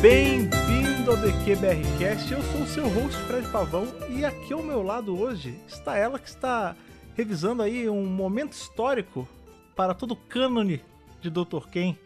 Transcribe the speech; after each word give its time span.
Bem-vindo 0.00 1.10
ao 1.10 1.16
DQBRcast, 1.18 2.32
eu 2.32 2.42
sou 2.42 2.62
o 2.62 2.66
seu 2.66 2.88
host 2.88 3.18
Fred 3.24 3.46
Pavão 3.48 3.86
e 4.08 4.24
aqui 4.24 4.50
ao 4.50 4.62
meu 4.62 4.82
lado 4.82 5.14
hoje 5.20 5.60
está 5.68 5.94
ela 5.94 6.18
que 6.18 6.26
está 6.26 6.74
revisando 7.14 7.62
aí 7.62 7.86
um 7.86 8.06
momento 8.06 8.52
histórico 8.54 9.28
para 9.76 9.92
todo 9.92 10.12
o 10.12 10.16
cânone 10.16 10.82
de 11.20 11.28
Dr. 11.28 11.68
Ken, 11.70 11.98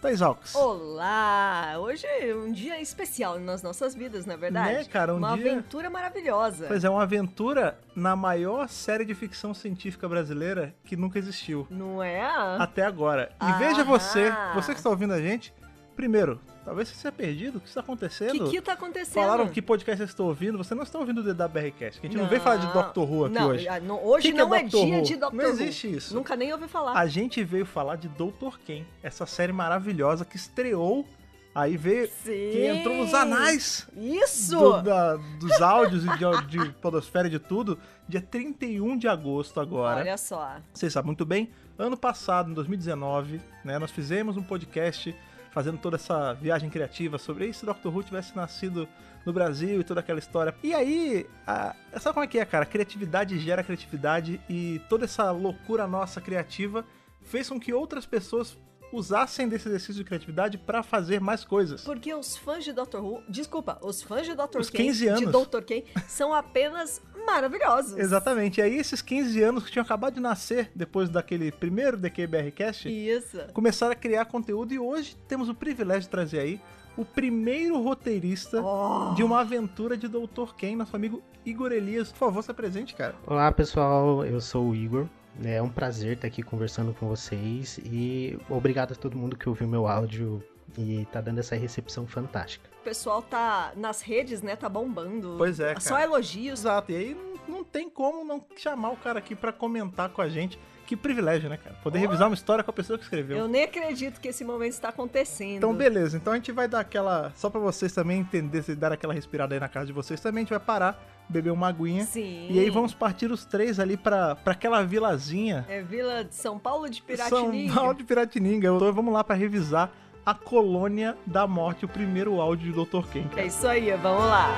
Thais 0.00 0.20
Alves. 0.20 0.52
Olá! 0.56 1.74
Hoje 1.78 2.04
é 2.04 2.34
um 2.34 2.50
dia 2.50 2.80
especial 2.80 3.38
nas 3.38 3.62
nossas 3.62 3.94
vidas, 3.94 4.26
não 4.26 4.34
é 4.34 4.36
verdade? 4.36 4.74
Né, 4.74 4.84
cara? 4.86 5.14
Um 5.14 5.18
uma 5.18 5.36
dia... 5.36 5.52
aventura 5.52 5.88
maravilhosa. 5.88 6.66
Pois 6.66 6.82
é, 6.82 6.90
uma 6.90 7.04
aventura 7.04 7.78
na 7.94 8.16
maior 8.16 8.68
série 8.68 9.04
de 9.04 9.14
ficção 9.14 9.54
científica 9.54 10.08
brasileira 10.08 10.74
que 10.84 10.96
nunca 10.96 11.20
existiu. 11.20 11.68
Não 11.70 12.02
é? 12.02 12.20
Até 12.58 12.84
agora. 12.84 13.30
E 13.40 13.58
veja 13.60 13.84
você, 13.84 14.32
você 14.54 14.72
que 14.72 14.80
está 14.80 14.90
ouvindo 14.90 15.14
a 15.14 15.20
gente, 15.20 15.54
primeiro, 15.94 16.40
Talvez 16.64 16.88
você 16.88 17.02
tenha 17.02 17.12
perdido. 17.12 17.58
O 17.58 17.60
que 17.60 17.68
está 17.68 17.80
acontecendo? 17.80 18.44
O 18.44 18.44
que, 18.44 18.56
que 18.56 18.62
tá 18.62 18.74
acontecendo? 18.74 19.14
Falaram 19.14 19.48
que 19.48 19.60
podcast 19.60 19.98
você 19.98 20.10
está 20.10 20.22
ouvindo. 20.22 20.56
Você 20.58 20.74
não 20.74 20.84
está 20.84 20.98
ouvindo 20.98 21.20
o 21.20 21.34
DWRcast. 21.34 22.00
Que 22.00 22.06
a 22.06 22.08
gente 22.08 22.16
não, 22.16 22.22
não 22.22 22.30
veio 22.30 22.40
falar 22.40 22.56
de 22.56 22.72
Doctor 22.72 23.10
Who 23.10 23.24
aqui 23.24 23.34
não, 23.34 23.48
hoje. 23.48 23.68
Ah, 23.68 23.80
não, 23.80 24.04
hoje 24.04 24.30
que 24.30 24.38
não 24.38 24.48
que 24.48 24.54
é, 24.54 24.58
é 24.58 24.62
dia 24.62 24.98
Who? 24.98 25.02
de 25.02 25.16
Doctor 25.16 25.36
Não 25.36 25.44
Who. 25.44 25.50
existe 25.50 25.92
isso. 25.92 26.14
Nunca 26.14 26.36
nem 26.36 26.52
ouvi 26.52 26.68
falar. 26.68 26.96
A 26.96 27.06
gente 27.06 27.42
veio 27.42 27.66
falar 27.66 27.96
de 27.96 28.08
Doutor 28.08 28.60
Ken. 28.60 28.84
Essa 29.02 29.26
série 29.26 29.52
maravilhosa 29.52 30.24
que 30.24 30.36
estreou. 30.36 31.04
Aí 31.52 31.76
veio. 31.76 32.06
Sim. 32.06 32.30
Que 32.30 32.66
entrou 32.66 32.96
nos 32.96 33.12
anais. 33.12 33.88
Isso! 33.96 34.56
Do, 34.56 34.82
da, 34.82 35.16
dos 35.16 35.60
áudios 35.60 36.04
e 36.04 36.08
de, 36.16 36.46
de 36.46 36.72
Podosfera 36.74 37.26
e 37.26 37.30
de 37.30 37.40
tudo. 37.40 37.76
Dia 38.08 38.20
31 38.20 38.96
de 38.96 39.08
agosto 39.08 39.58
agora. 39.58 40.00
Olha 40.00 40.16
só. 40.16 40.58
Vocês 40.72 40.92
sabem 40.92 41.08
muito 41.08 41.26
bem. 41.26 41.50
Ano 41.76 41.96
passado, 41.96 42.50
em 42.50 42.54
2019, 42.54 43.40
né, 43.64 43.78
nós 43.78 43.90
fizemos 43.90 44.36
um 44.36 44.42
podcast 44.42 45.14
fazendo 45.52 45.78
toda 45.78 45.96
essa 45.96 46.32
viagem 46.32 46.68
criativa 46.70 47.18
sobre 47.18 47.46
e 47.46 47.54
se 47.54 47.64
Doctor 47.64 47.94
Who 47.94 48.02
tivesse 48.02 48.34
nascido 48.34 48.88
no 49.24 49.32
Brasil 49.32 49.80
e 49.80 49.84
toda 49.84 50.00
aquela 50.00 50.18
história. 50.18 50.54
E 50.62 50.74
aí, 50.74 51.26
a, 51.46 51.76
sabe 52.00 52.14
como 52.14 52.24
é 52.24 52.26
que 52.26 52.38
é, 52.38 52.44
cara? 52.44 52.66
Criatividade 52.66 53.38
gera 53.38 53.62
criatividade 53.62 54.40
e 54.48 54.80
toda 54.88 55.04
essa 55.04 55.30
loucura 55.30 55.86
nossa 55.86 56.20
criativa 56.20 56.84
fez 57.22 57.48
com 57.48 57.60
que 57.60 57.72
outras 57.72 58.04
pessoas 58.04 58.56
usassem 58.92 59.48
desse 59.48 59.68
exercício 59.68 59.94
de 59.94 60.04
criatividade 60.04 60.58
para 60.58 60.82
fazer 60.82 61.20
mais 61.20 61.44
coisas. 61.44 61.82
Porque 61.82 62.12
os 62.14 62.36
fãs 62.36 62.62
de 62.62 62.72
Doctor 62.72 63.02
Who, 63.02 63.22
desculpa, 63.28 63.78
os 63.82 64.02
fãs 64.02 64.26
de 64.26 64.34
Doctor 64.34 64.60
Os 64.60 64.68
Ken, 64.70 64.84
15 64.84 65.08
anos. 65.08 65.20
de 65.20 65.26
Dr. 65.26 65.62
Ken, 65.64 65.82
são 66.06 66.34
apenas 66.34 67.00
maravilhosos. 67.26 67.96
Exatamente. 67.98 68.58
E 68.60 68.62
aí, 68.62 68.76
esses 68.76 69.00
15 69.02 69.42
anos 69.42 69.64
que 69.64 69.70
tinham 69.70 69.84
acabado 69.84 70.14
de 70.14 70.20
nascer 70.20 70.70
depois 70.74 71.08
daquele 71.08 71.50
primeiro 71.52 71.96
DQBRcast, 71.96 72.88
Isso. 72.88 73.38
começaram 73.52 73.92
a 73.92 73.96
criar 73.96 74.24
conteúdo 74.26 74.72
e 74.72 74.78
hoje 74.78 75.16
temos 75.28 75.48
o 75.48 75.54
privilégio 75.54 76.02
de 76.02 76.08
trazer 76.08 76.40
aí 76.40 76.60
o 76.96 77.04
primeiro 77.04 77.80
roteirista 77.82 78.60
Oh. 78.62 79.14
de 79.14 79.22
uma 79.22 79.40
aventura 79.40 79.96
de 79.96 80.06
Dr. 80.08 80.52
Ken, 80.56 80.76
nosso 80.76 80.94
amigo 80.94 81.22
Igor 81.44 81.72
Elias. 81.72 82.10
Por 82.12 82.18
favor, 82.18 82.42
se 82.42 82.50
apresente, 82.50 82.94
cara. 82.94 83.14
Olá 83.26 83.50
pessoal, 83.50 84.24
eu 84.24 84.40
sou 84.40 84.68
o 84.70 84.74
Igor. 84.74 85.06
É 85.42 85.62
um 85.62 85.70
prazer 85.70 86.16
estar 86.16 86.26
aqui 86.26 86.42
conversando 86.42 86.92
com 86.92 87.08
vocês 87.08 87.78
e 87.84 88.38
obrigado 88.50 88.92
a 88.92 88.94
todo 88.94 89.16
mundo 89.16 89.34
que 89.34 89.48
ouviu 89.48 89.66
meu 89.66 89.86
áudio 89.88 90.44
e 90.76 91.06
tá 91.10 91.22
dando 91.22 91.38
essa 91.40 91.56
recepção 91.56 92.06
fantástica. 92.06 92.68
O 92.82 92.84
pessoal 92.84 93.22
tá 93.22 93.72
nas 93.76 94.00
redes, 94.02 94.42
né? 94.42 94.56
Tá 94.56 94.68
bombando. 94.68 95.36
Pois 95.38 95.60
é, 95.60 95.78
Só 95.78 95.90
cara. 95.94 96.02
elogios. 96.02 96.60
Exato. 96.60 96.90
E 96.90 96.96
aí 96.96 97.16
não, 97.46 97.62
tem 97.62 97.88
como 97.88 98.24
não 98.24 98.44
chamar 98.56 98.90
o 98.90 98.96
cara 98.96 99.20
aqui 99.20 99.36
pra 99.36 99.52
comentar 99.52 100.08
com 100.08 100.20
a 100.20 100.28
gente. 100.28 100.58
Que 100.84 100.96
privilégio, 100.96 101.48
né, 101.48 101.56
cara? 101.56 101.76
Poder 101.80 101.98
Oh. 101.98 102.02
revisar 102.02 102.28
uma 102.28 102.34
história 102.34 102.64
com 102.64 102.70
a 102.72 102.74
pessoa 102.74 102.98
que 102.98 103.04
escreveu. 103.04 103.36
Eu 103.38 103.46
nem 103.46 103.62
acredito 103.62 104.20
que 104.20 104.26
esse 104.28 104.44
momento 104.44 104.72
está 104.72 104.88
acontecendo. 104.88 105.58
Então, 105.58 105.72
beleza. 105.72 106.16
Então 106.16 106.32
a 106.32 106.36
gente 106.36 106.50
vai 106.50 106.66
dar 106.66 106.80
aquela. 106.80 107.32
Só 107.36 107.48
pra 107.48 107.60
vocês 107.60 107.92
também 107.92 108.18
entenderem, 108.18 108.74
dar 108.76 108.90
aquela 108.90 109.14
respirada 109.14 109.54
aí 109.54 109.60
na 109.60 109.68
casa 109.68 109.86
de 109.86 109.92
vocês 109.92 110.20
também. 110.20 110.40
A 110.40 110.42
gente 110.42 110.50
vai 110.50 110.58
parar, 110.60 111.00
beber 111.28 111.50
uma 111.52 111.68
aguinha. 111.68 112.04
Sim. 112.04 112.48
E 112.50 112.58
aí 112.58 112.68
vamos 112.68 112.92
partir 112.92 113.30
os 113.30 113.44
três 113.44 113.78
ali 113.78 113.96
pra, 113.96 114.34
pra 114.34 114.54
aquela 114.54 114.82
vilazinha. 114.82 115.64
É 115.68 115.80
Vila 115.82 116.24
de 116.24 116.34
São 116.34 116.58
Paulo 116.58 116.90
de 116.90 116.96
São 116.96 117.06
Piratininga. 117.06 117.74
Paulo 117.74 117.94
de 117.94 118.02
Piratininga. 118.04 118.68
Então 118.74 118.92
vamos 118.92 119.14
lá 119.14 119.22
pra 119.22 119.36
revisar 119.36 119.88
a 120.24 120.34
Colônia 120.34 121.16
da 121.26 121.46
Morte, 121.46 121.84
o 121.84 121.88
primeiro 121.88 122.40
áudio 122.40 122.72
de 122.72 122.84
Dr. 122.84 123.06
Ken. 123.08 123.24
É 123.36 123.46
isso 123.46 123.66
aí, 123.66 123.90
vamos 123.96 124.24
lá. 124.24 124.48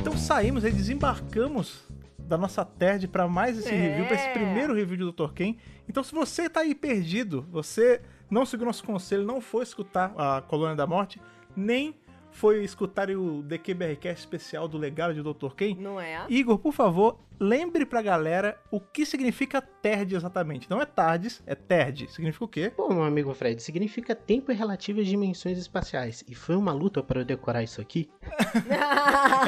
Então 0.00 0.16
saímos 0.16 0.64
aí, 0.64 0.72
desembarcamos 0.72 1.84
da 2.18 2.36
nossa 2.36 2.64
TED 2.64 3.06
para 3.08 3.28
mais 3.28 3.58
esse 3.58 3.68
É. 3.68 3.76
review, 3.76 4.06
para 4.06 4.16
esse 4.16 4.28
primeiro 4.30 4.74
review 4.74 4.96
de 4.96 5.12
Dr. 5.12 5.32
Ken. 5.32 5.56
Então 5.88 6.02
se 6.02 6.12
você 6.12 6.48
tá 6.48 6.60
aí 6.60 6.74
perdido, 6.74 7.46
você 7.50 8.00
não 8.28 8.44
seguiu 8.44 8.66
nosso 8.66 8.82
conselho, 8.84 9.24
não 9.24 9.40
foi 9.40 9.62
escutar 9.62 10.12
a 10.16 10.40
Colônia 10.42 10.74
da 10.74 10.86
Morte, 10.86 11.20
nem 11.54 11.94
foi 12.36 12.62
escutar 12.62 13.10
o 13.10 13.42
DQBRcast 13.42 14.20
especial 14.20 14.68
do 14.68 14.76
legado 14.76 15.14
de 15.14 15.22
Dr. 15.22 15.54
Ken, 15.56 15.74
Não 15.74 15.98
é? 15.98 16.26
Igor, 16.28 16.58
por 16.58 16.72
favor, 16.72 17.18
lembre 17.40 17.86
pra 17.86 18.02
galera 18.02 18.60
o 18.70 18.78
que 18.78 19.06
significa 19.06 19.62
TERD 19.62 20.14
exatamente. 20.14 20.68
Não 20.68 20.80
é 20.80 20.84
TARDIS, 20.84 21.42
é 21.46 21.54
TERD. 21.54 22.08
Significa 22.10 22.44
o 22.44 22.48
quê? 22.48 22.72
Bom, 22.76 22.92
meu 22.92 23.04
amigo 23.04 23.32
Fred, 23.32 23.62
significa 23.62 24.14
tempo 24.14 24.52
e 24.52 24.54
relativas 24.54 25.06
dimensões 25.06 25.56
espaciais. 25.56 26.22
E 26.28 26.34
foi 26.34 26.56
uma 26.56 26.72
luta 26.74 27.02
para 27.02 27.20
eu 27.20 27.24
decorar 27.24 27.62
isso 27.62 27.80
aqui. 27.80 28.08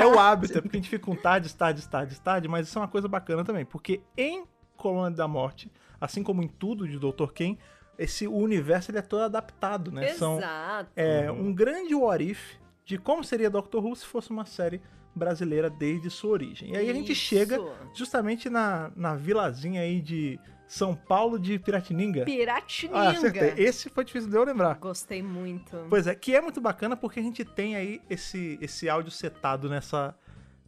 É 0.00 0.06
o 0.06 0.18
hábito, 0.18 0.56
é 0.56 0.60
porque 0.62 0.78
a 0.78 0.80
gente 0.80 0.88
fica 0.88 1.04
com 1.04 1.14
TARDIS, 1.14 1.52
TARDIS, 1.52 1.86
TARDIS, 1.86 2.18
TARDIS, 2.18 2.50
mas 2.50 2.68
isso 2.68 2.78
é 2.78 2.82
uma 2.82 2.88
coisa 2.88 3.06
bacana 3.06 3.44
também, 3.44 3.66
porque 3.66 4.00
em 4.16 4.44
Colônia 4.78 5.14
da 5.14 5.28
Morte, 5.28 5.70
assim 6.00 6.22
como 6.22 6.42
em 6.42 6.48
tudo 6.48 6.88
de 6.88 6.98
Dr. 6.98 7.32
Ken, 7.34 7.58
esse 7.98 8.26
universo 8.26 8.90
ele 8.90 8.98
é 8.98 9.02
todo 9.02 9.24
adaptado, 9.24 9.92
né? 9.92 10.14
São 10.14 10.38
Exato. 10.38 10.90
é, 10.96 11.30
um 11.30 11.52
grande 11.52 11.94
what 11.94 12.24
if 12.24 12.56
de 12.88 12.96
como 12.96 13.22
seria 13.22 13.50
Doctor 13.50 13.84
Who 13.84 13.94
se 13.94 14.06
fosse 14.06 14.30
uma 14.30 14.46
série 14.46 14.80
brasileira 15.14 15.68
desde 15.68 16.08
sua 16.08 16.30
origem. 16.30 16.72
E 16.72 16.76
aí 16.76 16.88
a 16.88 16.94
gente 16.94 17.14
chega 17.14 17.58
justamente 17.92 18.48
na, 18.48 18.90
na 18.96 19.14
vilazinha 19.14 19.82
aí 19.82 20.00
de 20.00 20.40
São 20.66 20.94
Paulo 20.96 21.38
de 21.38 21.58
Piratininga. 21.58 22.24
Piratininga. 22.24 22.98
Ah, 22.98 23.10
acertei. 23.10 23.52
Esse 23.62 23.90
foi 23.90 24.06
difícil 24.06 24.30
de 24.30 24.36
eu 24.36 24.42
lembrar. 24.42 24.78
Gostei 24.78 25.22
muito. 25.22 25.76
Pois 25.90 26.06
é, 26.06 26.14
que 26.14 26.34
é 26.34 26.40
muito 26.40 26.62
bacana 26.62 26.96
porque 26.96 27.20
a 27.20 27.22
gente 27.22 27.44
tem 27.44 27.76
aí 27.76 28.00
esse, 28.08 28.58
esse 28.58 28.88
áudio 28.88 29.10
setado 29.10 29.68
nessa, 29.68 30.16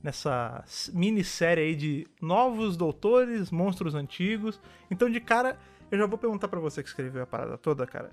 nessa 0.03 0.63
minissérie 0.93 1.65
aí 1.65 1.75
de 1.75 2.07
novos 2.21 2.77
doutores, 2.77 3.51
monstros 3.51 3.95
antigos. 3.95 4.61
Então, 4.91 5.09
de 5.09 5.21
cara, 5.21 5.59
eu 5.91 5.97
já 5.97 6.05
vou 6.05 6.19
perguntar 6.19 6.49
pra 6.49 6.61
você 6.61 6.83
que 6.83 6.89
escreveu 6.91 7.23
a 7.23 7.27
parada 7.27 7.57
toda, 7.57 7.87
cara. 7.87 8.11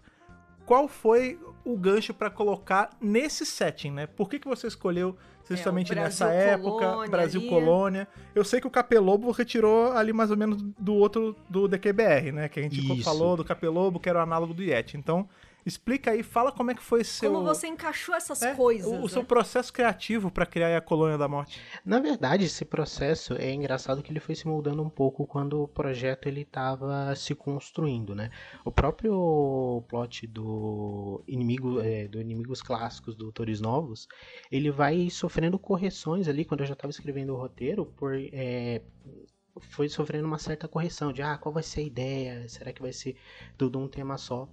Qual 0.68 0.88
foi 0.90 1.40
o 1.64 1.78
gancho 1.78 2.14
pra 2.14 2.30
colocar 2.30 2.90
nesse 3.02 3.46
setting, 3.46 3.92
né? 3.92 4.06
Por 4.06 4.30
que, 4.30 4.38
que 4.38 4.48
você 4.48 4.68
escolheu 4.68 5.16
justamente 5.50 5.94
É, 5.94 5.96
nessa 5.96 6.28
época, 6.28 6.86
Colônia 6.86 7.10
Brasil 7.10 7.40
ali. 7.40 7.50
Colônia? 7.50 8.08
Eu 8.36 8.44
sei 8.44 8.60
que 8.60 8.68
o 8.68 8.70
Capelobo 8.70 9.32
retirou 9.32 9.94
ali 9.94 10.12
mais 10.12 10.30
ou 10.30 10.36
menos 10.36 10.62
do 10.62 10.94
outro, 10.94 11.38
do 11.50 11.70
DQBR, 11.70 12.34
né? 12.34 12.50
Que 12.50 12.60
a 12.60 12.64
gente 12.64 12.80
Isso. 12.80 13.02
falou 13.02 13.38
do 13.38 13.46
Capelobo, 13.46 13.98
que 13.98 14.10
era 14.10 14.20
o 14.20 14.22
análogo 14.22 14.54
do 14.54 14.62
Yeti. 14.62 14.98
Então, 14.98 15.28
explica 15.68 16.12
aí, 16.12 16.24
fala 16.24 16.52
como 16.52 16.72
é 16.72 16.74
que 16.74 16.82
foi 16.82 17.04
seu... 17.04 17.32
Como 17.32 17.44
você 17.44 17.68
encaixou 17.68 18.16
essas 18.16 18.42
É, 18.42 18.56
coisas. 18.56 18.90
O, 18.90 18.96
o 18.96 19.02
né? 19.02 19.08
seu 19.10 19.24
processo 19.24 19.72
criativo 19.72 20.32
pra 20.32 20.46
criar 20.46 20.76
a 20.78 20.82
Colônia 20.82 21.18
da 21.18 21.28
Morte. 21.28 21.62
Na 21.86 22.00
verdade, 22.00 22.46
esse 22.46 22.64
processo 22.64 23.34
é 23.34 23.54
engraçado 23.54 24.02
que 24.02 24.12
ele 24.12 24.20
foi 24.20 24.34
se 24.34 24.48
moldando 24.48 24.82
um 24.82 24.90
pouco 24.90 25.28
quando 25.28 25.64
o 25.64 25.68
projeto 25.68 26.28
ele 26.28 26.42
estava 26.42 27.14
se 27.16 27.36
construindo, 27.36 28.16
né? 28.16 28.30
O 28.64 28.72
próprio 28.72 29.84
plot 29.90 30.26
do 30.28 31.22
inimigo, 31.28 31.82
é, 31.82 32.08
do 32.08 32.22
inimigos 32.22 32.62
clássicos, 32.62 33.16
do 33.16 33.26
Autores 33.26 33.60
Novos, 33.60 34.08
ele 34.52 34.72
vai 34.72 35.10
sofrendo 35.10 35.60
correções 35.60 36.28
ali 36.28 36.46
quando 36.46 36.62
eu 36.62 36.68
já 36.68 36.74
estava 36.74 36.92
escrevendo 36.92 37.34
o 37.34 37.38
roteiro, 37.38 37.86
por 37.86 38.13
é, 38.16 38.81
foi 39.62 39.90
sofrendo 39.90 40.28
uma 40.28 40.40
certa 40.40 40.68
correção 40.68 41.12
de 41.12 41.22
ah, 41.22 41.38
qual 41.38 41.54
vai 41.54 41.63
ser 41.63 41.81
a 41.81 41.84
ideia? 41.84 42.48
Será 42.48 42.72
que 42.72 42.81
vai 42.81 42.94
ser 42.94 43.16
tudo 43.58 43.80
um 43.80 43.88
tema 43.88 44.18
só? 44.18 44.48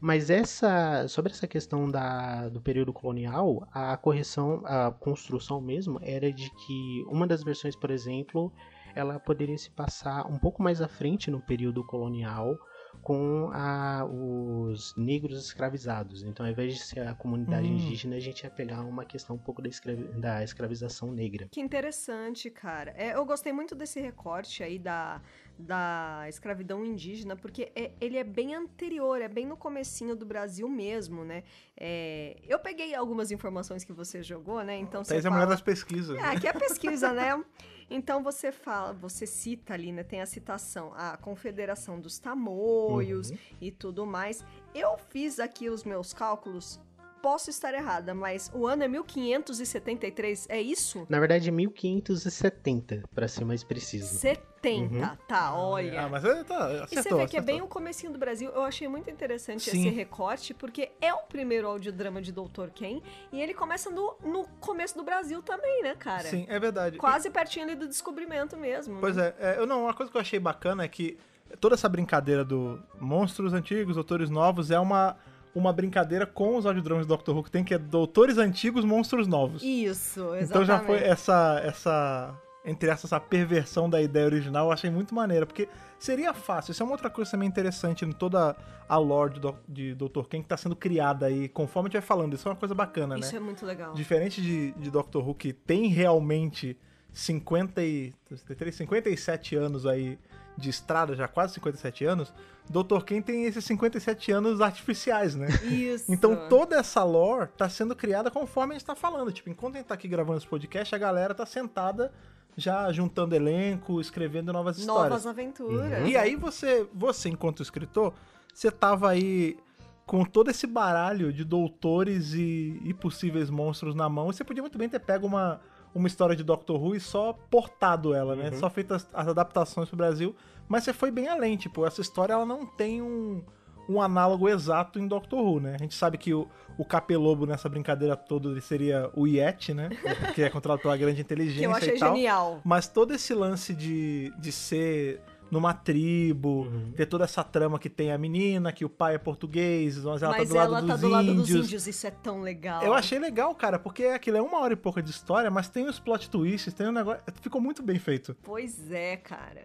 Mas 0.00 0.28
essa, 0.30 1.06
sobre 1.08 1.32
essa 1.32 1.46
questão 1.46 1.90
da, 1.90 2.48
do 2.48 2.60
período 2.60 2.92
colonial, 2.92 3.66
a 3.72 3.96
correção, 3.96 4.62
a 4.64 4.90
construção 4.90 5.60
mesmo, 5.60 5.98
era 6.02 6.32
de 6.32 6.50
que 6.50 7.04
uma 7.08 7.26
das 7.26 7.42
versões, 7.42 7.74
por 7.76 7.90
exemplo, 7.90 8.52
ela 8.94 9.18
poderia 9.18 9.56
se 9.58 9.70
passar 9.70 10.26
um 10.26 10.38
pouco 10.38 10.62
mais 10.62 10.80
à 10.80 10.88
frente 10.88 11.30
no 11.30 11.40
período 11.40 11.82
colonial 11.84 12.58
com 13.02 13.50
a, 13.52 14.06
os 14.06 14.94
negros 14.96 15.44
escravizados. 15.44 16.22
Então, 16.22 16.46
ao 16.46 16.52
invés 16.52 16.74
de 16.74 16.80
ser 16.80 17.06
a 17.06 17.14
comunidade 17.14 17.66
Hum. 17.66 17.76
indígena, 17.76 18.16
a 18.16 18.20
gente 18.20 18.44
ia 18.44 18.50
pegar 18.50 18.82
uma 18.82 19.04
questão 19.04 19.36
um 19.36 19.38
pouco 19.38 19.60
da, 19.60 19.68
escravi- 19.68 20.08
da 20.18 20.42
escravização 20.42 21.12
negra. 21.12 21.46
Que 21.50 21.60
interessante, 21.60 22.48
cara. 22.50 22.94
É, 22.96 23.14
eu 23.14 23.24
gostei 23.26 23.52
muito 23.52 23.74
desse 23.74 24.00
recorte 24.00 24.62
aí 24.62 24.78
da, 24.78 25.20
da 25.58 26.24
escravidão 26.28 26.84
indígena, 26.84 27.36
porque 27.36 27.70
é- 27.76 27.92
ele 28.00 28.16
é 28.18 28.24
bem 28.24 28.54
anterior, 28.54 29.20
é 29.20 29.28
bem 29.28 29.46
no 29.46 29.56
comecinho 29.56 30.16
do 30.16 30.26
Brasil 30.26 30.68
mesmo, 30.68 31.24
né? 31.24 31.44
É, 31.76 32.36
eu 32.46 32.58
peguei 32.58 32.94
algumas 32.94 33.30
informações 33.30 33.84
que 33.84 33.92
você 33.92 34.22
jogou, 34.22 34.62
né? 34.64 34.76
Então 34.76 35.04
você 35.04 35.10
Thaís 35.14 35.24
é 35.24 35.28
a 35.28 35.30
mulher 35.30 35.44
fala... 35.44 35.54
das 35.54 35.62
pesquisas. 35.62 36.18
É, 36.18 36.24
aqui 36.24 36.46
é 36.48 36.52
pesquisa, 36.52 37.12
né? 37.12 37.42
Então 37.90 38.22
você 38.22 38.50
fala, 38.50 38.94
você 38.94 39.26
cita 39.26 39.74
ali, 39.74 39.92
né? 39.92 40.02
Tem 40.02 40.22
a 40.22 40.26
citação, 40.26 40.92
a 40.96 41.18
Confederação 41.18 42.00
dos 42.00 42.18
Tamoios 42.18 43.28
Uhum. 43.30 43.36
e 43.60 43.70
tudo 43.70 44.06
mais. 44.06 44.42
Eu 44.74 44.96
fiz 45.10 45.38
aqui 45.38 45.68
os 45.68 45.84
meus 45.84 46.14
cálculos. 46.14 46.80
Posso 47.24 47.48
estar 47.48 47.72
errada, 47.72 48.12
mas 48.12 48.50
o 48.52 48.66
ano 48.66 48.84
é 48.84 48.88
1573, 48.88 50.46
é 50.50 50.60
isso? 50.60 51.06
Na 51.08 51.18
verdade, 51.18 51.50
1570, 51.50 53.02
pra 53.14 53.26
ser 53.26 53.46
mais 53.46 53.64
preciso. 53.64 54.18
70, 54.18 54.94
Uhum. 54.94 55.16
tá, 55.26 55.56
olha. 55.56 56.02
Ah, 56.02 56.08
mas 56.10 56.22
é, 56.22 56.44
tá, 56.44 56.66
acertou, 56.66 56.86
E 56.90 57.02
você 57.02 57.14
vê 57.14 57.26
que 57.26 57.36
é 57.38 57.40
bem 57.40 57.62
o 57.62 57.66
comecinho 57.66 58.12
do 58.12 58.18
Brasil. 58.18 58.50
Eu 58.50 58.62
achei 58.62 58.86
muito 58.88 59.08
interessante 59.08 59.70
Sim. 59.70 59.86
esse 59.86 59.88
recorte, 59.88 60.52
porque 60.52 60.90
é 61.00 61.14
o 61.14 61.20
primeiro 61.20 61.66
audiodrama 61.66 62.20
de 62.20 62.30
Dr. 62.30 62.68
Ken, 62.74 63.00
e 63.32 63.40
ele 63.40 63.54
começa 63.54 63.88
no, 63.88 64.18
no 64.22 64.44
começo 64.60 64.94
do 64.94 65.02
Brasil 65.02 65.42
também, 65.42 65.82
né, 65.82 65.94
cara? 65.94 66.28
Sim, 66.28 66.44
é 66.46 66.60
verdade. 66.60 66.98
Quase 66.98 67.30
pertinho 67.30 67.64
ali 67.64 67.74
do 67.74 67.88
descobrimento 67.88 68.54
mesmo. 68.54 69.00
Pois 69.00 69.16
né? 69.16 69.32
é, 69.38 69.52
é, 69.52 69.58
eu 69.58 69.66
não, 69.66 69.84
uma 69.84 69.94
coisa 69.94 70.12
que 70.12 70.18
eu 70.18 70.20
achei 70.20 70.38
bacana 70.38 70.84
é 70.84 70.88
que 70.88 71.16
toda 71.58 71.74
essa 71.74 71.88
brincadeira 71.88 72.44
do 72.44 72.82
monstros 73.00 73.54
antigos, 73.54 73.94
doutores 73.94 74.28
novos, 74.28 74.70
é 74.70 74.78
uma, 74.78 75.16
uma 75.54 75.72
brincadeira 75.72 76.26
com 76.26 76.56
os 76.56 76.66
audiodramas 76.66 77.06
do 77.06 77.10
Doctor 77.10 77.36
Who 77.36 77.44
que 77.44 77.50
tem, 77.50 77.62
que 77.64 77.74
é 77.74 77.78
doutores 77.78 78.38
antigos, 78.38 78.84
monstros 78.84 79.26
novos. 79.28 79.62
Isso, 79.62 80.20
exatamente. 80.20 80.44
Então 80.44 80.64
já 80.64 80.80
foi 80.80 80.96
essa, 80.98 81.60
essa, 81.64 82.34
entre 82.64 82.88
essas, 82.90 83.04
essa 83.04 83.20
perversão 83.20 83.88
da 83.88 84.02
ideia 84.02 84.26
original, 84.26 84.66
eu 84.66 84.72
achei 84.72 84.90
muito 84.90 85.14
maneira, 85.14 85.46
porque 85.46 85.68
seria 85.98 86.34
fácil, 86.34 86.72
isso 86.72 86.82
é 86.82 86.84
uma 86.86 86.92
outra 86.92 87.08
coisa 87.08 87.30
também 87.30 87.48
interessante 87.48 88.04
em 88.04 88.10
toda 88.12 88.56
a 88.88 88.96
lore 88.98 89.34
de, 89.34 89.40
Do- 89.40 89.56
de 89.68 89.94
Dr. 89.94 90.24
Ken 90.28 90.42
que 90.42 90.48
tá 90.48 90.56
sendo 90.56 90.74
criada 90.76 91.26
aí, 91.26 91.48
conforme 91.48 91.86
a 91.86 91.88
gente 91.88 92.00
vai 92.00 92.06
falando, 92.06 92.34
isso 92.34 92.46
é 92.48 92.50
uma 92.50 92.56
coisa 92.58 92.74
bacana, 92.74 93.18
Isso 93.18 93.32
né? 93.32 93.38
é 93.38 93.40
muito 93.40 93.64
legal. 93.64 93.94
Diferente 93.94 94.42
de, 94.42 94.72
de 94.72 94.90
Doctor 94.90 95.26
Who, 95.26 95.34
que 95.34 95.52
tem 95.52 95.86
realmente 95.88 96.76
50 97.12 97.80
e, 97.82 98.12
53, 98.28 98.74
57 98.74 99.54
anos 99.56 99.86
aí 99.86 100.18
de 100.56 100.70
estrada, 100.70 101.14
já 101.14 101.26
quase 101.26 101.54
57 101.54 102.04
anos, 102.04 102.32
Dr. 102.68 103.02
Ken 103.04 103.20
tem 103.20 103.44
esses 103.44 103.64
57 103.64 104.32
anos 104.32 104.60
artificiais, 104.60 105.34
né? 105.34 105.48
Isso. 105.64 106.12
Então 106.12 106.48
toda 106.48 106.76
essa 106.76 107.02
lore 107.04 107.48
tá 107.56 107.68
sendo 107.68 107.94
criada 107.94 108.30
conforme 108.30 108.74
a 108.74 108.78
gente 108.78 108.86
tá 108.86 108.94
falando. 108.94 109.32
Tipo, 109.32 109.50
enquanto 109.50 109.74
a 109.74 109.78
gente 109.78 109.86
tá 109.86 109.94
aqui 109.94 110.08
gravando 110.08 110.38
esse 110.38 110.46
podcast, 110.46 110.94
a 110.94 110.98
galera 110.98 111.34
tá 111.34 111.44
sentada 111.44 112.12
já 112.56 112.90
juntando 112.92 113.34
elenco, 113.34 114.00
escrevendo 114.00 114.52
novas 114.52 114.78
histórias. 114.78 115.10
Novas 115.10 115.26
aventuras. 115.26 116.08
E 116.08 116.16
aí 116.16 116.36
você, 116.36 116.86
você 116.94 117.28
enquanto 117.28 117.62
escritor, 117.62 118.14
você 118.52 118.70
tava 118.70 119.10
aí 119.10 119.58
com 120.06 120.24
todo 120.24 120.50
esse 120.50 120.66
baralho 120.66 121.32
de 121.32 121.44
doutores 121.44 122.34
e, 122.34 122.80
e 122.84 122.94
possíveis 122.94 123.50
monstros 123.50 123.94
na 123.94 124.08
mão, 124.08 124.26
você 124.26 124.44
podia 124.44 124.62
muito 124.62 124.78
bem 124.78 124.88
ter 124.88 125.00
pego 125.00 125.26
uma, 125.26 125.60
uma 125.94 126.08
história 126.08 126.34
de 126.34 126.42
Doctor 126.42 126.82
Who 126.82 126.96
e 126.96 127.00
só 127.00 127.32
portado 127.50 128.12
ela, 128.12 128.34
né? 128.34 128.50
Uhum. 128.50 128.58
Só 128.58 128.68
feito 128.68 128.94
as, 128.94 129.08
as 129.12 129.28
adaptações 129.28 129.88
pro 129.88 129.96
Brasil, 129.96 130.34
mas 130.68 130.84
você 130.84 130.92
foi 130.92 131.10
bem 131.10 131.28
além, 131.28 131.56
tipo, 131.56 131.86
essa 131.86 132.00
história 132.00 132.32
ela 132.32 132.44
não 132.44 132.66
tem 132.66 133.00
um, 133.00 133.42
um 133.88 134.00
análogo 134.00 134.48
exato 134.48 134.98
em 134.98 135.06
Doctor 135.06 135.40
Who, 135.40 135.60
né? 135.60 135.74
A 135.74 135.78
gente 135.78 135.94
sabe 135.94 136.18
que 136.18 136.34
o, 136.34 136.48
o 136.76 136.84
Capelobo 136.84 137.46
nessa 137.46 137.68
brincadeira 137.68 138.16
toda 138.16 138.48
ele 138.48 138.60
seria 138.60 139.10
o 139.14 139.26
Yeti, 139.26 139.72
né? 139.72 139.90
Que 140.34 140.42
é 140.42 140.50
controlado 140.50 140.82
pela 140.82 140.96
grande 140.96 141.20
inteligência 141.20 141.60
Que 141.60 141.66
eu 141.66 141.72
achei 141.74 141.96
e 141.96 141.98
tal. 141.98 142.14
genial. 142.14 142.60
Mas 142.64 142.88
todo 142.88 143.12
esse 143.14 143.32
lance 143.34 143.74
de, 143.74 144.32
de 144.38 144.50
ser 144.50 145.20
numa 145.54 145.72
tribo, 145.72 146.64
Uhum. 146.64 146.92
ter 146.92 147.06
toda 147.06 147.24
essa 147.24 147.42
trama 147.42 147.78
que 147.78 147.88
tem 147.88 148.12
a 148.12 148.18
menina, 148.18 148.72
que 148.72 148.84
o 148.84 148.88
pai 148.90 149.14
é 149.14 149.18
português, 149.18 149.96
mas 150.04 150.22
ela 150.22 150.36
Mas 150.36 150.48
tá 150.48 150.54
do 150.54 150.58
lado, 150.58 150.68
ela 150.72 150.80
dos, 150.80 150.90
tá 150.90 150.96
do 150.96 151.08
lado 151.08 151.28
índios. 151.30 151.48
dos 151.48 151.66
índios, 151.66 151.86
isso 151.86 152.06
é 152.06 152.10
tão 152.10 152.40
legal. 152.42 152.82
Eu 152.82 152.92
achei 152.92 153.18
legal, 153.18 153.54
cara, 153.54 153.78
porque 153.78 154.04
aquilo 154.04 154.36
é 154.36 154.42
uma 154.42 154.58
hora 154.60 154.72
e 154.72 154.76
pouca 154.76 155.02
de 155.02 155.10
história, 155.10 155.50
mas 155.50 155.68
tem 155.68 155.86
os 155.88 155.98
plot 155.98 156.28
twists, 156.28 156.74
tem 156.74 156.88
um 156.88 156.92
negócio. 156.92 157.22
Ficou 157.40 157.60
muito 157.60 157.82
bem 157.82 157.98
feito. 157.98 158.36
Pois 158.42 158.90
é, 158.90 159.16
cara. 159.16 159.62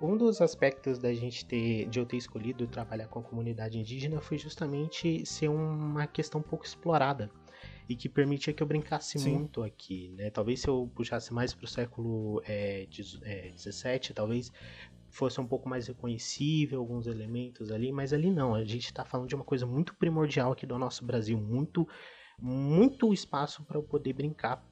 Um 0.00 0.16
dos 0.16 0.40
aspectos 0.40 0.98
da 0.98 1.14
gente 1.14 1.44
ter, 1.44 1.88
de 1.88 1.98
eu 2.00 2.04
ter 2.04 2.16
escolhido 2.16 2.66
trabalhar 2.66 3.06
com 3.06 3.20
a 3.20 3.22
comunidade 3.22 3.78
indígena 3.78 4.20
foi 4.20 4.36
justamente 4.36 5.24
ser 5.24 5.48
uma 5.48 6.06
questão 6.08 6.42
pouco 6.42 6.64
explorada 6.64 7.30
e 7.88 7.94
que 7.94 8.08
permitia 8.08 8.52
que 8.52 8.60
eu 8.62 8.66
brincasse 8.66 9.16
Sim. 9.18 9.34
muito 9.34 9.62
aqui, 9.62 10.12
né? 10.16 10.28
Talvez 10.30 10.60
se 10.60 10.66
eu 10.68 10.90
puxasse 10.94 11.32
mais 11.32 11.54
pro 11.54 11.68
século 11.68 12.42
é, 12.44 12.86
dezo- 12.90 13.20
é, 13.22 13.50
17, 13.54 14.12
talvez 14.12 14.50
fosse 15.12 15.40
um 15.40 15.46
pouco 15.46 15.68
mais 15.68 15.86
reconhecível 15.86 16.80
alguns 16.80 17.06
elementos 17.06 17.70
ali, 17.70 17.92
mas 17.92 18.12
ali 18.12 18.30
não. 18.30 18.54
A 18.54 18.64
gente 18.64 18.92
tá 18.92 19.04
falando 19.04 19.28
de 19.28 19.34
uma 19.34 19.44
coisa 19.44 19.66
muito 19.66 19.94
primordial 19.96 20.52
aqui 20.52 20.66
do 20.66 20.78
nosso 20.78 21.04
Brasil, 21.04 21.38
muito, 21.38 21.86
muito 22.40 23.12
espaço 23.12 23.62
para 23.64 23.76
eu 23.78 23.82
poder 23.82 24.14
brincar. 24.14 24.66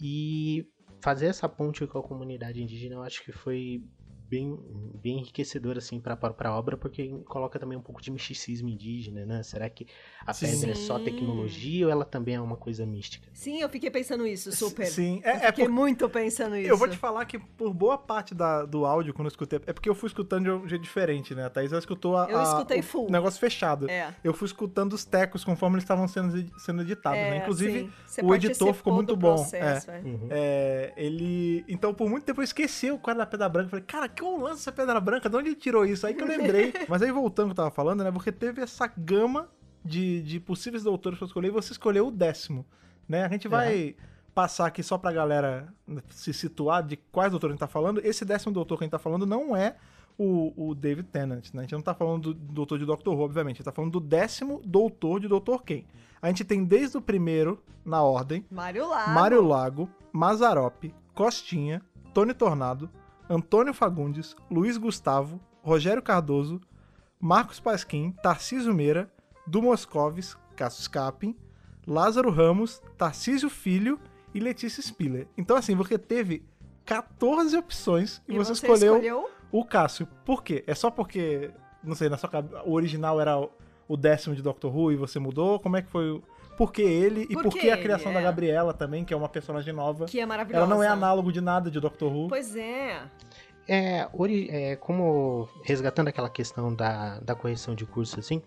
E 0.00 0.66
fazer 1.00 1.26
essa 1.26 1.48
ponte 1.48 1.86
com 1.86 1.98
a 1.98 2.02
comunidade 2.02 2.62
indígena 2.62 2.94
eu 2.94 3.02
acho 3.02 3.22
que 3.22 3.32
foi 3.32 3.84
bem, 4.28 4.58
bem 5.02 5.18
enriquecedor 5.18 5.76
assim 5.78 6.00
para 6.00 6.18
a 6.48 6.58
obra, 6.58 6.76
porque 6.76 7.08
coloca 7.26 7.58
também 7.58 7.76
um 7.76 7.80
pouco 7.82 8.00
de 8.02 8.10
misticismo 8.10 8.68
indígena, 8.68 9.24
né? 9.26 9.42
Será 9.42 9.68
que 9.68 9.86
a 10.26 10.32
Sim. 10.32 10.46
pedra 10.46 10.72
é 10.72 10.74
só 10.74 10.98
tecnologia 10.98 11.86
ou 11.86 11.92
ela 11.92 12.04
também 12.04 12.34
é 12.34 12.40
uma 12.40 12.56
coisa 12.56 12.84
mística? 12.86 13.28
Sim, 13.32 13.60
eu 13.60 13.68
fiquei 13.68 13.90
pensando 13.90 14.26
isso, 14.26 14.50
super. 14.52 14.86
Sim, 14.86 15.20
Eu 15.24 15.30
é, 15.30 15.36
é 15.36 15.46
fiquei 15.48 15.64
por- 15.66 15.70
muito 15.72 16.08
pensando 16.08 16.56
isso. 16.56 16.68
Eu 16.70 16.76
vou 16.76 16.88
te 16.88 16.96
falar 16.96 17.24
que 17.26 17.38
por 17.38 17.72
boa 17.72 17.98
parte 17.98 18.34
da- 18.34 18.64
do 18.64 18.84
áudio, 18.84 19.12
quando 19.14 19.26
eu 19.26 19.30
escutei. 19.30 19.60
É 19.66 19.72
porque 19.72 19.88
eu 19.88 19.94
fui 19.94 20.06
escutando 20.08 20.44
de 20.44 20.50
um 20.50 20.68
jeito 20.68 20.82
diferente, 20.82 21.34
né? 21.34 21.44
A 21.44 21.50
Thaís 21.50 21.72
ela 21.72 21.78
escutou 21.78 22.16
a, 22.16 22.28
Eu 22.30 22.38
a- 22.38 22.42
escutei 22.42 22.80
o 22.80 22.82
full. 22.82 23.10
negócio 23.10 23.38
fechado. 23.38 23.88
É. 23.90 24.14
Eu 24.22 24.32
fui 24.34 24.46
escutando 24.46 24.92
os 24.94 25.04
tecos 25.04 25.44
conforme 25.44 25.76
eles 25.76 25.84
estavam 25.84 26.08
sendo, 26.08 26.32
sendo 26.58 26.82
editados, 26.82 27.20
né? 27.20 27.36
É, 27.38 27.38
Inclusive, 27.42 27.80
sim. 27.80 27.92
Você 28.06 28.22
o 28.22 28.34
editor 28.34 28.72
ficou 28.74 28.94
muito 28.94 29.16
bom, 29.16 29.34
processo, 29.34 29.90
é. 29.90 30.00
Uhum. 30.00 30.28
É, 30.30 30.92
ele. 30.96 31.64
Então, 31.68 31.92
por 31.92 32.08
muito 32.08 32.24
tempo 32.24 32.40
eu 32.40 32.44
esqueci 32.44 32.90
o 32.90 32.98
cara 32.98 33.18
da 33.18 33.26
Pedra 33.26 33.48
Branca. 33.48 33.68
Falei, 33.70 33.84
cara, 33.84 34.08
que 34.14 34.24
o 34.24 34.40
lance 34.40 34.60
essa 34.60 34.72
Pedra 34.72 35.00
Branca? 35.00 35.28
De 35.28 35.36
onde 35.36 35.48
ele 35.48 35.56
tirou 35.56 35.84
isso? 35.84 36.06
Aí 36.06 36.14
que 36.14 36.22
eu 36.22 36.26
lembrei. 36.26 36.72
Mas 36.88 37.02
aí, 37.02 37.10
voltando 37.10 37.46
ao 37.46 37.54
que 37.54 37.60
eu 37.60 37.64
tava 37.64 37.70
falando, 37.70 38.02
né? 38.02 38.10
Porque 38.10 38.32
teve 38.32 38.62
essa 38.62 38.86
gama 38.86 39.48
de, 39.84 40.22
de 40.22 40.40
possíveis 40.40 40.82
doutores 40.82 41.18
pra 41.18 41.26
escolher 41.26 41.48
e 41.48 41.50
você 41.50 41.72
escolheu 41.72 42.08
o 42.08 42.10
décimo, 42.10 42.64
né? 43.08 43.24
A 43.24 43.28
gente 43.28 43.48
vai 43.48 43.94
passar 44.34 44.66
aqui 44.66 44.82
só 44.82 44.98
pra 44.98 45.12
galera 45.12 45.72
se 46.08 46.32
situar 46.32 46.82
de 46.82 46.96
quais 46.96 47.30
doutores 47.30 47.52
a 47.52 47.54
gente 47.54 47.60
tá 47.60 47.68
falando. 47.68 48.00
Esse 48.04 48.24
décimo 48.24 48.52
doutor 48.52 48.78
que 48.78 48.84
a 48.84 48.86
gente 48.86 48.92
tá 48.92 48.98
falando 48.98 49.26
não 49.26 49.54
é 49.54 49.76
o, 50.18 50.52
o 50.56 50.74
David 50.74 51.08
Tennant, 51.08 51.52
né? 51.52 51.60
A 51.60 51.62
gente 51.62 51.74
não 51.74 51.82
tá 51.82 51.94
falando 51.94 52.34
do 52.34 52.52
doutor 52.52 52.78
de 52.78 52.84
Doctor 52.84 53.14
Who, 53.14 53.22
obviamente. 53.22 53.56
A 53.56 53.58
gente 53.58 53.64
tá 53.64 53.72
falando 53.72 53.92
do 53.92 54.00
décimo 54.00 54.60
doutor 54.64 55.20
de 55.20 55.28
Dr. 55.28 55.62
Quem. 55.64 55.86
A 56.20 56.28
gente 56.28 56.44
tem 56.44 56.64
desde 56.64 56.96
o 56.96 57.02
primeiro, 57.02 57.62
na 57.84 58.02
ordem, 58.02 58.44
Mário 58.50 58.88
Lago. 58.88 59.10
Mário 59.10 59.42
Lago, 59.42 59.90
Mazarope, 60.12 60.94
Costinha, 61.14 61.82
Tony 62.14 62.32
Tornado, 62.32 62.88
Antônio 63.28 63.72
Fagundes, 63.74 64.36
Luiz 64.50 64.76
Gustavo, 64.76 65.40
Rogério 65.62 66.02
Cardoso, 66.02 66.60
Marcos 67.20 67.58
Pasquim, 67.60 68.12
Tarcísio 68.22 68.74
Meira, 68.74 69.10
Du 69.46 69.62
Moscovis, 69.62 70.36
Cássio 70.56 70.82
Scapin, 70.82 71.36
Lázaro 71.86 72.30
Ramos, 72.30 72.82
Tarcísio 72.98 73.48
Filho 73.50 73.98
e 74.34 74.40
Letícia 74.40 74.82
Spiller. 74.82 75.26
Então, 75.36 75.56
assim, 75.56 75.74
você 75.74 75.98
teve 75.98 76.44
14 76.84 77.56
opções 77.56 78.22
e, 78.28 78.34
E 78.34 78.36
você, 78.38 78.54
você 78.54 78.66
escolheu, 78.66 78.94
escolheu 78.94 79.30
o 79.50 79.64
Cássio. 79.64 80.06
Por 80.24 80.42
quê? 80.42 80.62
É 80.66 80.74
só 80.74 80.90
porque, 80.90 81.50
não 81.82 81.94
sei, 81.94 82.08
na 82.08 82.16
sua 82.16 82.28
cabeça, 82.28 82.62
o 82.64 82.72
original 82.72 83.20
era 83.20 83.38
o- 83.38 83.50
o 83.88 83.96
décimo 83.96 84.34
de 84.34 84.42
Doctor 84.42 84.74
Who 84.74 84.92
e 84.92 84.96
você 84.96 85.18
mudou? 85.18 85.58
Como 85.60 85.76
é 85.76 85.82
que 85.82 85.90
foi? 85.90 86.10
o- 86.10 86.22
Por 86.56 86.72
que 86.72 86.82
ele 86.82 87.22
e 87.28 87.34
Por 87.34 87.44
por 87.44 87.52
que 87.52 87.60
que 87.60 87.70
a 87.70 87.76
criação 87.76 88.12
da 88.12 88.20
é. 88.20 88.22
Gabriela 88.22 88.72
também, 88.72 89.04
que 89.04 89.12
é 89.12 89.16
uma 89.16 89.28
personagem 89.28 89.72
nova? 89.74 90.06
que 90.06 90.20
é 90.20 90.26
maravilhosa. 90.26 90.64
Ela 90.64 90.74
não 90.74 90.82
é 90.82 90.86
análogo 90.88 91.32
de 91.32 91.40
nada 91.40 91.70
de 91.70 91.80
Doctor 91.80 92.12
Who. 92.12 92.28
Pois 92.28 92.54
é. 92.56 93.02
É, 93.66 94.08
ori- 94.12 94.48
é, 94.50 94.76
como 94.76 95.48
resgatando 95.62 96.08
aquela 96.08 96.28
questão 96.28 96.74
da, 96.74 97.18
da 97.20 97.34
correção 97.34 97.74
de 97.74 97.86
curso, 97.86 98.20
assim, 98.20 98.42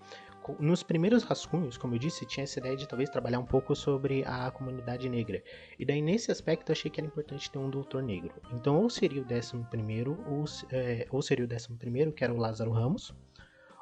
nos 0.59 0.81
primeiros 0.83 1.23
rascunhos, 1.23 1.75
como 1.77 1.95
eu 1.95 1.99
disse, 1.99 2.25
tinha 2.25 2.43
essa 2.45 2.59
ideia 2.59 2.77
de 2.77 2.87
talvez 2.87 3.09
trabalhar 3.09 3.39
um 3.39 3.45
pouco 3.45 3.75
sobre 3.75 4.23
a 4.25 4.49
comunidade 4.51 5.09
negra. 5.09 5.43
E 5.77 5.83
daí, 5.85 6.01
nesse 6.01 6.31
aspecto, 6.31 6.69
eu 6.69 6.73
achei 6.73 6.89
que 6.89 6.99
era 7.01 7.07
importante 7.07 7.51
ter 7.51 7.57
um 7.57 7.69
doutor 7.69 8.01
negro. 8.01 8.31
Então, 8.53 8.77
ou 8.81 8.89
seria 8.89 9.21
o 9.21 9.25
décimo 9.25 9.65
primeiro, 9.65 10.17
ou, 10.25 10.45
é, 10.71 11.05
ou 11.11 11.21
seria 11.21 11.43
o 11.43 11.47
décimo 11.47 11.77
primeiro, 11.77 12.13
que 12.13 12.23
era 12.23 12.31
o 12.33 12.37
Lázaro 12.37 12.71
Ramos, 12.71 13.13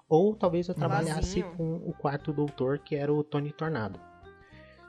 ou 0.10 0.36
talvez 0.36 0.68
eu 0.68 0.74
trabalhasse 0.74 1.42
Lazinho. 1.42 1.52
com 1.58 1.76
o 1.86 1.94
quarto 1.94 2.32
doutor, 2.34 2.80
que 2.80 2.96
era 2.96 3.14
o 3.14 3.24
Tony 3.24 3.52
Tornado. 3.52 4.00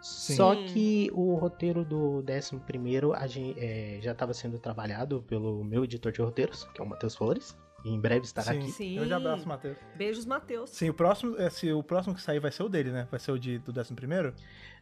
Sim. 0.07 0.37
Só 0.37 0.55
que 0.55 1.11
o 1.13 1.35
roteiro 1.35 1.85
do 1.85 2.23
11 2.29 2.57
primeiro 2.67 3.13
a 3.13 3.27
gen- 3.27 3.55
é, 3.59 3.99
já 4.01 4.13
estava 4.13 4.33
sendo 4.35 4.59
trabalhado 4.59 5.23
pelo 5.23 5.63
meu 5.65 5.85
editor 5.85 6.13
de 6.13 6.21
roteiros, 6.21 6.65
que 6.75 6.81
é 6.81 6.85
o 6.85 6.89
Matheus 6.89 7.15
Flores. 7.15 7.57
E 7.85 7.91
em 7.91 8.01
breve 8.01 8.25
estará 8.25 8.53
Sim. 8.53 8.59
aqui. 8.59 8.73
Sim. 8.73 8.95
Grande 8.97 9.15
abraço, 9.15 9.47
Matheus. 9.49 9.77
Beijos, 9.95 10.27
Matheus. 10.27 10.71
Sim, 10.71 10.91
o 10.91 10.95
próximo, 10.95 11.37
é, 11.39 11.49
se 11.51 11.73
o 11.73 11.83
próximo 11.83 12.15
que 12.15 12.21
sair 12.23 12.41
vai 12.41 12.51
ser 12.51 12.65
o 12.65 12.69
dele, 12.69 12.91
né? 12.91 13.07
Vai 13.11 13.21
ser 13.21 13.31
o 13.31 13.39
de, 13.39 13.59
do 13.59 13.73
décimo 13.73 13.95
primeiro? 13.97 14.35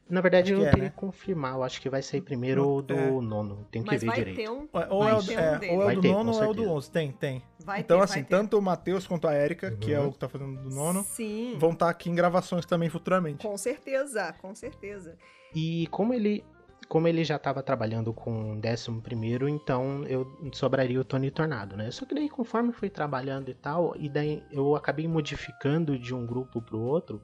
Na 0.09 0.21
verdade, 0.21 0.53
Acho 0.53 0.61
eu 0.61 0.65
que 0.65 0.67
é, 0.69 0.71
teria 0.71 0.85
né? 0.85 0.91
que 0.91 0.97
confirmar. 0.97 1.55
Eu 1.55 1.63
acho 1.63 1.81
que 1.81 1.89
vai 1.89 2.03
sair 2.03 2.21
primeiro 2.21 2.69
o 2.69 2.83
do 2.83 2.93
É. 2.95 3.11
nono. 3.11 3.67
Tenho 3.71 3.85
que 3.85 3.91
Mas 3.91 4.03
ver 4.03 4.07
vai 4.07 4.17
direito. 4.17 4.37
ter 4.37 4.51
um. 4.51 4.69
Ou, 4.71 4.81
é, 4.81 4.87
um 4.87 4.91
é, 4.91 4.93
ou 4.93 5.11
é 5.11 5.15
o 5.15 5.95
do 5.97 6.01
ter, 6.03 6.09
nono 6.13 6.33
ou 6.35 6.43
é 6.43 6.49
o 6.49 6.53
do. 6.53 6.69
11. 6.71 6.91
Tem, 6.91 7.11
tem. 7.13 7.43
Vai 7.65 7.81
então, 7.81 7.97
ter, 7.99 8.05
assim, 8.05 8.15
vai 8.21 8.23
ter. 8.25 8.37
tanto 8.37 8.59
o 8.59 8.63
Matheus 8.63 9.07
quanto 9.07 9.27
a 9.27 9.35
Erika, 9.35 9.71
que 9.71 9.95
é 9.95 9.99
Uhum. 10.01 10.09
o 10.09 10.13
que 10.13 10.19
tá 10.19 10.29
fazendo 10.29 10.61
do 10.63 10.69
nono, 10.69 11.03
Sim. 11.05 11.57
vão 11.59 11.71
estar 11.73 11.89
aqui 11.89 12.11
em 12.11 12.15
gravações 12.15 12.67
também 12.67 12.91
futuramente. 12.91 13.47
Com 13.47 13.57
certeza, 13.57 14.35
com 14.43 14.55
certeza. 14.55 15.17
E 15.55 15.87
como 15.91 16.13
ele. 16.13 16.45
como 16.87 17.09
ele 17.09 17.25
já 17.25 17.37
estava 17.37 17.63
trabalhando 17.63 18.13
com 18.13 18.53
o 18.53 18.61
11 18.61 19.01
primeiro, 19.01 19.49
então 19.49 20.05
eu 20.05 20.27
sobraria 20.53 21.01
o 21.01 21.05
Tony 21.05 21.31
Tornado, 21.31 21.79
né? 21.79 21.91
Só 21.91 22.05
que 22.05 22.15
daí 22.15 22.29
conforme 22.29 22.73
fui 22.75 22.91
trabalhando 22.91 23.51
e 23.51 23.55
tal, 23.55 23.95
e 23.99 24.07
daí 24.07 24.43
eu 24.53 24.77
acabei 24.77 25.09
modificando 25.09 25.99
de 25.99 26.15
um 26.15 26.27
grupo 26.27 26.61
para 26.61 26.77
o 26.77 26.83
outro, 26.83 27.23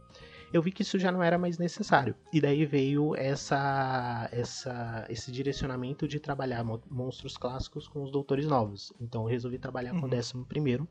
eu 0.53 0.61
vi 0.61 0.73
que 0.73 0.83
isso 0.83 0.99
já 0.99 1.13
não 1.13 1.23
era 1.23 1.39
mais 1.39 1.59
necessário. 1.59 2.15
E 2.33 2.41
daí 2.41 2.65
veio 2.67 3.15
essa, 3.17 4.29
essa, 4.33 5.07
esse 5.09 5.31
direcionamento 5.31 6.09
de 6.09 6.19
trabalhar 6.19 6.65
monstros 6.91 7.37
clássicos 7.37 7.87
com 7.87 8.03
os 8.03 8.11
doutores 8.11 8.47
novos. 8.47 8.93
Então 9.01 9.23
eu 9.23 9.29
resolvi 9.29 9.59
trabalhar 9.59 9.95
uhum. 9.95 10.01
com 10.01 10.07
o 10.07 10.11
décimo 10.11 10.45
primeiro, 10.45 10.89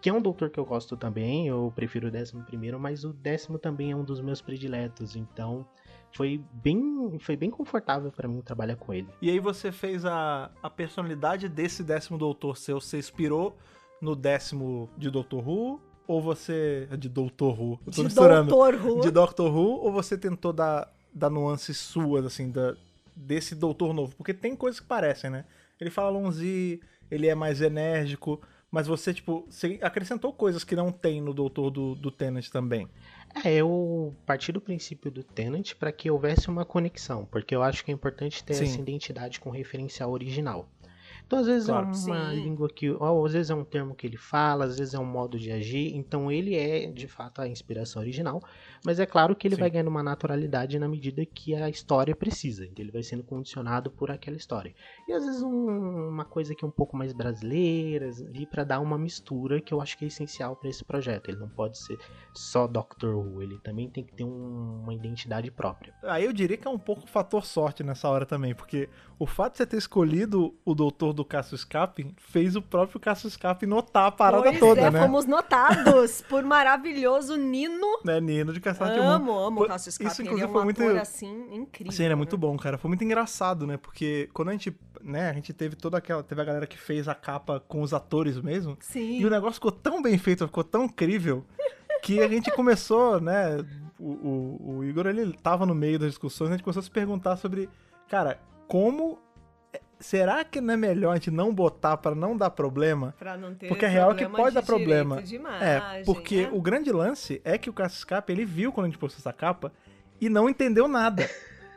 que 0.00 0.08
é 0.08 0.12
um 0.12 0.20
doutor 0.20 0.50
que 0.50 0.58
eu 0.58 0.64
gosto 0.64 0.96
também, 0.96 1.46
eu 1.46 1.72
prefiro 1.74 2.08
o 2.08 2.10
décimo 2.10 2.42
primeiro, 2.44 2.78
mas 2.78 3.04
o 3.04 3.12
décimo 3.12 3.58
também 3.58 3.92
é 3.92 3.96
um 3.96 4.04
dos 4.04 4.20
meus 4.20 4.40
prediletos, 4.40 5.14
então 5.14 5.66
foi 6.12 6.42
bem, 6.52 7.18
foi 7.20 7.36
bem 7.36 7.50
confortável 7.50 8.10
para 8.10 8.26
mim 8.26 8.40
trabalhar 8.40 8.76
com 8.76 8.92
ele. 8.94 9.08
E 9.20 9.30
aí 9.30 9.38
você 9.38 9.70
fez 9.70 10.04
a, 10.04 10.50
a 10.62 10.70
personalidade 10.70 11.48
desse 11.48 11.82
décimo 11.82 12.18
doutor 12.18 12.56
seu, 12.56 12.80
você 12.80 12.98
inspirou 12.98 13.56
no 14.00 14.14
décimo 14.14 14.88
de 14.96 15.10
Doutor 15.10 15.46
Who 15.46 15.80
ou 16.08 16.22
você. 16.22 16.88
De 16.98 17.08
Doutor 17.08 17.60
Who. 17.60 17.72
Eu 17.86 17.92
tô 17.92 18.00
de 18.00 18.04
misturando. 18.04 18.48
Doutor 18.48 18.74
Who. 18.74 19.00
De 19.02 19.10
Doctor 19.10 19.54
Who, 19.54 19.84
ou 19.84 19.92
você 19.92 20.16
tentou 20.16 20.52
dar, 20.52 20.90
dar 21.12 21.28
nuances 21.28 21.76
suas, 21.76 22.24
assim, 22.24 22.50
da, 22.50 22.74
desse 23.14 23.54
Doutor 23.54 23.92
Novo? 23.92 24.16
Porque 24.16 24.32
tem 24.32 24.56
coisas 24.56 24.80
que 24.80 24.86
parecem, 24.86 25.28
né? 25.28 25.44
Ele 25.78 25.90
fala 25.90 26.08
Lonzi, 26.08 26.80
ele 27.10 27.28
é 27.28 27.34
mais 27.34 27.60
enérgico, 27.60 28.40
mas 28.70 28.86
você, 28.86 29.12
tipo, 29.12 29.46
você 29.48 29.78
acrescentou 29.82 30.32
coisas 30.32 30.64
que 30.64 30.74
não 30.74 30.90
tem 30.90 31.20
no 31.20 31.34
Doutor 31.34 31.70
do, 31.70 31.94
do 31.94 32.10
Tenant 32.10 32.48
também. 32.48 32.88
É, 33.44 33.56
eu 33.56 34.14
parti 34.24 34.50
do 34.50 34.60
princípio 34.60 35.10
do 35.10 35.22
Tenant 35.22 35.74
para 35.74 35.92
que 35.92 36.10
houvesse 36.10 36.48
uma 36.48 36.64
conexão, 36.64 37.26
porque 37.26 37.54
eu 37.54 37.62
acho 37.62 37.84
que 37.84 37.90
é 37.90 37.94
importante 37.94 38.42
ter 38.42 38.54
Sim. 38.54 38.64
essa 38.64 38.80
identidade 38.80 39.38
com 39.38 39.50
referencial 39.50 40.10
original. 40.10 40.66
Então, 41.28 41.40
às 41.40 41.46
vezes 41.46 41.66
claro, 41.66 41.84
é 41.84 41.88
uma 41.88 41.94
sim. 42.30 42.42
língua 42.42 42.70
que. 42.70 42.90
Ou, 42.90 43.26
às 43.26 43.34
vezes 43.34 43.50
é 43.50 43.54
um 43.54 43.62
termo 43.62 43.94
que 43.94 44.06
ele 44.06 44.16
fala, 44.16 44.64
às 44.64 44.78
vezes 44.78 44.94
é 44.94 44.98
um 44.98 45.04
modo 45.04 45.38
de 45.38 45.52
agir. 45.52 45.94
Então, 45.94 46.32
ele 46.32 46.56
é, 46.56 46.90
de 46.90 47.06
fato, 47.06 47.42
a 47.42 47.46
inspiração 47.46 48.00
original. 48.00 48.42
Mas 48.82 48.98
é 48.98 49.04
claro 49.04 49.36
que 49.36 49.46
ele 49.46 49.54
sim. 49.54 49.60
vai 49.60 49.68
ganhando 49.68 49.88
uma 49.88 50.02
naturalidade 50.02 50.78
na 50.78 50.88
medida 50.88 51.26
que 51.26 51.54
a 51.54 51.68
história 51.68 52.16
precisa. 52.16 52.64
Então, 52.64 52.82
ele 52.82 52.90
vai 52.90 53.02
sendo 53.02 53.22
condicionado 53.22 53.90
por 53.90 54.10
aquela 54.10 54.38
história. 54.38 54.74
E 55.06 55.12
às 55.12 55.22
vezes 55.22 55.42
um, 55.42 56.08
uma 56.08 56.24
coisa 56.24 56.54
que 56.54 56.64
é 56.64 56.68
um 56.68 56.70
pouco 56.70 56.96
mais 56.96 57.12
brasileira, 57.12 58.08
ali, 58.08 58.46
para 58.46 58.64
dar 58.64 58.80
uma 58.80 58.96
mistura 58.96 59.60
que 59.60 59.74
eu 59.74 59.82
acho 59.82 59.98
que 59.98 60.06
é 60.06 60.08
essencial 60.08 60.56
para 60.56 60.70
esse 60.70 60.82
projeto. 60.82 61.28
Ele 61.28 61.38
não 61.38 61.48
pode 61.50 61.76
ser 61.76 61.98
só 62.32 62.66
Doctor 62.66 63.14
Who, 63.14 63.42
ele 63.42 63.58
também 63.58 63.90
tem 63.90 64.02
que 64.02 64.14
ter 64.14 64.24
um, 64.24 64.80
uma 64.82 64.94
identidade 64.94 65.50
própria. 65.50 65.92
Aí 66.04 66.24
eu 66.24 66.32
diria 66.32 66.56
que 66.56 66.66
é 66.66 66.70
um 66.70 66.78
pouco 66.78 67.06
fator 67.06 67.44
sorte 67.44 67.84
nessa 67.84 68.08
hora 68.08 68.24
também, 68.24 68.54
porque 68.54 68.88
o 69.18 69.26
fato 69.26 69.52
de 69.52 69.58
você 69.58 69.66
ter 69.66 69.76
escolhido 69.76 70.54
o 70.64 70.74
Doutor 70.74 71.12
do 71.18 71.24
Cassius 71.24 71.64
Capin 71.64 72.14
fez 72.16 72.54
o 72.54 72.62
próprio 72.62 73.00
Cassius 73.00 73.36
Capin 73.36 73.66
notar 73.66 74.06
a 74.06 74.10
parada 74.10 74.44
pois 74.44 74.58
toda, 74.58 74.80
é, 74.80 74.90
né? 74.90 75.00
fomos 75.00 75.26
notados 75.26 76.22
por 76.22 76.42
maravilhoso 76.44 77.36
Nino. 77.36 78.00
Né, 78.04 78.20
Nino 78.20 78.52
de 78.52 78.60
Cassius 78.60 78.88
Capin. 78.88 79.00
Amo, 79.00 79.32
amo 79.32 79.62
o 79.62 79.66
Cassius 79.66 79.98
Capin. 79.98 80.12
Isso, 80.12 80.22
inclusive, 80.22 80.44
ele 80.44 80.46
é 80.46 80.50
um 80.50 80.52
foi 80.52 80.64
muito... 80.64 80.82
assim, 81.00 81.54
incrível. 81.54 81.92
Sim, 81.92 82.04
ele 82.04 82.12
é 82.12 82.16
muito 82.16 82.36
né? 82.36 82.40
bom, 82.40 82.56
cara. 82.56 82.78
Foi 82.78 82.88
muito 82.88 83.02
engraçado, 83.02 83.66
né? 83.66 83.76
Porque 83.76 84.28
quando 84.32 84.50
a 84.50 84.52
gente, 84.52 84.74
né, 85.02 85.28
a 85.28 85.32
gente 85.32 85.52
teve 85.52 85.74
toda 85.74 85.98
aquela... 85.98 86.22
Teve 86.22 86.40
a 86.40 86.44
galera 86.44 86.66
que 86.66 86.78
fez 86.78 87.08
a 87.08 87.14
capa 87.14 87.60
com 87.66 87.82
os 87.82 87.92
atores 87.92 88.40
mesmo. 88.40 88.76
Sim. 88.80 89.18
E 89.18 89.26
o 89.26 89.30
negócio 89.30 89.54
ficou 89.54 89.72
tão 89.72 90.00
bem 90.00 90.16
feito, 90.16 90.46
ficou 90.46 90.64
tão 90.64 90.84
incrível... 90.84 91.44
que 92.00 92.20
a 92.20 92.28
gente 92.28 92.50
começou, 92.52 93.20
né? 93.20 93.58
O, 93.98 94.10
o, 94.12 94.76
o 94.76 94.84
Igor 94.84 95.08
ele 95.08 95.32
tava 95.42 95.66
no 95.66 95.74
meio 95.74 95.98
das 95.98 96.10
discussões, 96.10 96.50
a 96.50 96.52
gente 96.52 96.62
começou 96.62 96.80
a 96.80 96.84
se 96.84 96.90
perguntar 96.90 97.36
sobre, 97.36 97.68
cara, 98.08 98.40
como 98.68 99.18
será 100.00 100.44
que 100.44 100.60
não 100.60 100.74
é 100.74 100.76
melhor 100.76 101.12
a 101.12 101.14
gente 101.14 101.30
não 101.30 101.52
botar 101.52 101.96
para 101.96 102.14
não 102.14 102.36
dar 102.36 102.50
problema? 102.50 103.14
Pra 103.18 103.36
não 103.36 103.54
ter 103.54 103.68
porque 103.68 103.84
é 103.84 103.88
real 103.88 104.14
que 104.14 104.26
pode 104.28 104.54
dar 104.54 104.62
problema. 104.62 105.20
Imagem, 105.20 105.40
é, 105.60 106.02
porque 106.04 106.42
né? 106.42 106.50
o 106.52 106.60
grande 106.60 106.90
lance 106.92 107.40
é 107.44 107.58
que 107.58 107.68
o 107.68 107.72
Cassius 107.72 108.04
Capa, 108.04 108.30
ele 108.32 108.44
viu 108.44 108.72
quando 108.72 108.86
a 108.86 108.88
gente 108.88 108.98
postou 108.98 109.20
essa 109.20 109.32
capa 109.32 109.72
e 110.20 110.28
não 110.28 110.48
entendeu 110.48 110.88
nada. 110.88 111.28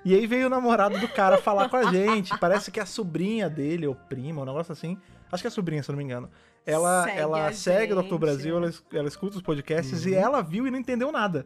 E 0.04 0.16
aí 0.16 0.26
veio 0.26 0.48
o 0.48 0.50
namorado 0.50 1.00
do 1.00 1.08
cara 1.08 1.38
falar 1.38 1.70
com 1.70 1.78
a 1.78 1.92
gente. 1.92 2.36
Parece 2.40 2.72
que 2.72 2.80
é 2.80 2.84
a 2.84 2.88
sobrinha 2.88 3.50
dele, 3.50 3.86
ou 3.86 3.94
prima, 3.94 4.42
um 4.42 4.46
negócio 4.46 4.72
assim. 4.72 4.98
Acho 5.32 5.44
que 5.44 5.48
é 5.48 5.50
a 5.50 5.52
sobrinha, 5.52 5.84
se 5.84 5.92
eu 5.92 5.94
não 5.94 5.98
me 5.98 6.04
engano. 6.04 6.30
Ela 6.66 7.04
segue, 7.04 7.20
ela 7.20 7.54
segue 7.54 7.94
o 7.94 8.04
Dr. 8.04 8.18
Brasil, 8.18 8.58
ela, 8.58 8.72
ela 8.94 9.08
escuta 9.08 9.38
os 9.38 9.42
podcasts 9.42 10.04
uhum. 10.06 10.12
e 10.12 10.16
ela 10.16 10.42
viu 10.42 10.68
e 10.68 10.72
não 10.72 10.78
entendeu 10.78 11.12
nada. 11.12 11.46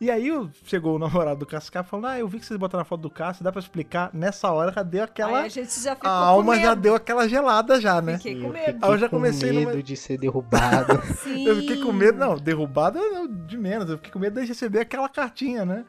E 0.00 0.10
aí 0.10 0.30
chegou 0.64 0.96
o 0.96 0.98
namorado 1.00 1.40
do 1.40 1.46
Cascar 1.46 1.84
falando: 1.84 2.06
Ah, 2.06 2.18
eu 2.18 2.28
vi 2.28 2.38
que 2.38 2.46
vocês 2.46 2.58
botaram 2.58 2.82
a 2.82 2.84
foto 2.84 3.00
do 3.00 3.10
Cássio, 3.10 3.42
dá 3.42 3.50
pra 3.50 3.60
explicar? 3.60 4.10
Nessa 4.12 4.50
hora 4.50 4.72
já 4.72 4.82
deu 4.82 5.04
aquela. 5.04 5.40
Aí 5.40 5.46
a 5.46 5.48
gente 5.48 5.80
já 5.80 5.94
ficou 5.94 6.10
A 6.10 6.14
alma 6.14 6.58
já 6.58 6.74
deu 6.74 6.94
aquela 6.94 7.28
gelada 7.28 7.80
já, 7.80 8.00
né? 8.00 8.16
Fiquei 8.16 8.40
com 8.40 8.48
medo. 8.48 8.78
Aí 8.84 8.90
eu 8.90 8.98
já 8.98 9.08
comecei. 9.08 9.48
Com 9.50 9.58
medo 9.58 9.70
numa... 9.72 9.82
de 9.82 9.96
ser 9.96 10.18
derrubado. 10.18 11.02
Sim. 11.22 11.46
Eu 11.46 11.56
fiquei 11.56 11.82
com 11.82 11.92
medo, 11.92 12.18
não, 12.18 12.36
derrubado 12.36 12.98
de 13.46 13.56
menos. 13.56 13.90
Eu 13.90 13.96
fiquei 13.96 14.12
com 14.12 14.18
medo 14.18 14.40
de 14.40 14.46
receber 14.46 14.80
aquela 14.80 15.08
cartinha, 15.08 15.64
né? 15.64 15.84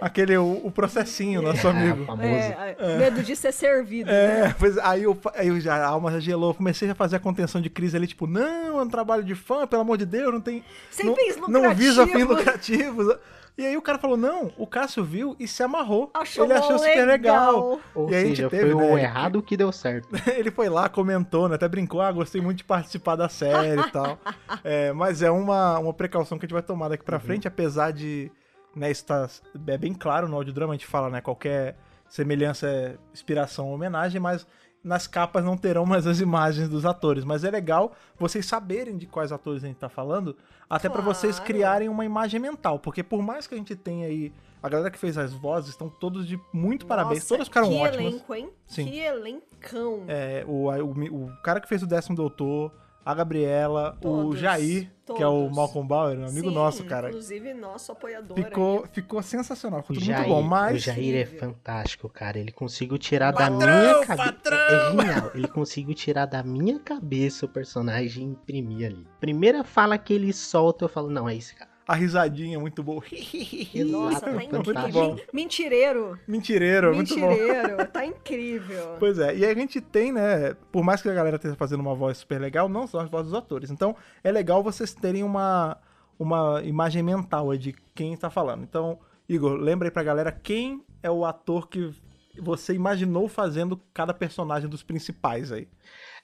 Aquele, 0.00 0.36
o, 0.36 0.60
o 0.64 0.70
processinho, 0.72 1.40
nosso 1.40 1.68
amigo. 1.68 2.04
É, 2.20 2.74
é, 2.76 2.98
medo 2.98 3.22
de 3.22 3.36
ser 3.36 3.52
servido. 3.52 4.10
É, 4.10 4.48
né? 4.48 4.56
pois 4.58 4.76
aí, 4.78 5.04
eu, 5.04 5.16
aí 5.32 5.46
eu 5.46 5.60
já, 5.60 5.76
a 5.76 5.86
alma 5.86 6.10
já 6.10 6.18
gelou. 6.18 6.52
Comecei 6.52 6.90
a 6.90 6.94
fazer 6.94 7.16
a 7.16 7.20
contenção 7.20 7.60
de 7.60 7.70
crise 7.70 7.96
ali, 7.96 8.08
tipo, 8.08 8.26
não, 8.26 8.80
é 8.80 8.82
um 8.82 8.88
trabalho 8.88 9.22
de 9.22 9.36
fã, 9.36 9.64
pelo 9.64 9.82
amor 9.82 9.96
de 9.96 10.04
Deus, 10.04 10.32
não 10.32 10.40
tem. 10.40 10.64
Sem 10.90 11.06
não, 11.06 11.14
fins 11.14 11.36
lucrativos. 11.36 11.62
Não 11.62 11.74
visa 11.74 12.06
fins 12.08 12.26
lucrativos. 12.26 13.16
E 13.56 13.66
aí 13.66 13.76
o 13.76 13.82
cara 13.82 13.98
falou, 13.98 14.16
não, 14.16 14.50
o 14.56 14.66
Cássio 14.66 15.04
viu 15.04 15.36
e 15.38 15.46
se 15.46 15.62
amarrou. 15.62 16.10
Achou 16.14 16.44
ele 16.44 16.54
achou 16.54 16.78
super 16.78 17.06
legal. 17.06 17.80
Ou 17.94 18.10
e 18.10 18.14
aí 18.14 18.28
seja, 18.28 18.48
teve, 18.48 18.72
foi 18.72 18.82
né, 18.82 18.92
o 18.92 18.98
errado 18.98 19.42
que 19.42 19.56
deu 19.56 19.70
certo. 19.70 20.08
ele 20.34 20.50
foi 20.50 20.70
lá, 20.70 20.88
comentou, 20.88 21.48
né, 21.48 21.56
até 21.56 21.68
brincou, 21.68 22.00
ah, 22.00 22.10
gostei 22.10 22.40
muito 22.40 22.58
de 22.58 22.64
participar 22.64 23.14
da 23.16 23.28
série 23.28 23.80
e 23.80 23.90
tal. 23.90 24.18
É, 24.64 24.92
mas 24.92 25.22
é 25.22 25.30
uma, 25.30 25.78
uma 25.78 25.92
precaução 25.92 26.38
que 26.38 26.44
a 26.44 26.46
gente 26.46 26.52
vai 26.52 26.62
tomar 26.62 26.88
daqui 26.88 27.04
pra 27.04 27.16
uhum. 27.16 27.22
frente, 27.22 27.48
apesar 27.48 27.90
de, 27.90 28.30
né, 28.76 28.90
está 28.90 29.28
é 29.66 29.78
bem 29.78 29.92
claro 29.92 30.28
no 30.28 30.36
audiodrama, 30.36 30.72
a 30.72 30.76
gente 30.76 30.86
fala, 30.86 31.10
né, 31.10 31.20
qualquer 31.20 31.76
semelhança 32.08 32.68
é 32.68 32.96
inspiração 33.12 33.68
ou 33.68 33.74
homenagem, 33.74 34.20
mas 34.20 34.46
nas 34.82 35.06
capas 35.06 35.44
não 35.44 35.56
terão 35.56 35.86
mais 35.86 36.06
as 36.06 36.20
imagens 36.20 36.68
dos 36.68 36.84
atores, 36.84 37.24
mas 37.24 37.44
é 37.44 37.50
legal 37.50 37.92
vocês 38.18 38.44
saberem 38.46 38.96
de 38.96 39.06
quais 39.06 39.32
atores 39.32 39.62
a 39.62 39.66
gente 39.68 39.76
tá 39.76 39.88
falando, 39.88 40.36
até 40.68 40.88
claro. 40.88 41.02
para 41.02 41.12
vocês 41.14 41.38
criarem 41.38 41.88
uma 41.88 42.04
imagem 42.04 42.40
mental, 42.40 42.78
porque 42.78 43.02
por 43.02 43.22
mais 43.22 43.46
que 43.46 43.54
a 43.54 43.58
gente 43.58 43.76
tenha 43.76 44.06
aí 44.06 44.32
a 44.62 44.68
galera 44.68 44.90
que 44.90 44.98
fez 44.98 45.18
as 45.18 45.32
vozes 45.32 45.70
estão 45.70 45.88
todos 45.88 46.26
de 46.26 46.38
muito 46.52 46.86
Nossa, 46.86 46.96
parabéns, 46.96 47.26
todos 47.26 47.48
ficaram 47.48 47.68
que 47.68 47.74
ótimos. 47.74 48.12
Elenco, 48.12 48.34
hein? 48.34 48.50
Sim. 48.66 48.86
Que 48.86 48.98
elencão. 49.00 50.04
É, 50.06 50.44
o, 50.46 50.70
o, 50.70 51.24
o 51.24 51.36
cara 51.42 51.60
que 51.60 51.68
fez 51.68 51.82
o 51.82 51.86
décimo 51.86 52.14
doutor, 52.14 52.72
a 53.04 53.14
Gabriela, 53.14 53.96
todos, 54.00 54.34
o 54.34 54.36
Jair, 54.36 54.90
todos. 55.04 55.18
que 55.18 55.22
é 55.22 55.26
o 55.26 55.50
Malcolm 55.50 55.86
Bauer, 55.86 56.18
um 56.18 56.26
amigo 56.26 56.48
Sim, 56.48 56.54
nosso, 56.54 56.84
cara. 56.84 57.08
Inclusive 57.08 57.54
nosso 57.54 57.92
apoiador. 57.92 58.36
Ficou, 58.36 58.82
aí. 58.82 58.88
ficou 58.92 59.22
sensacional, 59.22 59.82
ficou 59.82 60.00
Jair, 60.00 60.20
muito 60.20 60.30
bom, 60.30 60.42
mas... 60.42 60.76
O 60.76 60.78
Jair 60.78 61.16
é 61.16 61.26
fantástico, 61.26 62.08
cara. 62.08 62.38
Ele 62.38 62.52
conseguiu 62.52 62.98
tirar 62.98 63.32
patrão, 63.32 63.58
da 63.58 63.66
minha 63.66 64.06
cabeça... 64.06 64.54
É 64.54 64.90
genial. 64.90 65.30
Ele 65.34 65.48
conseguiu 65.48 65.94
tirar 65.94 66.26
da 66.26 66.42
minha 66.42 66.78
cabeça 66.78 67.46
o 67.46 67.48
personagem 67.48 68.24
e 68.24 68.30
imprimir 68.30 68.86
ali. 68.86 69.06
Primeira 69.18 69.64
fala 69.64 69.98
que 69.98 70.12
ele 70.12 70.32
solta, 70.32 70.84
eu 70.84 70.88
falo, 70.88 71.10
não, 71.10 71.28
é 71.28 71.34
esse 71.34 71.54
cara 71.54 71.71
a 71.86 71.94
risadinha 71.94 72.58
muito 72.58 72.82
boa. 72.82 73.02
Nossa, 73.86 74.20
tá 74.20 74.44
incrível. 74.44 75.20
Mentireiro. 75.32 76.18
Mentireiro, 76.26 76.94
muito 76.94 77.18
bom. 77.18 77.28
Mentireiro, 77.28 77.86
tá 77.90 78.06
incrível. 78.06 78.96
Pois 78.98 79.18
é, 79.18 79.36
e 79.36 79.44
a 79.44 79.54
gente 79.54 79.80
tem, 79.80 80.12
né, 80.12 80.54
por 80.70 80.84
mais 80.84 81.02
que 81.02 81.08
a 81.08 81.14
galera 81.14 81.36
esteja 81.36 81.56
fazendo 81.56 81.80
uma 81.80 81.94
voz 81.94 82.18
super 82.18 82.40
legal, 82.40 82.68
não 82.68 82.86
são 82.86 83.00
as 83.00 83.10
vozes 83.10 83.32
dos 83.32 83.38
atores. 83.38 83.70
Então, 83.70 83.96
é 84.22 84.30
legal 84.30 84.62
vocês 84.62 84.94
terem 84.94 85.22
uma, 85.22 85.76
uma 86.18 86.62
imagem 86.62 87.02
mental 87.02 87.56
de 87.56 87.74
quem 87.94 88.12
está 88.12 88.30
falando. 88.30 88.62
Então, 88.62 88.98
Igor, 89.28 89.54
lembra 89.54 89.88
aí 89.88 89.92
pra 89.92 90.02
galera 90.02 90.30
quem 90.30 90.84
é 91.02 91.10
o 91.10 91.24
ator 91.24 91.68
que 91.68 91.92
você 92.40 92.72
imaginou 92.74 93.28
fazendo 93.28 93.80
cada 93.92 94.14
personagem 94.14 94.68
dos 94.68 94.82
principais 94.82 95.52
aí. 95.52 95.68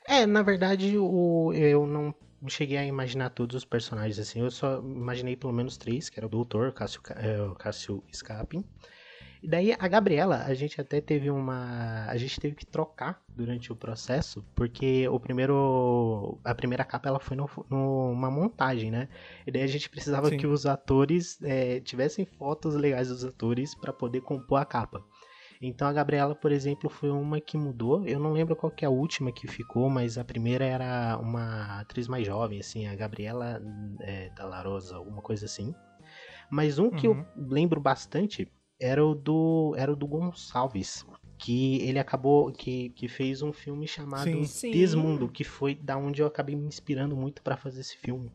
É, 0.06 0.24
na 0.24 0.42
verdade, 0.42 0.96
o, 0.96 1.52
eu 1.52 1.86
não 1.86 2.14
não 2.40 2.48
cheguei 2.48 2.78
a 2.78 2.84
imaginar 2.84 3.30
todos 3.30 3.56
os 3.56 3.64
personagens 3.64 4.18
assim. 4.18 4.40
Eu 4.40 4.50
só 4.50 4.78
imaginei 4.78 5.36
pelo 5.36 5.52
menos 5.52 5.76
três, 5.76 6.08
que 6.08 6.18
era 6.18 6.26
o 6.26 6.28
Doutor, 6.28 6.72
Cássio, 6.72 7.00
é, 7.16 7.40
o 7.42 7.54
Cássio 7.54 8.02
Scapin. 8.12 8.64
E 9.42 9.48
daí 9.48 9.72
a 9.78 9.86
Gabriela, 9.86 10.44
a 10.44 10.54
gente 10.54 10.80
até 10.80 11.00
teve 11.00 11.30
uma. 11.30 12.06
A 12.08 12.16
gente 12.16 12.40
teve 12.40 12.56
que 12.56 12.66
trocar 12.66 13.22
durante 13.28 13.72
o 13.72 13.76
processo, 13.76 14.44
porque 14.54 15.06
o 15.08 15.20
primeiro. 15.20 16.38
A 16.44 16.54
primeira 16.54 16.84
capa 16.84 17.08
ela 17.08 17.20
foi 17.20 17.36
numa 17.36 17.50
no, 17.70 18.30
montagem, 18.30 18.90
né? 18.90 19.08
E 19.46 19.52
daí 19.52 19.62
a 19.62 19.66
gente 19.66 19.88
precisava 19.88 20.28
Sim. 20.30 20.38
que 20.38 20.46
os 20.46 20.66
atores 20.66 21.40
é, 21.42 21.78
tivessem 21.80 22.24
fotos 22.24 22.74
legais 22.74 23.08
dos 23.08 23.24
atores 23.24 23.74
para 23.74 23.92
poder 23.92 24.22
compor 24.22 24.60
a 24.60 24.64
capa. 24.64 25.04
Então 25.60 25.88
a 25.88 25.92
Gabriela, 25.92 26.34
por 26.34 26.52
exemplo, 26.52 26.88
foi 26.88 27.10
uma 27.10 27.40
que 27.40 27.56
mudou. 27.56 28.06
Eu 28.06 28.20
não 28.20 28.32
lembro 28.32 28.54
qual 28.54 28.70
que 28.70 28.84
é 28.84 28.88
a 28.88 28.90
última 28.90 29.32
que 29.32 29.48
ficou, 29.48 29.90
mas 29.90 30.16
a 30.16 30.24
primeira 30.24 30.64
era 30.64 31.18
uma 31.20 31.80
atriz 31.80 32.06
mais 32.06 32.26
jovem, 32.26 32.60
assim, 32.60 32.86
a 32.86 32.94
Gabriela 32.94 33.60
é, 34.00 34.30
Dalarosa, 34.30 34.96
alguma 34.96 35.20
coisa 35.20 35.46
assim. 35.46 35.74
Mas 36.50 36.78
um 36.78 36.84
uhum. 36.84 36.90
que 36.90 37.06
eu 37.06 37.12
uhum. 37.12 37.24
lembro 37.36 37.80
bastante 37.80 38.50
era 38.80 39.04
o 39.04 39.14
do 39.14 39.74
era 39.76 39.92
o 39.92 39.96
do 39.96 40.06
Gonçalves, 40.06 41.04
que 41.36 41.80
ele 41.82 41.98
acabou 41.98 42.52
que, 42.52 42.90
que 42.90 43.08
fez 43.08 43.42
um 43.42 43.52
filme 43.52 43.86
chamado 43.86 44.44
Sim. 44.44 44.70
Desmundo, 44.70 45.28
que 45.28 45.44
foi 45.44 45.74
da 45.74 45.96
onde 45.96 46.22
eu 46.22 46.26
acabei 46.26 46.54
me 46.54 46.66
inspirando 46.66 47.16
muito 47.16 47.42
pra 47.42 47.56
fazer 47.56 47.80
esse 47.80 47.96
filme. 47.96 48.32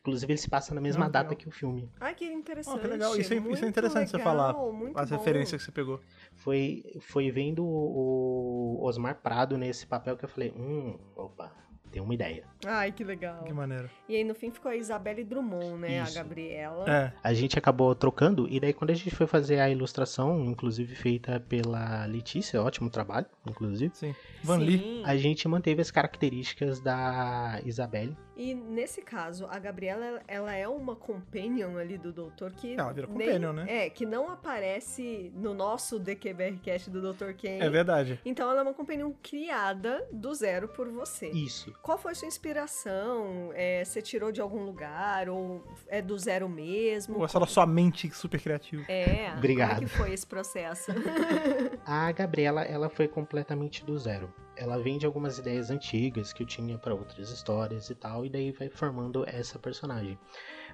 Inclusive 0.00 0.32
ele 0.32 0.38
se 0.38 0.48
passa 0.48 0.74
na 0.74 0.80
mesma 0.80 1.06
Ah, 1.06 1.08
data 1.08 1.30
legal. 1.30 1.36
que 1.42 1.48
o 1.48 1.50
filme. 1.50 1.90
Ai, 2.00 2.14
que 2.14 2.24
interessante. 2.24 2.76
Oh, 2.76 2.80
que 2.80 2.86
legal. 2.86 3.16
Isso 3.16 3.32
é, 3.32 3.36
isso 3.36 3.44
muito 3.46 3.64
é 3.64 3.68
interessante 3.68 4.10
você 4.10 4.16
legal, 4.16 4.32
falar. 4.36 4.72
muito 4.72 4.98
As 4.98 5.10
bom. 5.10 5.16
referências 5.16 5.60
que 5.60 5.64
você 5.66 5.72
pegou. 5.72 6.00
Foi 6.36 6.84
foi 7.00 7.30
vendo 7.30 7.64
o 7.64 8.78
Osmar 8.82 9.16
Prado 9.22 9.56
nesse 9.58 9.86
papel 9.86 10.16
que 10.16 10.24
eu 10.24 10.28
falei, 10.28 10.52
hum, 10.56 10.96
opa, 11.16 11.52
tem 11.90 12.02
uma 12.02 12.12
ideia. 12.14 12.44
Ai, 12.66 12.92
que 12.92 13.02
legal. 13.02 13.44
Que 13.44 13.52
maneira. 13.52 13.90
E 14.08 14.14
aí 14.14 14.22
no 14.22 14.34
fim 14.34 14.50
ficou 14.50 14.70
a 14.70 14.76
Isabelle 14.76 15.24
Drummond, 15.24 15.78
né? 15.80 16.02
Isso. 16.02 16.18
A 16.18 16.22
Gabriela. 16.22 16.84
É. 16.88 17.12
A 17.22 17.32
gente 17.34 17.58
acabou 17.58 17.94
trocando 17.94 18.46
e 18.48 18.60
daí 18.60 18.72
quando 18.74 18.90
a 18.90 18.94
gente 18.94 19.10
foi 19.14 19.26
fazer 19.26 19.58
a 19.58 19.70
ilustração, 19.70 20.44
inclusive 20.44 20.94
feita 20.94 21.40
pela 21.40 22.04
Letícia, 22.06 22.62
ótimo 22.62 22.90
trabalho, 22.90 23.26
inclusive. 23.48 23.90
Sim. 23.94 24.14
Van 24.42 24.58
Lee. 24.58 24.78
Sim. 24.78 25.02
A 25.04 25.16
gente 25.16 25.48
manteve 25.48 25.80
as 25.80 25.90
características 25.90 26.78
da 26.80 27.60
Isabelle. 27.64 28.16
E 28.38 28.54
nesse 28.54 29.02
caso, 29.02 29.46
a 29.50 29.58
Gabriela, 29.58 30.22
ela- 30.28 30.54
é 30.54 30.68
uma 30.68 30.94
companion 30.94 31.76
ali 31.76 31.98
do 31.98 32.12
doutor 32.12 32.52
que. 32.52 32.74
Ela 32.78 32.92
vira 32.92 33.08
nem- 33.08 33.26
companion, 33.26 33.52
né? 33.52 33.66
É, 33.68 33.90
que 33.90 34.06
não 34.06 34.30
aparece 34.30 35.32
no 35.34 35.52
nosso 35.52 35.98
DQBRcast 35.98 36.88
do 36.88 37.12
Dr. 37.12 37.32
Ken. 37.36 37.58
É 37.60 37.68
verdade. 37.68 38.20
Então 38.24 38.48
ela 38.48 38.60
é 38.60 38.62
uma 38.62 38.72
companion 38.74 39.10
criada 39.20 40.06
do 40.12 40.32
zero 40.32 40.68
por 40.68 40.88
você. 40.88 41.28
Isso. 41.30 41.74
Qual 41.82 41.98
foi 41.98 42.14
sua 42.14 42.28
inspiração? 42.28 43.50
É, 43.54 43.84
você 43.84 44.00
tirou 44.00 44.30
de 44.30 44.40
algum 44.40 44.62
lugar? 44.64 45.28
Ou 45.28 45.64
é 45.88 46.00
do 46.00 46.16
zero 46.16 46.48
mesmo? 46.48 47.18
Ou 47.18 47.24
é 47.24 47.28
só 47.28 47.40
da 47.40 47.46
sua 47.46 47.66
mente 47.66 48.08
super 48.14 48.40
criativa. 48.40 48.84
É, 48.88 49.32
Obrigado. 49.36 49.74
como 49.74 49.82
é 49.86 49.88
que 49.90 49.96
foi 49.96 50.12
esse 50.12 50.26
processo? 50.26 50.92
A 51.84 52.12
Gabriela, 52.12 52.62
ela 52.62 52.88
foi 52.88 53.08
completamente 53.08 53.84
do 53.84 53.98
zero. 53.98 54.32
Ela 54.58 54.76
vem 54.76 54.98
de 54.98 55.06
algumas 55.06 55.38
ideias 55.38 55.70
antigas 55.70 56.32
que 56.32 56.42
eu 56.42 56.46
tinha 56.46 56.76
para 56.76 56.92
outras 56.94 57.30
histórias 57.30 57.88
e 57.90 57.94
tal, 57.94 58.26
e 58.26 58.28
daí 58.28 58.50
vai 58.50 58.68
formando 58.68 59.24
essa 59.26 59.58
personagem. 59.58 60.18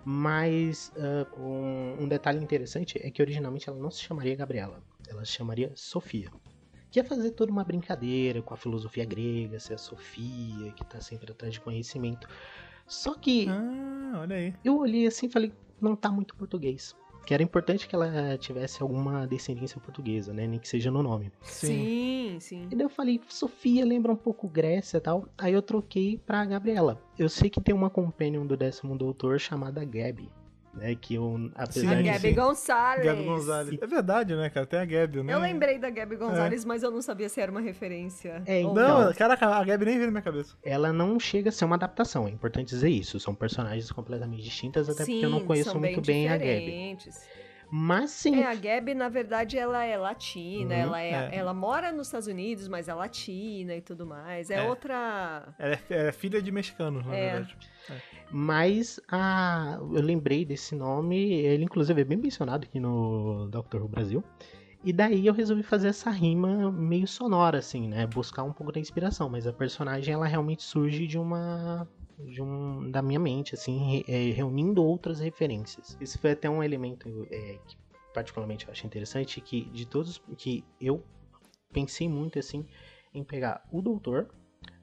Mas 0.04 0.90
ah, 0.96 1.26
um, 1.38 2.04
um 2.04 2.08
detalhe 2.08 2.42
interessante 2.42 2.98
é 3.02 3.10
que 3.10 3.20
originalmente 3.20 3.68
ela 3.68 3.78
não 3.78 3.90
se 3.90 4.02
chamaria 4.02 4.34
Gabriela, 4.34 4.82
ela 5.08 5.24
se 5.24 5.32
chamaria 5.32 5.70
Sofia. 5.74 6.30
Que 6.90 6.98
ia 7.00 7.04
fazer 7.04 7.32
toda 7.32 7.52
uma 7.52 7.64
brincadeira 7.64 8.40
com 8.40 8.54
a 8.54 8.56
filosofia 8.56 9.04
grega, 9.04 9.58
ser 9.60 9.74
a 9.74 9.78
Sofia, 9.78 10.72
que 10.72 10.84
tá 10.84 11.00
sempre 11.00 11.30
atrás 11.30 11.52
de 11.52 11.60
conhecimento. 11.60 12.26
Só 12.86 13.14
que 13.14 13.46
Ah, 13.48 14.20
olha 14.20 14.36
aí. 14.36 14.54
eu 14.64 14.78
olhei 14.78 15.06
assim 15.06 15.26
e 15.26 15.30
falei, 15.30 15.52
não 15.80 15.94
tá 15.94 16.10
muito 16.10 16.34
português. 16.36 16.94
Que 17.24 17.32
era 17.32 17.42
importante 17.42 17.88
que 17.88 17.94
ela 17.94 18.36
tivesse 18.38 18.82
alguma 18.82 19.26
descendência 19.26 19.80
portuguesa, 19.80 20.32
né? 20.32 20.46
Nem 20.46 20.58
que 20.58 20.68
seja 20.68 20.90
no 20.90 21.02
nome. 21.02 21.32
sim, 21.42 22.36
sim. 22.40 22.68
E 22.70 22.76
daí 22.76 22.84
eu 22.84 22.90
falei, 22.90 23.20
Sofia 23.28 23.84
lembra 23.84 24.12
um 24.12 24.16
pouco 24.16 24.48
Grécia 24.48 24.98
e 24.98 25.00
tal. 25.00 25.26
Aí 25.38 25.52
eu 25.52 25.62
troquei 25.62 26.18
pra 26.18 26.44
Gabriela. 26.44 27.00
Eu 27.18 27.28
sei 27.28 27.48
que 27.48 27.60
tem 27.60 27.74
uma 27.74 27.88
companion 27.88 28.46
do 28.46 28.56
décimo 28.56 28.96
doutor 28.96 29.38
chamada 29.40 29.84
Gabi. 29.84 30.28
Né? 30.76 30.94
Que 30.94 31.14
eu, 31.14 31.50
apesar 31.54 31.80
Sim, 31.80 31.86
A 31.86 31.94
de 31.96 32.02
Gabi 32.02 32.18
sim. 32.20 32.34
Gonçalves. 32.34 33.04
Gabi 33.04 33.22
Gonzalez. 33.24 33.82
É 33.82 33.86
verdade, 33.86 34.34
né, 34.34 34.50
cara? 34.50 34.66
Tem 34.66 34.78
a 34.80 34.84
Gabi, 34.84 35.22
né? 35.22 35.32
Eu 35.32 35.38
lembrei 35.38 35.78
da 35.78 35.88
Gabi 35.90 36.16
Gonzalez, 36.16 36.64
mas 36.64 36.82
eu 36.82 36.90
não 36.90 37.00
sabia 37.00 37.28
se 37.28 37.40
era 37.40 37.50
uma 37.50 37.60
referência. 37.60 38.42
É, 38.44 38.60
então. 38.60 38.74
Não, 38.74 39.12
caraca, 39.14 39.46
a 39.46 39.64
Gabi 39.64 39.84
nem 39.84 39.94
veio 39.94 40.06
na 40.06 40.12
minha 40.12 40.22
cabeça. 40.22 40.54
ela 40.62 40.92
não 40.92 41.18
chega 41.20 41.48
a 41.48 41.52
ser 41.52 41.64
uma 41.64 41.76
adaptação. 41.76 42.26
É 42.26 42.30
importante 42.30 42.68
dizer 42.68 42.88
isso. 42.90 43.18
São 43.20 43.34
personagens 43.34 43.90
completamente 43.92 44.42
distintas, 44.42 44.88
até 44.88 45.04
porque 45.04 45.24
eu 45.24 45.30
não 45.30 45.40
Sim, 45.40 45.46
conheço 45.46 45.78
muito 45.78 46.00
bem 46.00 46.28
a 46.28 46.36
Gabi. 46.36 46.96
Mas 47.76 48.12
sim, 48.12 48.36
É, 48.36 48.46
a 48.46 48.54
Gabi, 48.54 48.94
na 48.94 49.08
verdade, 49.08 49.58
ela 49.58 49.82
é 49.84 49.96
latina, 49.98 50.72
Uhum, 50.76 50.80
ela, 50.80 51.00
é, 51.02 51.10
é. 51.10 51.30
ela 51.32 51.52
mora 51.52 51.90
nos 51.90 52.06
Estados 52.06 52.28
Unidos, 52.28 52.68
mas 52.68 52.86
é 52.88 52.94
latina 52.94 53.74
e 53.74 53.80
tudo 53.80 54.06
mais. 54.06 54.48
É, 54.48 54.58
É. 54.58 54.62
outra. 54.62 55.52
Ela 55.58 55.74
é, 55.90 56.06
é 56.08 56.12
filha 56.12 56.40
de 56.40 56.52
mexicanos, 56.52 57.04
na 57.04 57.16
É. 57.16 57.32
verdade. 57.32 57.56
Mas 58.30 59.00
a, 59.10 59.76
eu 59.80 60.00
lembrei 60.00 60.44
desse 60.44 60.76
nome, 60.76 61.32
ele 61.32 61.64
inclusive 61.64 62.00
é 62.00 62.04
bem 62.04 62.16
mencionado 62.16 62.64
aqui 62.64 62.78
no 62.78 63.48
Doctor 63.50 63.82
Who 63.82 63.88
Brasil. 63.88 64.22
E 64.84 64.92
daí 64.92 65.26
eu 65.26 65.34
resolvi 65.34 65.64
fazer 65.64 65.88
essa 65.88 66.10
rima 66.10 66.70
meio 66.70 67.08
sonora, 67.08 67.58
assim, 67.58 67.88
né? 67.88 68.06
Buscar 68.06 68.44
um 68.44 68.52
pouco 68.52 68.70
da 68.70 68.78
inspiração. 68.78 69.28
Mas 69.28 69.48
a 69.48 69.52
personagem, 69.52 70.14
ela 70.14 70.26
realmente 70.28 70.62
surge 70.62 71.08
de 71.08 71.18
uma. 71.18 71.88
De 72.18 72.40
um, 72.40 72.90
da 72.90 73.02
minha 73.02 73.18
mente, 73.18 73.54
assim, 73.54 73.78
re- 73.78 74.04
é, 74.06 74.32
reunindo 74.32 74.82
outras 74.84 75.18
referências. 75.20 75.96
Esse 76.00 76.16
foi 76.18 76.30
até 76.30 76.48
um 76.48 76.62
elemento 76.62 77.08
é, 77.30 77.58
que, 77.66 77.76
particularmente, 78.12 78.66
eu 78.66 78.72
acho 78.72 78.86
interessante, 78.86 79.40
que 79.40 79.64
de 79.70 79.84
todos 79.86 80.22
que 80.38 80.64
eu 80.80 81.04
pensei 81.72 82.08
muito, 82.08 82.38
assim, 82.38 82.64
em 83.12 83.24
pegar 83.24 83.66
o 83.72 83.82
Doutor, 83.82 84.32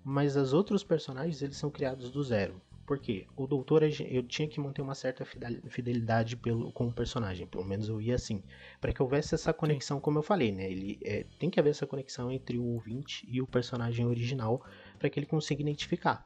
mas 0.03 0.35
os 0.35 0.53
outros 0.53 0.83
personagens, 0.83 1.41
eles 1.41 1.57
são 1.57 1.69
criados 1.69 2.11
do 2.11 2.23
zero. 2.23 2.61
Por 2.85 2.99
quê? 2.99 3.25
O 3.37 3.47
doutor, 3.47 3.83
eu 3.83 4.23
tinha 4.23 4.47
que 4.49 4.59
manter 4.59 4.81
uma 4.81 4.95
certa 4.95 5.23
fidel- 5.23 5.61
fidelidade 5.69 6.35
pelo, 6.35 6.73
com 6.73 6.87
o 6.87 6.93
personagem, 6.93 7.47
pelo 7.47 7.63
menos 7.63 7.87
eu 7.87 8.01
ia 8.01 8.15
assim, 8.15 8.43
para 8.81 8.91
que 8.91 9.01
houvesse 9.01 9.33
essa 9.33 9.53
conexão, 9.53 9.99
como 10.01 10.17
eu 10.19 10.23
falei, 10.23 10.51
né? 10.51 10.69
Ele 10.69 10.99
é, 11.03 11.23
tem 11.39 11.49
que 11.49 11.57
haver 11.59 11.69
essa 11.69 11.87
conexão 11.87 12.29
entre 12.29 12.57
o 12.57 12.65
ouvinte 12.65 13.25
e 13.31 13.41
o 13.41 13.47
personagem 13.47 14.05
original 14.05 14.61
para 14.99 15.09
que 15.09 15.17
ele 15.19 15.25
consiga 15.25 15.61
identificar. 15.61 16.25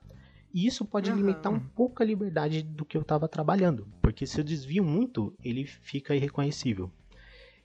E 0.55 0.65
isso 0.65 0.85
pode 0.85 1.11
Aham. 1.11 1.17
limitar 1.17 1.51
um 1.51 1.59
pouco 1.59 2.01
a 2.01 2.05
liberdade 2.05 2.63
do 2.63 2.85
que 2.85 2.95
eu 2.95 3.01
estava 3.01 3.27
trabalhando, 3.27 3.85
porque 4.01 4.25
se 4.25 4.39
eu 4.39 4.43
desvio 4.43 4.85
muito, 4.85 5.35
ele 5.43 5.65
fica 5.65 6.15
irreconhecível. 6.15 6.89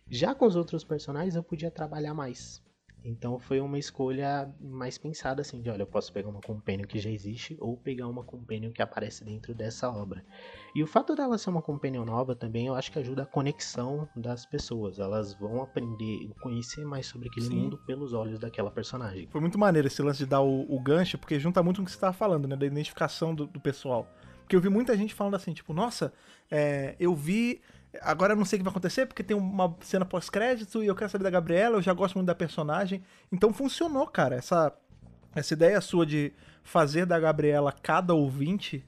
Já 0.08 0.34
com 0.34 0.44
os 0.44 0.56
outros 0.56 0.82
personagens, 0.82 1.36
eu 1.36 1.42
podia 1.44 1.70
trabalhar 1.70 2.14
mais. 2.14 2.60
Então 3.04 3.38
foi 3.38 3.60
uma 3.60 3.78
escolha 3.78 4.52
mais 4.60 4.98
pensada 4.98 5.40
assim, 5.40 5.60
de 5.60 5.70
olha, 5.70 5.82
eu 5.82 5.86
posso 5.86 6.12
pegar 6.12 6.28
uma 6.28 6.40
companion 6.40 6.86
que 6.86 6.98
já 6.98 7.10
existe 7.10 7.56
ou 7.60 7.76
pegar 7.76 8.06
uma 8.06 8.22
companion 8.22 8.70
que 8.70 8.82
aparece 8.82 9.24
dentro 9.24 9.54
dessa 9.54 9.88
obra. 9.90 10.24
E 10.74 10.82
o 10.82 10.86
fato 10.86 11.14
dela 11.14 11.38
ser 11.38 11.50
uma 11.50 11.62
companion 11.62 12.04
nova 12.04 12.34
também, 12.34 12.66
eu 12.66 12.74
acho 12.74 12.92
que 12.92 12.98
ajuda 12.98 13.22
a 13.22 13.26
conexão 13.26 14.08
das 14.14 14.44
pessoas. 14.44 14.98
Elas 14.98 15.34
vão 15.34 15.62
aprender, 15.62 16.30
conhecer 16.40 16.84
mais 16.84 17.06
sobre 17.06 17.28
aquele 17.28 17.46
Sim. 17.46 17.56
mundo 17.56 17.78
pelos 17.78 18.12
olhos 18.12 18.38
daquela 18.38 18.70
personagem. 18.70 19.26
Foi 19.30 19.40
muito 19.40 19.58
maneiro 19.58 19.88
esse 19.88 20.02
lance 20.02 20.18
de 20.18 20.26
dar 20.26 20.40
o, 20.42 20.66
o 20.72 20.80
gancho, 20.80 21.18
porque 21.18 21.38
junta 21.38 21.62
muito 21.62 21.78
com 21.78 21.82
o 21.82 21.86
que 21.86 21.92
você 21.92 21.98
tava 21.98 22.12
falando, 22.12 22.46
né? 22.46 22.56
Da 22.56 22.66
identificação 22.66 23.34
do, 23.34 23.46
do 23.46 23.60
pessoal. 23.60 24.08
Porque 24.40 24.56
eu 24.56 24.60
vi 24.60 24.68
muita 24.68 24.96
gente 24.96 25.14
falando 25.14 25.36
assim, 25.36 25.52
tipo, 25.52 25.72
nossa, 25.72 26.12
é, 26.50 26.96
eu 26.98 27.14
vi. 27.14 27.60
Agora 28.00 28.32
eu 28.32 28.36
não 28.36 28.44
sei 28.44 28.56
o 28.56 28.60
que 28.60 28.64
vai 28.64 28.70
acontecer, 28.70 29.06
porque 29.06 29.22
tem 29.22 29.36
uma 29.36 29.76
cena 29.80 30.04
pós-crédito 30.04 30.82
e 30.82 30.86
eu 30.86 30.94
quero 30.94 31.10
saber 31.10 31.24
da 31.24 31.30
Gabriela, 31.30 31.76
eu 31.76 31.82
já 31.82 31.92
gosto 31.92 32.14
muito 32.14 32.26
da 32.26 32.34
personagem. 32.34 33.02
Então 33.32 33.52
funcionou, 33.52 34.06
cara. 34.06 34.36
Essa, 34.36 34.72
essa 35.34 35.54
ideia 35.54 35.80
sua 35.80 36.06
de 36.06 36.32
fazer 36.62 37.04
da 37.04 37.18
Gabriela 37.18 37.72
cada 37.72 38.14
ouvinte 38.14 38.84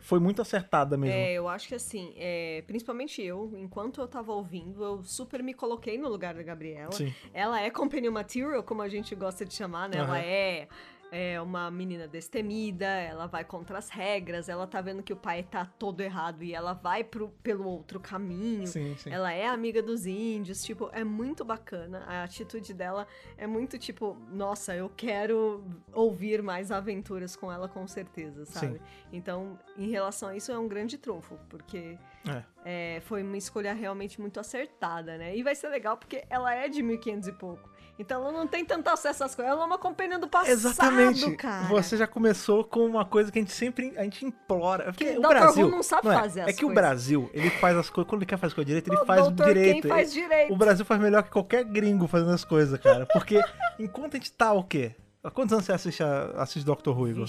foi 0.00 0.18
muito 0.18 0.42
acertada 0.42 0.96
mesmo. 0.96 1.16
É, 1.16 1.32
eu 1.32 1.48
acho 1.48 1.68
que 1.68 1.74
assim, 1.74 2.12
é, 2.16 2.62
principalmente 2.66 3.22
eu, 3.22 3.52
enquanto 3.56 4.00
eu 4.00 4.08
tava 4.08 4.32
ouvindo, 4.32 4.82
eu 4.82 5.02
super 5.02 5.42
me 5.42 5.54
coloquei 5.54 5.98
no 5.98 6.08
lugar 6.08 6.34
da 6.34 6.42
Gabriela. 6.42 6.92
Sim. 6.92 7.12
Ela 7.32 7.60
é 7.60 7.70
companion 7.70 8.12
material, 8.12 8.62
como 8.62 8.82
a 8.82 8.88
gente 8.88 9.14
gosta 9.14 9.44
de 9.44 9.54
chamar, 9.54 9.88
né? 9.88 9.98
Ela 9.98 10.08
Aham. 10.08 10.18
é, 10.18 10.68
é 11.10 11.40
uma 11.40 11.70
menina 11.70 12.08
destemida, 12.08 12.86
ela 12.86 13.26
vai 13.26 13.44
contra 13.44 13.78
as 13.78 13.88
regras, 13.88 14.48
ela 14.48 14.66
tá 14.66 14.80
vendo 14.80 15.02
que 15.02 15.12
o 15.12 15.16
pai 15.16 15.42
tá 15.42 15.64
todo 15.64 16.00
errado 16.00 16.42
e 16.42 16.52
ela 16.54 16.72
vai 16.72 17.04
pro, 17.04 17.28
pelo 17.42 17.66
outro 17.66 18.00
caminho. 18.00 18.66
Sim, 18.66 18.96
sim. 18.96 19.10
Ela 19.10 19.32
é 19.32 19.46
amiga 19.46 19.82
dos 19.82 20.06
índios, 20.06 20.62
tipo, 20.64 20.90
é 20.92 21.04
muito 21.04 21.44
bacana. 21.44 22.04
A 22.06 22.24
atitude 22.24 22.74
dela 22.74 23.06
é 23.36 23.46
muito 23.46 23.78
tipo, 23.78 24.16
nossa, 24.30 24.74
eu 24.74 24.90
quero 24.96 25.64
ouvir 25.92 26.42
mais 26.42 26.70
aventuras 26.72 27.36
com 27.36 27.52
ela 27.52 27.68
com 27.68 27.86
certeza, 27.86 28.44
sabe? 28.44 28.80
Então, 29.12 29.58
em 29.76 29.88
relação 29.88 30.28
a 30.30 30.36
isso, 30.36 30.50
é 30.50 30.58
um 30.58 30.66
grande 30.68 30.98
trunfo, 30.98 31.38
porque 31.48 31.96
É. 32.26 32.96
é, 32.96 33.00
foi 33.00 33.22
uma 33.22 33.36
escolha 33.36 33.72
realmente 33.72 34.20
muito 34.20 34.40
acertada, 34.40 35.16
né? 35.16 35.36
E 35.36 35.42
vai 35.42 35.54
ser 35.54 35.68
legal 35.68 35.96
porque 35.96 36.24
ela 36.28 36.52
é 36.54 36.68
de 36.68 36.82
1500 36.82 37.28
e 37.28 37.32
pouco. 37.32 37.70
Então 37.98 38.20
ela 38.22 38.32
não 38.32 38.46
tem 38.46 38.64
tanto 38.64 38.88
acesso 38.88 39.24
às 39.24 39.34
coisas. 39.34 39.52
Ela 39.52 39.62
é 39.62 39.66
uma 39.66 39.78
companhia 39.78 40.18
do 40.18 40.28
passado, 40.28 40.50
Exatamente. 40.52 41.34
cara. 41.36 41.66
Você 41.68 41.96
já 41.96 42.06
começou 42.06 42.62
com 42.62 42.84
uma 42.84 43.04
coisa 43.06 43.32
que 43.32 43.38
a 43.38 43.42
gente 43.42 43.52
sempre 43.52 43.94
a 43.96 44.02
gente 44.04 44.24
implora. 44.26 44.84
Porque 44.92 45.04
Que 45.12 45.18
o 45.18 45.20
Dr. 45.20 45.24
Who 45.24 45.28
Brasil 45.28 45.68
não 45.70 45.82
sabe 45.82 46.08
é, 46.08 46.14
fazer 46.14 46.40
as 46.42 46.48
É 46.48 46.52
que 46.52 46.64
o 46.64 46.68
coisas. 46.68 46.74
Brasil, 46.74 47.30
ele 47.32 47.50
faz 47.50 47.76
as 47.76 47.88
coisas. 47.88 48.08
Quando 48.08 48.20
ele 48.22 48.28
quer 48.28 48.36
fazer 48.36 48.48
as 48.48 48.54
coisas 48.54 48.66
direito, 48.66 48.88
ele 48.92 49.00
O 49.00 49.06
faz 49.06 49.26
Dr. 49.28 49.44
direito. 49.44 49.82
Quem 49.82 49.90
faz 49.90 50.12
direito. 50.12 50.52
O 50.52 50.56
Brasil 50.56 50.84
faz 50.84 51.00
melhor 51.00 51.22
que 51.22 51.30
qualquer 51.30 51.64
gringo 51.64 52.06
fazendo 52.06 52.32
as 52.32 52.44
coisas, 52.44 52.78
cara. 52.78 53.06
Porque 53.06 53.40
enquanto 53.78 54.14
a 54.14 54.16
gente 54.18 54.30
tá 54.32 54.52
o 54.52 54.62
quê? 54.62 54.94
Há 55.26 55.30
quantos 55.32 55.52
anos 55.52 55.64
você 55.64 55.72
assiste, 55.72 56.04
a, 56.04 56.26
assiste 56.36 56.64
Doctor 56.64 56.96
Who, 56.96 57.08
Igor? 57.08 57.26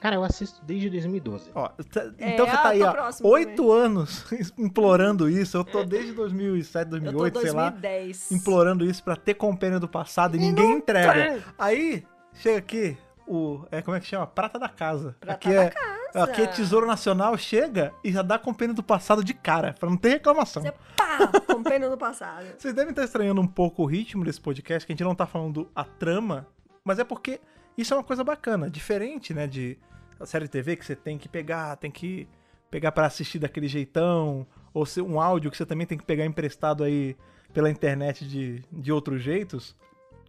Cara, 0.00 0.16
eu 0.16 0.24
assisto 0.24 0.64
desde 0.64 0.88
2012. 0.88 1.50
Ó, 1.54 1.68
tá- 1.68 2.10
É, 2.18 2.32
então 2.32 2.46
você 2.46 2.52
tá 2.52 2.68
aí, 2.68 2.82
ó, 2.82 3.10
oito 3.22 3.70
anos 3.70 4.24
implorando 4.56 5.28
isso. 5.28 5.58
Eu 5.58 5.62
tô 5.64 5.84
desde 5.84 6.12
2007, 6.12 6.86
Eu 6.86 6.90
tô 6.90 7.00
2008, 7.12 7.40
sei 7.40 7.52
lá, 7.52 7.68
2010. 7.68 8.32
implorando 8.32 8.84
isso 8.86 9.04
pra 9.04 9.14
ter 9.14 9.34
compênio 9.34 9.78
do 9.78 9.86
passado 9.86 10.36
e, 10.36 10.38
ninguém 10.38 10.72
entrega. 10.72 11.44
Aí, 11.58 12.02
chega 12.32 12.58
aqui, 12.58 12.96
o. 13.26 13.66
É, 13.70 13.82
como 13.82 13.94
é 13.94 14.00
que 14.00 14.06
chama? 14.06 14.26
Prata 14.26 14.58
da 14.58 14.68
casa. 14.70 15.14
Prata 15.20 15.34
aqui 15.34 15.54
da 15.54 15.64
é, 15.64 15.72
Aqui 16.14 16.42
é 16.42 16.46
Tesouro 16.46 16.86
Nacional, 16.86 17.36
chega 17.36 17.92
e 18.04 18.12
já 18.12 18.22
dá 18.22 18.38
compêndio 18.38 18.76
do 18.76 18.82
passado 18.82 19.24
de 19.24 19.34
cara, 19.34 19.74
pra 19.78 19.90
não 19.90 19.96
ter 19.96 20.10
reclamação. 20.10 20.62
Você 20.62 20.72
pá, 20.96 21.18
compêndio 21.46 21.90
do 21.90 21.98
passado. 21.98 22.46
Vocês 22.56 22.72
devem 22.72 22.90
estar 22.90 23.04
estranhando 23.04 23.40
um 23.40 23.46
pouco 23.46 23.82
o 23.82 23.86
ritmo 23.86 24.24
desse 24.24 24.40
podcast, 24.40 24.86
que 24.86 24.92
a 24.92 24.94
gente 24.94 25.04
não 25.04 25.14
tá 25.14 25.26
falando 25.26 25.68
a 25.74 25.82
trama, 25.82 26.46
mas 26.84 26.98
é 26.98 27.04
porque 27.04 27.40
isso 27.76 27.92
é 27.92 27.96
uma 27.96 28.04
coisa 28.04 28.22
bacana, 28.22 28.70
diferente, 28.70 29.32
né, 29.32 29.46
de 29.46 29.78
a 30.20 30.26
série 30.26 30.44
de 30.44 30.50
TV 30.50 30.76
que 30.76 30.84
você 30.84 30.94
tem 30.94 31.18
que 31.18 31.28
pegar, 31.28 31.76
tem 31.76 31.90
que 31.90 32.28
pegar 32.70 32.92
para 32.92 33.06
assistir 33.06 33.38
daquele 33.38 33.66
jeitão, 33.66 34.46
ou 34.72 34.84
ser 34.84 35.00
um 35.00 35.20
áudio 35.20 35.50
que 35.50 35.56
você 35.56 35.66
também 35.66 35.86
tem 35.86 35.96
que 35.96 36.04
pegar 36.04 36.24
emprestado 36.24 36.84
aí 36.84 37.16
pela 37.52 37.70
internet 37.70 38.26
de, 38.26 38.62
de 38.70 38.92
outros 38.92 39.22
jeitos. 39.22 39.76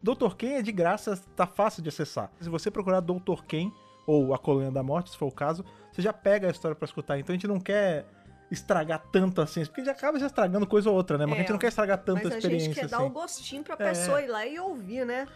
Doutor 0.01 0.35
Ken 0.35 0.57
é 0.57 0.61
de 0.61 0.71
graça, 0.71 1.19
tá 1.35 1.47
fácil 1.47 1.81
de 1.81 1.89
acessar. 1.89 2.31
Se 2.39 2.49
você 2.49 2.69
procurar 2.69 2.99
Doutor 2.99 3.43
Ken 3.45 3.71
ou 4.05 4.33
A 4.33 4.37
Colônia 4.37 4.71
da 4.71 4.83
Morte, 4.83 5.09
se 5.09 5.17
for 5.17 5.25
o 5.25 5.31
caso, 5.31 5.65
você 5.91 6.01
já 6.01 6.13
pega 6.13 6.47
a 6.47 6.51
história 6.51 6.75
para 6.75 6.85
escutar. 6.85 7.17
Então 7.17 7.33
a 7.33 7.35
gente 7.35 7.47
não 7.47 7.59
quer 7.59 8.05
estragar 8.51 9.03
tanto 9.11 9.41
assim, 9.41 9.65
porque 9.65 9.83
já 9.83 9.91
acaba 9.91 10.19
já 10.19 10.27
estragando 10.27 10.67
coisa 10.67 10.89
ou 10.89 10.95
outra, 10.95 11.17
né? 11.17 11.25
Mas 11.25 11.33
é, 11.33 11.37
a 11.37 11.41
gente 11.41 11.51
não 11.51 11.57
quer 11.57 11.69
estragar 11.69 11.97
tanto 11.97 12.27
a 12.27 12.37
experiência. 12.37 12.55
A 12.55 12.59
gente 12.59 12.75
quer 12.75 12.85
assim. 12.85 12.95
dar 12.95 13.03
o 13.03 13.09
gostinho 13.09 13.63
pra 13.63 13.75
pessoa 13.75 14.21
é. 14.21 14.25
ir 14.25 14.27
lá 14.27 14.45
e 14.45 14.59
ouvir, 14.59 15.05
né? 15.05 15.27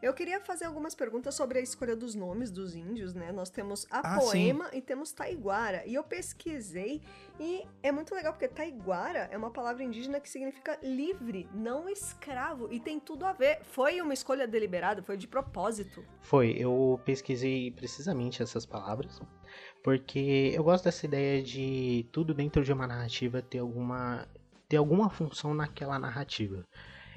Eu 0.00 0.14
queria 0.14 0.40
fazer 0.40 0.64
algumas 0.64 0.94
perguntas 0.94 1.34
sobre 1.34 1.58
a 1.58 1.60
escolha 1.60 1.96
dos 1.96 2.14
nomes 2.14 2.52
dos 2.52 2.76
índios, 2.76 3.14
né? 3.14 3.32
Nós 3.32 3.50
temos 3.50 3.84
a 3.90 3.98
ah, 3.98 4.20
Poema 4.20 4.70
sim. 4.70 4.78
e 4.78 4.80
temos 4.80 5.10
Taiguara. 5.10 5.84
E 5.86 5.94
eu 5.94 6.04
pesquisei 6.04 7.02
e 7.40 7.66
é 7.82 7.90
muito 7.90 8.14
legal 8.14 8.32
porque 8.32 8.46
Taiguara 8.46 9.28
é 9.32 9.36
uma 9.36 9.50
palavra 9.50 9.82
indígena 9.82 10.20
que 10.20 10.30
significa 10.30 10.78
livre, 10.84 11.48
não 11.52 11.88
escravo. 11.88 12.72
E 12.72 12.78
tem 12.78 13.00
tudo 13.00 13.26
a 13.26 13.32
ver. 13.32 13.60
Foi 13.64 14.00
uma 14.00 14.14
escolha 14.14 14.46
deliberada, 14.46 15.02
foi 15.02 15.16
de 15.16 15.26
propósito. 15.26 16.04
Foi, 16.20 16.54
eu 16.56 17.00
pesquisei 17.04 17.72
precisamente 17.72 18.40
essas 18.40 18.64
palavras. 18.64 19.20
Porque 19.82 20.52
eu 20.54 20.62
gosto 20.62 20.84
dessa 20.84 21.06
ideia 21.06 21.42
de 21.42 22.06
tudo 22.12 22.32
dentro 22.32 22.62
de 22.62 22.72
uma 22.72 22.86
narrativa 22.86 23.42
ter 23.42 23.58
alguma, 23.58 24.28
ter 24.68 24.76
alguma 24.76 25.10
função 25.10 25.52
naquela 25.52 25.98
narrativa. 25.98 26.64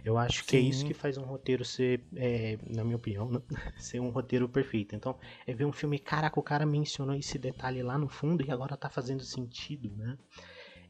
Eu 0.04 0.18
acho 0.18 0.40
Sim. 0.40 0.46
que 0.48 0.58
é 0.58 0.60
isso 0.60 0.86
que 0.86 0.94
faz 0.94 1.18
um 1.18 1.24
roteiro 1.24 1.64
ser, 1.64 2.04
é, 2.16 2.58
na 2.68 2.84
minha 2.84 2.96
opinião, 2.96 3.42
ser 3.78 4.00
um 4.00 4.10
roteiro 4.10 4.50
perfeito. 4.50 4.96
Então, 4.96 5.16
é 5.46 5.54
ver 5.54 5.66
um 5.66 5.72
filme, 5.72 6.00
caraca, 6.00 6.40
o 6.40 6.44
cara 6.44 6.66
mencionou 6.66 7.16
esse 7.16 7.38
detalhe 7.38 7.84
lá 7.84 7.98
no 7.98 8.08
fundo 8.08 8.44
e 8.46 8.52
agora 8.52 8.76
tá 8.76 8.90
fazendo 8.90 9.24
sentido, 9.24 9.92
né? 9.96 10.18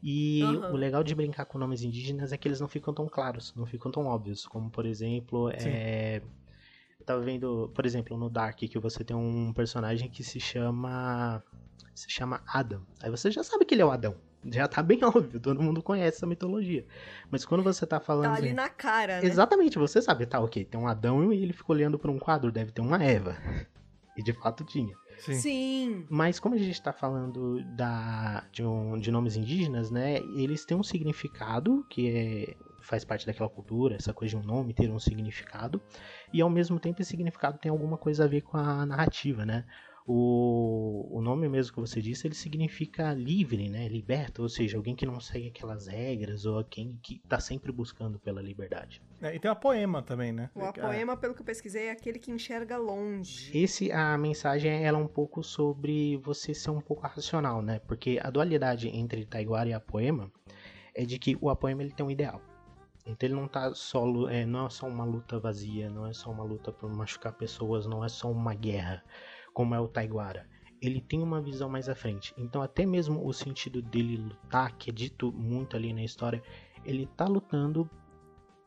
E 0.02 0.42
uhum. 0.42 0.72
o 0.72 0.76
legal 0.76 1.04
de 1.04 1.14
brincar 1.14 1.44
com 1.44 1.58
nomes 1.58 1.82
indígenas 1.82 2.32
é 2.32 2.36
que 2.36 2.48
eles 2.48 2.60
não 2.60 2.66
ficam 2.66 2.92
tão 2.92 3.06
claros, 3.06 3.54
não 3.54 3.66
ficam 3.66 3.92
tão 3.92 4.06
óbvios. 4.06 4.46
Como, 4.46 4.68
por 4.68 4.84
exemplo, 4.84 5.50
é... 5.50 6.22
eu 6.98 7.06
tava 7.06 7.20
vendo, 7.20 7.70
por 7.74 7.86
exemplo, 7.86 8.16
no 8.16 8.28
Dark, 8.28 8.58
que 8.58 8.78
você 8.78 9.04
tem 9.04 9.16
um 9.16 9.52
personagem 9.52 10.10
que 10.10 10.24
se 10.24 10.40
chama. 10.40 11.42
Se 11.94 12.10
chama 12.10 12.42
Adam. 12.46 12.82
Aí 13.00 13.10
você 13.10 13.30
já 13.30 13.44
sabe 13.44 13.66
que 13.66 13.74
ele 13.74 13.82
é 13.82 13.84
o 13.84 13.90
Adão 13.90 14.16
já 14.46 14.66
tá 14.66 14.82
bem 14.82 14.98
óbvio, 15.04 15.40
todo 15.40 15.62
mundo 15.62 15.82
conhece 15.82 16.18
essa 16.18 16.26
mitologia. 16.26 16.84
Mas 17.30 17.44
quando 17.44 17.62
você 17.62 17.86
tá 17.86 18.00
falando. 18.00 18.24
Tá 18.24 18.34
ali 18.34 18.48
assim, 18.48 18.56
na 18.56 18.68
cara, 18.68 19.20
né? 19.20 19.26
Exatamente, 19.26 19.78
você 19.78 20.00
sabe, 20.00 20.26
tá, 20.26 20.40
ok, 20.40 20.64
tem 20.64 20.80
um 20.80 20.86
Adão 20.86 21.32
e 21.32 21.42
ele 21.42 21.52
ficou 21.52 21.74
olhando 21.74 21.98
para 21.98 22.10
um 22.10 22.18
quadro, 22.18 22.50
deve 22.50 22.72
ter 22.72 22.80
uma 22.80 23.02
Eva. 23.02 23.36
E 24.16 24.22
de 24.22 24.32
fato 24.32 24.64
tinha. 24.64 24.94
Sim. 25.18 25.34
Sim. 25.34 26.06
Mas 26.10 26.40
como 26.40 26.54
a 26.54 26.58
gente 26.58 26.80
tá 26.82 26.92
falando 26.92 27.62
da, 27.76 28.44
de, 28.50 28.64
um, 28.64 28.98
de 28.98 29.10
nomes 29.10 29.36
indígenas, 29.36 29.90
né? 29.90 30.16
Eles 30.34 30.64
têm 30.64 30.76
um 30.76 30.82
significado 30.82 31.86
que 31.88 32.08
é, 32.10 32.56
faz 32.82 33.04
parte 33.04 33.24
daquela 33.24 33.48
cultura, 33.48 33.96
essa 33.96 34.12
coisa 34.12 34.36
de 34.36 34.42
um 34.42 34.46
nome 34.46 34.74
ter 34.74 34.90
um 34.90 34.98
significado. 34.98 35.80
E 36.32 36.42
ao 36.42 36.50
mesmo 36.50 36.78
tempo 36.78 37.00
esse 37.00 37.10
significado 37.10 37.58
tem 37.58 37.70
alguma 37.70 37.96
coisa 37.96 38.24
a 38.24 38.26
ver 38.26 38.42
com 38.42 38.56
a 38.56 38.84
narrativa, 38.84 39.46
né? 39.46 39.64
O, 40.06 41.08
o 41.16 41.22
nome 41.22 41.48
mesmo 41.48 41.74
que 41.74 41.80
você 41.80 42.00
disse, 42.00 42.26
ele 42.26 42.34
significa 42.34 43.12
livre, 43.12 43.68
né? 43.68 43.86
Liberto, 43.88 44.42
ou 44.42 44.48
seja, 44.48 44.76
alguém 44.76 44.96
que 44.96 45.06
não 45.06 45.20
segue 45.20 45.48
aquelas 45.48 45.86
regras 45.86 46.44
ou 46.44 46.56
alguém 46.56 46.98
que 47.02 47.20
está 47.22 47.38
sempre 47.38 47.70
buscando 47.70 48.18
pela 48.18 48.42
liberdade. 48.42 49.00
É, 49.20 49.34
e 49.34 49.38
tem 49.38 49.50
a 49.50 49.54
poema 49.54 50.02
também, 50.02 50.32
né? 50.32 50.50
O 50.54 50.72
poema, 50.72 51.16
pelo 51.16 51.34
que 51.34 51.42
eu 51.42 51.46
pesquisei, 51.46 51.86
é 51.86 51.90
aquele 51.92 52.18
que 52.18 52.32
enxerga 52.32 52.76
longe. 52.76 53.56
Esse, 53.56 53.92
a 53.92 54.18
mensagem 54.18 54.84
ela 54.84 54.98
é 54.98 55.00
um 55.00 55.06
pouco 55.06 55.42
sobre 55.42 56.16
você 56.18 56.52
ser 56.52 56.70
um 56.70 56.80
pouco 56.80 57.02
racional, 57.02 57.62
né? 57.62 57.78
Porque 57.80 58.18
a 58.20 58.30
dualidade 58.30 58.88
entre 58.88 59.24
Taiguara 59.24 59.68
e 59.68 59.72
a 59.72 59.80
poema 59.80 60.30
é 60.94 61.04
de 61.04 61.18
que 61.18 61.36
o 61.40 61.48
Apoema 61.48 61.82
ele 61.82 61.92
tem 61.92 62.04
um 62.04 62.10
ideal. 62.10 62.40
Então 63.06 63.28
ele 63.28 63.34
não 63.34 63.48
tá 63.48 63.72
só, 63.74 64.04
é, 64.28 64.46
não 64.46 64.66
é 64.66 64.70
só 64.70 64.86
uma 64.86 65.04
luta 65.04 65.38
vazia, 65.38 65.90
não 65.90 66.06
é 66.06 66.12
só 66.12 66.30
uma 66.30 66.44
luta 66.44 66.70
por 66.72 66.88
machucar 66.92 67.32
pessoas, 67.32 67.86
não 67.86 68.04
é 68.04 68.08
só 68.08 68.30
uma 68.30 68.54
guerra 68.54 69.02
como 69.52 69.74
é 69.74 69.80
o 69.80 69.88
Taiguara, 69.88 70.48
ele 70.80 71.00
tem 71.00 71.22
uma 71.22 71.40
visão 71.40 71.68
mais 71.68 71.88
à 71.88 71.94
frente. 71.94 72.34
Então 72.36 72.62
até 72.62 72.84
mesmo 72.84 73.26
o 73.26 73.32
sentido 73.32 73.80
dele 73.80 74.16
lutar, 74.16 74.76
que 74.76 74.90
é 74.90 74.92
dito 74.92 75.32
muito 75.32 75.76
ali 75.76 75.92
na 75.92 76.02
história, 76.02 76.42
ele 76.84 77.06
tá 77.16 77.26
lutando 77.26 77.88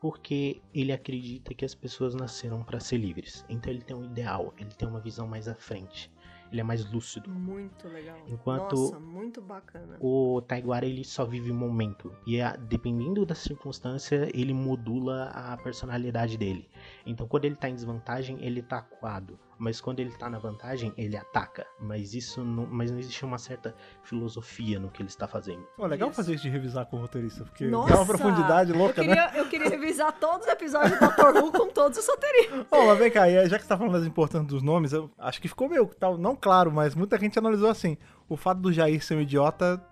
porque 0.00 0.60
ele 0.74 0.92
acredita 0.92 1.54
que 1.54 1.64
as 1.64 1.74
pessoas 1.74 2.14
nasceram 2.14 2.62
para 2.62 2.80
ser 2.80 2.98
livres. 2.98 3.44
Então 3.48 3.72
ele 3.72 3.82
tem 3.82 3.96
um 3.96 4.04
ideal, 4.04 4.54
ele 4.58 4.70
tem 4.70 4.88
uma 4.88 5.00
visão 5.00 5.26
mais 5.26 5.48
à 5.48 5.54
frente 5.54 6.10
ele 6.50 6.60
é 6.60 6.64
mais 6.64 6.90
lúcido. 6.90 7.30
Muito 7.30 7.88
legal. 7.88 8.16
Enquanto 8.26 8.76
Nossa, 8.76 9.00
muito 9.00 9.40
bacana. 9.40 9.96
O 10.00 10.40
Taiguara 10.42 10.86
ele 10.86 11.04
só 11.04 11.24
vive 11.24 11.52
momento 11.52 12.14
e 12.26 12.40
a, 12.40 12.56
dependendo 12.56 13.24
da 13.26 13.34
circunstância 13.34 14.30
ele 14.34 14.52
modula 14.52 15.24
a 15.30 15.56
personalidade 15.56 16.36
dele. 16.36 16.68
Então 17.04 17.26
quando 17.26 17.44
ele 17.44 17.56
tá 17.56 17.68
em 17.68 17.74
desvantagem 17.74 18.38
ele 18.40 18.62
tá 18.62 18.78
acuado, 18.78 19.38
mas 19.58 19.80
quando 19.80 20.00
ele 20.00 20.10
tá 20.10 20.28
na 20.28 20.38
vantagem 20.38 20.92
ele 20.96 21.16
ataca. 21.16 21.66
Mas 21.80 22.14
isso 22.14 22.44
não, 22.44 22.66
mas 22.66 22.90
não 22.90 22.98
existe 22.98 23.24
uma 23.24 23.38
certa 23.38 23.74
filosofia 24.02 24.78
no 24.78 24.90
que 24.90 25.02
ele 25.02 25.08
está 25.08 25.26
fazendo. 25.26 25.66
Oh, 25.78 25.86
legal 25.86 26.08
isso. 26.08 26.16
fazer 26.16 26.34
isso 26.34 26.42
de 26.42 26.50
revisar 26.50 26.86
com 26.86 26.96
o 26.96 27.00
roteirista, 27.00 27.44
porque 27.44 27.66
Nossa, 27.66 27.94
dá 27.94 28.00
uma 28.00 28.06
profundidade 28.06 28.72
louca, 28.72 29.00
eu 29.00 29.08
queria, 29.08 29.26
né? 29.26 29.32
Eu 29.34 29.48
queria 29.48 29.68
revisar 29.68 30.12
todos 30.12 30.46
os 30.46 30.52
episódios 30.52 30.98
do 30.98 31.06
Dr. 31.06 31.42
Who 31.42 31.52
com 31.52 31.68
todos 31.68 31.98
os 31.98 32.06
roteiristas. 32.06 32.66
Oh, 32.70 32.86
mas 32.86 32.98
vem 32.98 33.10
cá, 33.10 33.28
já 33.46 33.56
que 33.56 33.62
você 33.62 33.68
tá 33.68 33.76
falando 33.76 33.92
das 33.92 34.06
importâncias 34.06 34.48
dos 34.48 34.62
nomes, 34.62 34.92
eu 34.92 35.10
acho 35.18 35.40
que 35.40 35.48
ficou 35.48 35.68
meio, 35.68 35.86
tal, 35.86 36.18
não 36.18 36.36
claro, 36.36 36.70
mas 36.70 36.94
muita 36.94 37.18
gente 37.18 37.38
analisou 37.38 37.70
assim. 37.70 37.96
O 38.28 38.36
fato 38.36 38.60
do 38.60 38.72
Jair 38.72 39.02
ser 39.04 39.16
um 39.16 39.20
idiota 39.20 39.82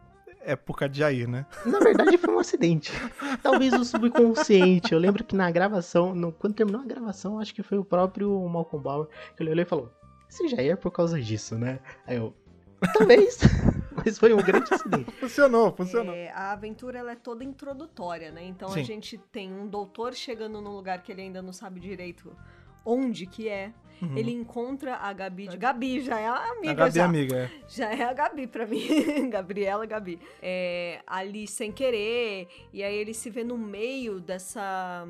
é 0.45 0.57
por 0.57 0.77
causa 0.77 0.93
de 0.93 1.01
Jair, 1.01 1.29
né? 1.29 1.47
Na 1.65 1.79
verdade 1.79 2.17
foi 2.19 2.35
um 2.35 2.39
acidente. 2.39 2.93
Talvez 3.43 3.73
o 3.73 3.85
subconsciente. 3.85 4.93
Eu 4.93 4.99
lembro 4.99 5.25
que 5.25 5.35
na 5.35 5.51
gravação, 5.51 6.15
no, 6.15 6.33
quando 6.33 6.55
terminou 6.55 6.81
a 6.81 6.85
gravação, 6.85 7.39
acho 7.39 7.55
que 7.55 7.63
foi 7.63 7.79
o 7.79 7.85
próprio 7.85 8.31
Malcolm 8.49 8.83
Bauer 8.83 9.09
que 9.37 9.43
ele 9.43 9.51
olhou 9.51 9.63
e 9.63 9.69
falou: 9.69 9.93
Esse 10.29 10.47
Jair 10.49 10.73
é 10.73 10.77
por 10.77 10.91
causa 10.91 11.21
disso, 11.21 11.57
né? 11.57 11.81
Aí 12.07 12.17
eu. 12.17 12.35
Talvez. 12.93 13.39
Mas 14.05 14.19
foi 14.19 14.35
um 14.35 14.43
grande 14.43 14.75
acidente. 14.75 15.11
Funcionou, 15.13 15.73
funcionou. 15.73 16.15
É, 16.15 16.31
a 16.31 16.53
aventura 16.53 16.99
ela 16.99 17.13
é 17.13 17.17
toda 17.17 17.43
introdutória, 17.45 18.31
né? 18.31 18.45
Então 18.45 18.69
Sim. 18.69 18.81
a 18.81 18.83
gente 18.83 19.17
tem 19.17 19.53
um 19.53 19.67
doutor 19.67 20.13
chegando 20.15 20.61
num 20.61 20.73
lugar 20.73 21.03
que 21.03 21.11
ele 21.11 21.23
ainda 21.23 21.41
não 21.41 21.53
sabe 21.53 21.81
direito 21.81 22.37
onde 22.85 23.27
que 23.27 23.49
é. 23.49 23.73
Uhum. 24.03 24.17
Ele 24.17 24.33
encontra 24.33 24.97
a 24.97 25.13
Gabi. 25.13 25.49
De... 25.49 25.57
Gabi 25.57 26.01
já 26.01 26.21
é 26.21 26.27
a 26.27 26.53
amiga. 26.53 26.73
A 26.73 26.75
Gabi 26.75 26.95
já. 26.95 27.03
é 27.03 27.05
amiga, 27.05 27.37
é. 27.37 27.51
Já 27.69 27.93
é 27.93 28.03
a 28.05 28.13
Gabi 28.13 28.47
pra 28.47 28.67
mim. 28.67 28.87
Gabriela 29.31 29.87
Gabi. 29.87 30.19
É, 30.43 31.01
ali 31.07 31.47
sem 31.47 31.73
querer. 31.73 32.49
E 32.73 32.83
aí 32.83 32.95
ele 32.95 33.15
se 33.15 33.31
vê 33.31 33.45
no 33.45 33.57
meio 33.57 34.21
dessa 34.21 35.07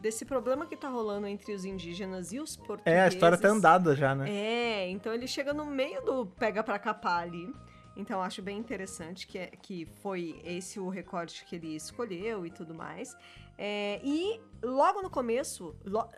desse 0.00 0.24
problema 0.24 0.66
que 0.66 0.76
tá 0.76 0.88
rolando 0.88 1.26
entre 1.26 1.52
os 1.52 1.64
indígenas 1.64 2.32
e 2.32 2.40
os 2.40 2.56
portugueses. 2.56 2.98
É, 2.98 3.02
a 3.02 3.08
história 3.08 3.38
tá 3.38 3.48
andada 3.48 3.94
já, 3.94 4.14
né? 4.14 4.30
É, 4.30 4.90
então 4.90 5.12
ele 5.12 5.26
chega 5.26 5.52
no 5.52 5.66
meio 5.66 6.02
do 6.02 6.26
pega 6.26 6.62
pra 6.62 6.78
capar 6.78 7.22
ali. 7.22 7.52
Então 7.96 8.20
acho 8.20 8.42
bem 8.42 8.58
interessante 8.58 9.26
que, 9.26 9.38
é, 9.38 9.46
que 9.46 9.86
foi 10.02 10.40
esse 10.44 10.80
o 10.80 10.88
recorte 10.88 11.44
que 11.44 11.56
ele 11.56 11.76
escolheu 11.76 12.44
e 12.44 12.50
tudo 12.50 12.74
mais. 12.74 13.16
É, 13.56 14.00
e 14.02 14.40
logo 14.64 15.02
no 15.02 15.10
começo, 15.10 15.76
lo, 15.84 16.08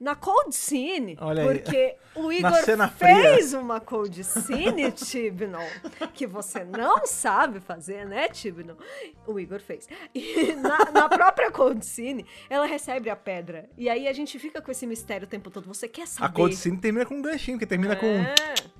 na 0.00 0.14
cold 0.14 0.54
scene, 0.54 1.16
Olha 1.20 1.44
porque 1.44 1.76
aí. 1.76 1.96
o 2.14 2.32
Igor 2.32 2.52
fez 2.96 3.50
fria. 3.50 3.60
uma 3.60 3.80
cold 3.80 4.24
scene, 4.24 4.90
Tibnon, 4.96 5.66
que 6.14 6.26
você 6.26 6.64
não 6.64 7.06
sabe 7.06 7.60
fazer, 7.60 8.06
né, 8.06 8.28
Tibnon? 8.28 8.76
O 9.26 9.38
Igor 9.38 9.60
fez. 9.60 9.88
E 10.14 10.54
na, 10.56 10.90
na, 10.90 11.08
própria 11.08 11.50
cold 11.50 11.84
scene, 11.84 12.24
ela 12.48 12.64
recebe 12.64 13.10
a 13.10 13.16
pedra. 13.16 13.68
E 13.76 13.90
aí 13.90 14.08
a 14.08 14.12
gente 14.12 14.38
fica 14.38 14.62
com 14.62 14.70
esse 14.70 14.86
mistério 14.86 15.26
o 15.26 15.30
tempo 15.30 15.50
todo. 15.50 15.66
Você 15.66 15.86
quer 15.86 16.06
saber? 16.06 16.26
A 16.26 16.32
cold 16.32 16.56
scene 16.56 16.78
termina 16.78 17.04
com 17.04 17.16
um 17.16 17.22
ganchinho, 17.22 17.58
que 17.58 17.66
termina 17.66 17.92
é. 17.92 17.96
com 17.96 18.06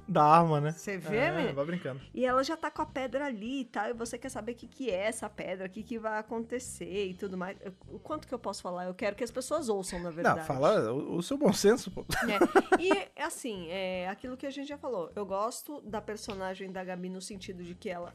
da 0.08 0.24
arma, 0.24 0.60
né? 0.60 0.72
Você 0.72 0.96
vê, 0.96 1.18
é, 1.18 1.52
Vai 1.52 1.64
brincando. 1.64 2.00
E 2.12 2.26
ela 2.26 2.42
já 2.42 2.56
tá 2.56 2.68
com 2.68 2.82
a 2.82 2.86
pedra 2.86 3.26
ali 3.26 3.60
e 3.60 3.64
tal, 3.64 3.90
e 3.90 3.92
você 3.92 4.18
quer 4.18 4.28
saber 4.28 4.52
o 4.52 4.54
que, 4.56 4.66
que 4.66 4.90
é 4.90 5.06
essa 5.06 5.30
pedra, 5.30 5.66
o 5.66 5.70
que, 5.70 5.84
que 5.84 5.98
vai 6.00 6.18
acontecer 6.18 7.06
e 7.06 7.14
tudo 7.14 7.38
mais. 7.38 7.56
O 7.88 7.98
quanto 7.98 8.26
que 8.26 8.34
eu 8.34 8.38
posso 8.38 8.60
falar? 8.60 8.86
Eu 8.86 8.94
quero 9.00 9.16
que 9.16 9.24
as 9.24 9.30
pessoas 9.30 9.70
ouçam, 9.70 9.98
na 9.98 10.10
verdade. 10.10 10.40
Não, 10.40 10.44
fala 10.44 10.92
o, 10.92 11.16
o 11.16 11.22
seu 11.22 11.38
bom 11.38 11.54
senso, 11.54 11.90
pô. 11.90 12.04
É. 12.28 12.78
E, 12.78 13.22
assim, 13.22 13.66
é 13.70 14.06
aquilo 14.10 14.36
que 14.36 14.46
a 14.46 14.50
gente 14.50 14.68
já 14.68 14.76
falou. 14.76 15.10
Eu 15.16 15.24
gosto 15.24 15.80
da 15.80 16.02
personagem 16.02 16.70
da 16.70 16.84
Gabi 16.84 17.08
no 17.08 17.22
sentido 17.22 17.64
de 17.64 17.74
que 17.74 17.88
ela 17.88 18.14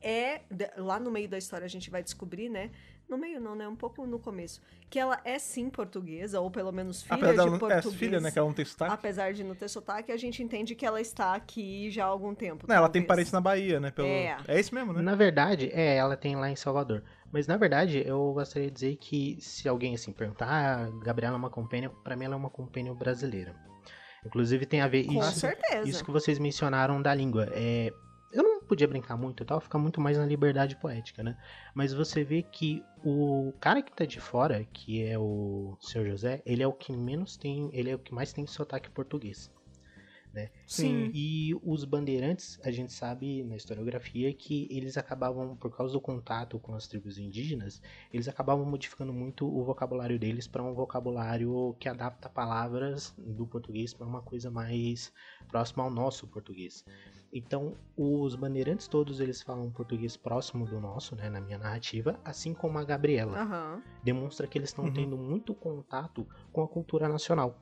é. 0.00 0.40
Lá 0.78 0.98
no 0.98 1.10
meio 1.10 1.28
da 1.28 1.36
história 1.36 1.66
a 1.66 1.68
gente 1.68 1.90
vai 1.90 2.02
descobrir, 2.02 2.48
né? 2.48 2.70
No 3.06 3.18
meio 3.18 3.38
não, 3.38 3.54
né? 3.54 3.68
Um 3.68 3.76
pouco 3.76 4.06
no 4.06 4.18
começo. 4.18 4.62
Que 4.88 4.98
ela 4.98 5.20
é 5.22 5.38
sim 5.38 5.68
portuguesa, 5.68 6.40
ou 6.40 6.50
pelo 6.50 6.72
menos 6.72 7.02
filha 7.02 7.14
Apesar 7.16 7.44
de 7.44 7.50
não- 7.50 7.58
português. 7.58 7.94
É, 7.94 7.98
filha, 7.98 8.20
né? 8.20 8.30
Que 8.30 8.38
ela 8.38 8.48
não 8.48 8.54
tem 8.54 8.64
sotaque. 8.64 8.94
Apesar 8.94 9.32
de 9.34 9.44
não 9.44 9.54
ter 9.54 9.68
sotaque, 9.68 10.10
a 10.10 10.16
gente 10.16 10.42
entende 10.42 10.74
que 10.74 10.86
ela 10.86 10.98
está 11.00 11.34
aqui 11.34 11.90
já 11.90 12.04
há 12.04 12.08
algum 12.08 12.34
tempo. 12.34 12.64
Não, 12.66 12.74
ela 12.74 12.88
tem 12.88 13.02
parentes 13.02 13.32
na 13.32 13.40
Bahia, 13.40 13.78
né? 13.78 13.90
Pelo... 13.90 14.08
É. 14.08 14.38
É. 14.48 14.58
isso 14.58 14.74
mesmo, 14.74 14.94
né? 14.94 15.02
Na 15.02 15.14
verdade, 15.14 15.70
é, 15.74 15.96
ela 15.96 16.16
tem 16.16 16.36
lá 16.36 16.50
em 16.50 16.56
Salvador. 16.56 17.02
Mas 17.36 17.46
na 17.46 17.58
verdade, 17.58 18.02
eu 18.06 18.32
gostaria 18.32 18.68
de 18.68 18.72
dizer 18.74 18.96
que 18.96 19.36
se 19.42 19.68
alguém 19.68 19.94
assim 19.94 20.10
perguntar, 20.10 20.46
ah, 20.48 20.90
Gabriela 21.04 21.36
é 21.36 21.38
uma 21.38 21.50
companion, 21.50 21.90
pra 22.02 22.16
mim 22.16 22.24
ela 22.24 22.32
é 22.32 22.38
uma 22.38 22.48
companion 22.48 22.94
brasileira. 22.94 23.54
Inclusive 24.24 24.64
tem 24.64 24.80
a 24.80 24.88
ver 24.88 25.04
Com 25.04 25.20
isso, 25.20 25.40
certeza. 25.40 25.86
isso 25.86 26.02
que 26.02 26.10
vocês 26.10 26.38
mencionaram 26.38 27.02
da 27.02 27.14
língua. 27.14 27.46
É, 27.52 27.92
eu 28.32 28.42
não 28.42 28.64
podia 28.64 28.88
brincar 28.88 29.18
muito 29.18 29.42
e 29.42 29.46
tal, 29.46 29.60
fica 29.60 29.76
muito 29.76 30.00
mais 30.00 30.16
na 30.16 30.24
liberdade 30.24 30.76
poética, 30.76 31.22
né? 31.22 31.36
Mas 31.74 31.92
você 31.92 32.24
vê 32.24 32.42
que 32.42 32.82
o 33.04 33.52
cara 33.60 33.82
que 33.82 33.92
tá 33.92 34.06
de 34.06 34.18
fora, 34.18 34.64
que 34.72 35.04
é 35.04 35.18
o 35.18 35.76
Sr. 35.78 36.06
José, 36.06 36.42
ele 36.46 36.62
é 36.62 36.66
o 36.66 36.72
que 36.72 36.90
menos 36.90 37.36
tem, 37.36 37.68
ele 37.74 37.90
é 37.90 37.94
o 37.94 37.98
que 37.98 38.14
mais 38.14 38.32
tem 38.32 38.46
sotaque 38.46 38.88
português. 38.88 39.50
Sim. 40.66 41.10
E 41.12 41.54
os 41.62 41.84
bandeirantes, 41.84 42.58
a 42.64 42.70
gente 42.70 42.92
sabe 42.92 43.42
na 43.44 43.56
historiografia 43.56 44.32
que 44.34 44.68
eles 44.70 44.96
acabavam, 44.96 45.56
por 45.56 45.74
causa 45.74 45.92
do 45.92 46.00
contato 46.00 46.58
com 46.58 46.74
as 46.74 46.86
tribos 46.86 47.18
indígenas, 47.18 47.80
eles 48.12 48.28
acabavam 48.28 48.64
modificando 48.64 49.12
muito 49.12 49.46
o 49.46 49.64
vocabulário 49.64 50.18
deles 50.18 50.46
para 50.46 50.62
um 50.62 50.74
vocabulário 50.74 51.74
que 51.78 51.88
adapta 51.88 52.28
palavras 52.28 53.14
do 53.16 53.46
português 53.46 53.94
para 53.94 54.06
uma 54.06 54.22
coisa 54.22 54.50
mais 54.50 55.12
próxima 55.48 55.84
ao 55.84 55.90
nosso 55.90 56.26
português. 56.26 56.84
Então, 57.32 57.76
os 57.96 58.34
bandeirantes 58.34 58.88
todos 58.88 59.20
eles 59.20 59.42
falam 59.42 59.70
português 59.70 60.16
próximo 60.16 60.66
do 60.66 60.80
nosso, 60.80 61.14
né, 61.16 61.28
na 61.28 61.40
minha 61.40 61.58
narrativa, 61.58 62.18
assim 62.24 62.54
como 62.54 62.78
a 62.78 62.84
Gabriela 62.84 63.38
Aham. 63.38 63.82
demonstra 64.02 64.46
que 64.46 64.56
eles 64.58 64.70
estão 64.70 64.84
Uhum. 64.86 64.92
tendo 64.92 65.16
muito 65.18 65.54
contato 65.54 66.26
com 66.52 66.62
a 66.62 66.68
cultura 66.68 67.08
nacional. 67.08 67.58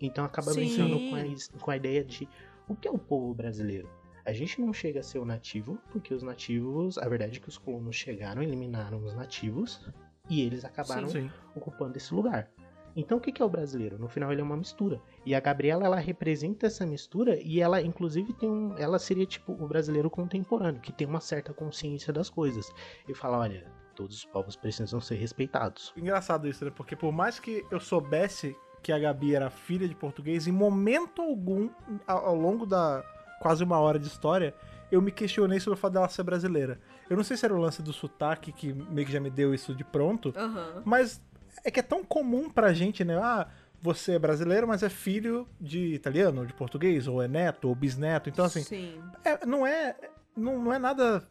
Então 0.00 0.24
acaba 0.24 0.52
Sim. 0.52 0.60
brincando 0.60 0.98
com 0.98 1.16
a, 1.16 1.58
com 1.60 1.70
a 1.70 1.76
ideia 1.76 2.04
de 2.04 2.28
o 2.68 2.74
que 2.74 2.88
é 2.88 2.90
o 2.90 2.98
povo 2.98 3.34
brasileiro. 3.34 3.88
A 4.24 4.32
gente 4.32 4.60
não 4.60 4.72
chega 4.72 5.00
a 5.00 5.02
ser 5.02 5.18
o 5.18 5.24
nativo, 5.24 5.78
porque 5.90 6.14
os 6.14 6.22
nativos, 6.22 6.98
a 6.98 7.08
verdade 7.08 7.38
é 7.38 7.40
que 7.40 7.48
os 7.48 7.58
colonos 7.58 7.96
chegaram, 7.96 8.42
eliminaram 8.42 9.02
os 9.02 9.14
nativos 9.14 9.80
e 10.28 10.42
eles 10.42 10.64
acabaram 10.64 11.08
Sim. 11.08 11.30
ocupando 11.54 11.96
esse 11.96 12.14
lugar. 12.14 12.50
Então 12.94 13.18
o 13.18 13.20
que 13.20 13.32
que 13.32 13.40
é 13.40 13.44
o 13.44 13.48
brasileiro? 13.48 13.98
No 13.98 14.08
final 14.08 14.32
ele 14.32 14.40
é 14.40 14.44
uma 14.44 14.56
mistura. 14.56 15.00
E 15.24 15.34
a 15.34 15.40
Gabriela 15.40 15.84
ela 15.84 15.98
representa 15.98 16.66
essa 16.66 16.84
mistura 16.84 17.40
e 17.40 17.60
ela 17.60 17.80
inclusive 17.80 18.32
tem 18.32 18.48
um, 18.48 18.76
ela 18.76 18.98
seria 18.98 19.26
tipo 19.26 19.52
o 19.52 19.66
brasileiro 19.66 20.10
contemporâneo, 20.10 20.80
que 20.80 20.92
tem 20.92 21.06
uma 21.06 21.20
certa 21.20 21.52
consciência 21.52 22.12
das 22.12 22.28
coisas 22.28 22.72
e 23.08 23.14
fala, 23.14 23.38
olha, 23.38 23.66
todos 23.94 24.16
os 24.16 24.24
povos 24.24 24.56
precisam 24.56 25.00
ser 25.00 25.16
respeitados. 25.16 25.92
Engraçado 25.96 26.48
isso, 26.48 26.64
né? 26.64 26.70
Porque 26.70 26.96
por 26.96 27.12
mais 27.12 27.38
que 27.38 27.64
eu 27.70 27.78
soubesse 27.78 28.56
que 28.82 28.92
a 28.92 28.98
Gabi 28.98 29.34
era 29.34 29.50
filha 29.50 29.88
de 29.88 29.94
português, 29.94 30.46
em 30.46 30.52
momento 30.52 31.22
algum, 31.22 31.68
ao, 32.06 32.34
longo 32.34 32.66
da 32.66 33.04
quase 33.40 33.64
uma 33.64 33.78
hora 33.78 33.98
de 33.98 34.06
história, 34.06 34.54
eu 34.90 35.00
me 35.00 35.10
questionei 35.10 35.60
sobre 35.60 35.78
o 35.78 35.80
fato 35.80 35.94
dela 35.94 36.08
ser 36.08 36.22
brasileira. 36.22 36.80
Eu 37.08 37.16
não 37.16 37.24
sei 37.24 37.36
se 37.36 37.44
era 37.44 37.54
o 37.54 37.58
lance 37.58 37.82
do 37.82 37.92
sotaque 37.92 38.52
que 38.52 38.72
meio 38.72 39.06
que 39.06 39.12
já 39.12 39.20
me 39.20 39.30
deu 39.30 39.54
isso 39.54 39.74
de 39.74 39.84
pronto, 39.84 40.32
Aham. 40.36 40.82
mas 40.84 41.22
é 41.64 41.70
que 41.70 41.80
é 41.80 41.82
tão 41.82 42.04
comum 42.04 42.50
pra 42.50 42.72
gente, 42.72 43.04
né? 43.04 43.16
Ah, 43.16 43.48
você 43.80 44.12
é 44.12 44.18
brasileiro, 44.18 44.68
mas 44.68 44.82
é 44.82 44.88
filho 44.88 45.48
de 45.60 45.94
italiano, 45.94 46.40
ou 46.40 46.46
de 46.46 46.52
português, 46.52 47.08
ou 47.08 47.22
é 47.22 47.28
neto, 47.28 47.68
ou 47.68 47.74
bisneto. 47.74 48.28
Então, 48.28 48.44
assim, 48.44 48.62
Sim. 48.62 49.00
é, 49.24 49.44
não 49.46 49.66
é 49.66 49.96
não, 50.36 50.62
não 50.62 50.72
é 50.72 50.78
nada 50.78 51.22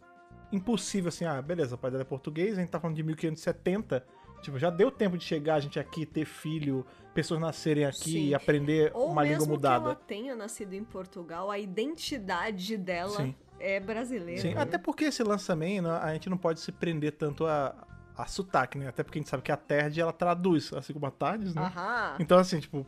impossível 0.52 1.10
assim, 1.10 1.26
ah, 1.26 1.42
beleza, 1.42 1.76
o 1.76 1.78
pai 1.78 1.92
dela 1.92 2.02
é 2.02 2.06
português, 2.06 2.58
a 2.58 2.62
gente 2.62 2.70
tá 2.70 2.80
falando 2.80 2.96
de 2.96 3.04
1570, 3.04 4.04
tipo, 4.42 4.58
já 4.60 4.70
deu 4.70 4.92
tempo 4.92 5.18
de 5.18 5.24
chegar 5.24 5.56
a 5.56 5.60
gente 5.60 5.80
aqui, 5.80 6.06
ter 6.06 6.26
filho, 6.26 6.86
pessoas 7.14 7.40
nascerem 7.40 7.86
aqui 7.86 8.12
Sim. 8.12 8.28
e 8.28 8.36
aprender 8.36 8.92
Ou 8.94 9.12
uma 9.12 9.24
língua 9.24 9.40
mesmo 9.40 9.54
mudada. 9.54 9.80
que 9.80 9.86
ela 9.86 9.96
tenha 9.96 10.36
nascido 10.36 10.74
em 10.74 10.84
Portugal, 10.84 11.52
a 11.52 11.60
identidade 11.60 12.78
dela 12.78 13.18
Sim. 13.18 13.36
é 13.60 13.80
brasileira. 13.80 14.42
Sim, 14.42 14.56
até 14.56 14.78
porque 14.78 15.06
esse 15.06 15.24
né, 15.24 15.82
a 16.02 16.14
gente 16.14 16.30
não 16.30 16.38
pode 16.38 16.60
se 16.60 16.72
prender 16.72 17.14
tanto 17.14 17.46
a, 17.46 17.76
a 18.18 18.26
sotaque, 18.26 18.78
né? 18.78 18.88
Até 18.88 19.04
porque 19.04 19.20
a 19.20 19.22
gente 19.22 19.30
sabe 19.30 19.44
que 19.44 19.52
a 19.52 19.58
Terd, 19.58 20.00
ela 20.00 20.14
traduz, 20.14 20.74
assim 20.74 20.94
como 20.94 21.06
a 21.06 21.12
Tardes, 21.12 21.56
né? 21.56 21.62
Aham. 21.62 22.16
Então, 22.20 22.38
assim, 22.38 22.60
tipo, 22.60 22.86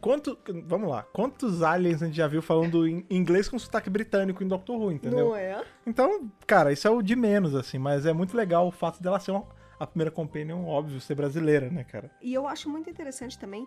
quanto, 0.00 0.38
vamos 0.64 0.88
lá, 0.88 1.02
quantos 1.12 1.62
aliens 1.62 2.02
a 2.02 2.06
gente 2.06 2.16
já 2.16 2.26
viu 2.26 2.42
falando 2.42 2.86
em 2.86 3.04
inglês 3.10 3.48
com 3.48 3.58
sotaque 3.58 3.90
britânico 3.90 4.42
em 4.42 4.48
Doctor 4.48 4.76
Who, 4.80 4.92
entendeu? 4.92 5.28
Não 5.28 5.36
é? 5.36 5.62
Então, 5.86 6.30
cara, 6.46 6.72
isso 6.72 6.86
é 6.86 6.90
o 6.90 7.02
de 7.02 7.16
menos, 7.16 7.54
assim, 7.54 7.78
mas 7.78 8.06
é 8.06 8.12
muito 8.12 8.36
legal 8.36 8.66
o 8.66 8.70
fato 8.70 9.02
dela 9.02 9.18
ser 9.20 9.32
uma, 9.32 9.46
a 9.78 9.86
primeira 9.86 10.10
companion, 10.10 10.64
óbvio, 10.64 11.00
ser 11.00 11.14
brasileira, 11.14 11.70
né, 11.70 11.84
cara? 11.84 12.10
E 12.20 12.34
eu 12.34 12.46
acho 12.46 12.68
muito 12.68 12.88
interessante 12.90 13.38
também 13.38 13.66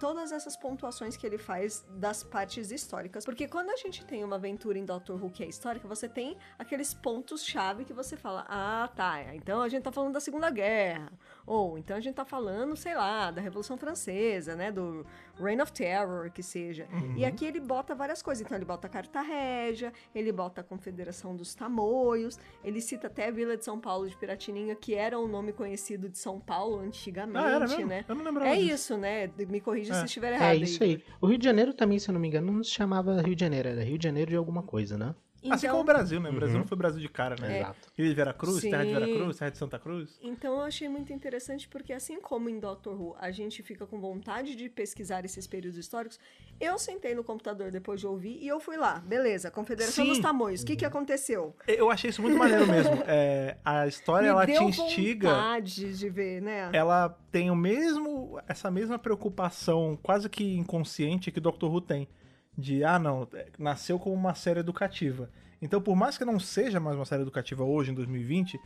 todas 0.00 0.32
essas 0.32 0.56
pontuações 0.56 1.14
que 1.14 1.26
ele 1.26 1.36
faz 1.36 1.86
das 1.90 2.24
partes 2.24 2.70
históricas. 2.70 3.24
Porque 3.24 3.46
quando 3.46 3.68
a 3.68 3.76
gente 3.76 4.02
tem 4.04 4.24
uma 4.24 4.36
aventura 4.36 4.78
em 4.78 4.84
Doctor 4.84 5.22
Who 5.22 5.30
que 5.30 5.44
é 5.44 5.46
histórica, 5.46 5.86
você 5.86 6.08
tem 6.08 6.36
aqueles 6.58 6.94
pontos-chave 6.94 7.84
que 7.84 7.92
você 7.92 8.16
fala: 8.16 8.46
ah, 8.48 8.88
tá, 8.96 9.34
então 9.34 9.60
a 9.60 9.68
gente 9.68 9.82
tá 9.82 9.92
falando 9.92 10.14
da 10.14 10.20
Segunda 10.20 10.50
Guerra. 10.50 11.12
Ou 11.46 11.78
então 11.78 11.96
a 11.96 12.00
gente 12.00 12.14
tá 12.14 12.24
falando, 12.24 12.76
sei 12.76 12.94
lá, 12.94 13.30
da 13.30 13.40
Revolução 13.40 13.76
Francesa, 13.76 14.54
né? 14.54 14.70
Do 14.70 15.04
Reign 15.38 15.60
of 15.62 15.72
Terror, 15.72 16.30
que 16.30 16.42
seja. 16.42 16.86
E 17.16 17.24
aqui 17.24 17.44
ele 17.44 17.58
bota 17.60 17.94
várias 17.94 18.22
coisas. 18.22 18.44
Então 18.44 18.56
ele 18.56 18.64
bota 18.64 18.86
a 18.86 18.90
Carta 18.90 19.20
Régia, 19.20 19.92
ele 20.14 20.30
bota 20.32 20.60
a 20.60 20.64
Confederação 20.64 21.34
dos 21.34 21.54
Tamoios, 21.54 22.38
ele 22.62 22.80
cita 22.80 23.06
até 23.06 23.28
a 23.28 23.30
Vila 23.30 23.56
de 23.56 23.64
São 23.64 23.80
Paulo 23.80 24.08
de 24.08 24.16
Piratininga, 24.16 24.74
que 24.74 24.94
era 24.94 25.18
um 25.18 25.26
nome 25.26 25.52
conhecido 25.52 26.08
de 26.08 26.18
São 26.18 26.38
Paulo 26.38 26.78
antigamente, 26.80 27.38
Ah, 27.44 27.50
era 27.50 27.60
mesmo? 27.68 27.86
né? 27.86 28.04
Eu 28.08 28.14
não 28.14 28.24
lembrava 28.24 28.50
É 28.50 28.56
disso. 28.56 28.74
isso, 28.74 28.96
né? 28.98 29.30
Me 29.48 29.60
corrija 29.60 29.92
É. 29.94 29.98
se 30.00 30.04
estiver 30.06 30.32
errado. 30.34 30.52
É 30.52 30.56
isso 30.56 30.82
aí. 30.82 30.92
Igor. 30.92 31.04
O 31.20 31.26
Rio 31.26 31.38
de 31.38 31.44
Janeiro 31.44 31.72
também, 31.74 31.98
se 31.98 32.08
eu 32.08 32.12
não 32.12 32.20
me 32.20 32.28
engano, 32.28 32.52
não 32.52 32.62
se 32.62 32.70
chamava 32.70 33.20
Rio 33.22 33.34
de 33.34 33.40
Janeiro, 33.40 33.68
era 33.68 33.82
Rio 33.82 33.98
de 33.98 34.04
Janeiro 34.04 34.30
de 34.30 34.36
alguma 34.36 34.62
coisa, 34.62 34.96
né? 34.98 35.14
Assim 35.48 35.66
Então- 35.66 35.70
como 35.70 35.80
o 35.80 35.84
Brasil, 35.84 36.20
né? 36.20 36.28
O 36.28 36.32
Brasil 36.34 36.54
Uhum. 36.56 36.60
não 36.60 36.66
foi 36.68 36.76
Brasil 36.76 37.00
de 37.00 37.08
cara, 37.08 37.34
né? 37.40 37.60
Exato. 37.60 37.88
Rio 37.96 38.08
de 38.08 38.14
Veracruz, 38.14 38.60
terra 38.60 38.84
de 38.84 38.92
Sim. 38.92 38.98
Veracruz, 39.00 39.38
terra 39.38 39.50
de 39.50 39.56
Santa 39.58 39.78
Cruz. 39.78 40.18
Então 40.22 40.54
eu 40.56 40.60
achei 40.62 40.88
muito 40.88 41.12
interessante 41.12 41.66
porque 41.68 41.92
assim 41.94 42.20
como 42.20 42.48
em 42.50 42.58
Doctor 42.58 43.00
Who 43.00 43.16
a 43.18 43.30
gente 43.30 43.62
fica 43.62 43.86
com 43.86 43.98
vontade 44.00 44.54
de 44.54 44.68
pesquisar 44.68 45.24
esses 45.24 45.46
períodos 45.46 45.78
históricos, 45.78 46.18
eu 46.60 46.78
sentei 46.78 47.14
no 47.14 47.24
computador 47.24 47.70
depois 47.70 48.00
de 48.00 48.06
ouvir 48.06 48.36
e 48.42 48.46
eu 48.46 48.60
fui 48.60 48.76
lá, 48.76 48.98
beleza, 48.98 49.50
Confederação 49.50 50.04
Sim. 50.04 50.10
dos 50.10 50.18
Tamoios, 50.20 50.60
o 50.62 50.66
que 50.66 50.76
que 50.76 50.84
aconteceu? 50.84 51.54
Eu 51.66 51.90
achei 51.90 52.10
isso 52.10 52.20
muito 52.20 52.36
maneiro 52.36 52.66
mesmo. 52.68 53.02
É, 53.06 53.56
a 53.64 53.86
história, 53.86 54.26
ela 54.28 54.44
Me 54.44 54.52
te 54.52 54.58
deu 54.58 54.68
instiga... 54.68 55.28
vontade 55.30 55.96
de 55.98 56.08
ver, 56.10 56.42
né? 56.42 56.68
ela 56.74 57.08
tem 57.32 57.50
o 57.50 57.56
mesmo 57.56 58.38
essa 58.46 58.70
mesma 58.70 58.98
preocupação 58.98 59.98
quase 60.02 60.28
que 60.28 60.56
inconsciente 60.56 61.30
que 61.30 61.40
Doctor 61.40 61.72
Who 61.72 61.80
tem 61.80 62.08
de 62.56 62.84
ah 62.84 62.98
não 62.98 63.26
é, 63.34 63.46
nasceu 63.58 63.98
como 63.98 64.14
uma 64.14 64.34
série 64.34 64.60
educativa 64.60 65.30
então 65.60 65.80
por 65.80 65.96
mais 65.96 66.18
que 66.18 66.24
não 66.24 66.38
seja 66.38 66.80
mais 66.80 66.96
uma 66.96 67.04
série 67.04 67.22
educativa 67.22 67.64
hoje 67.64 67.90
em 67.90 67.94
2020 67.94 68.60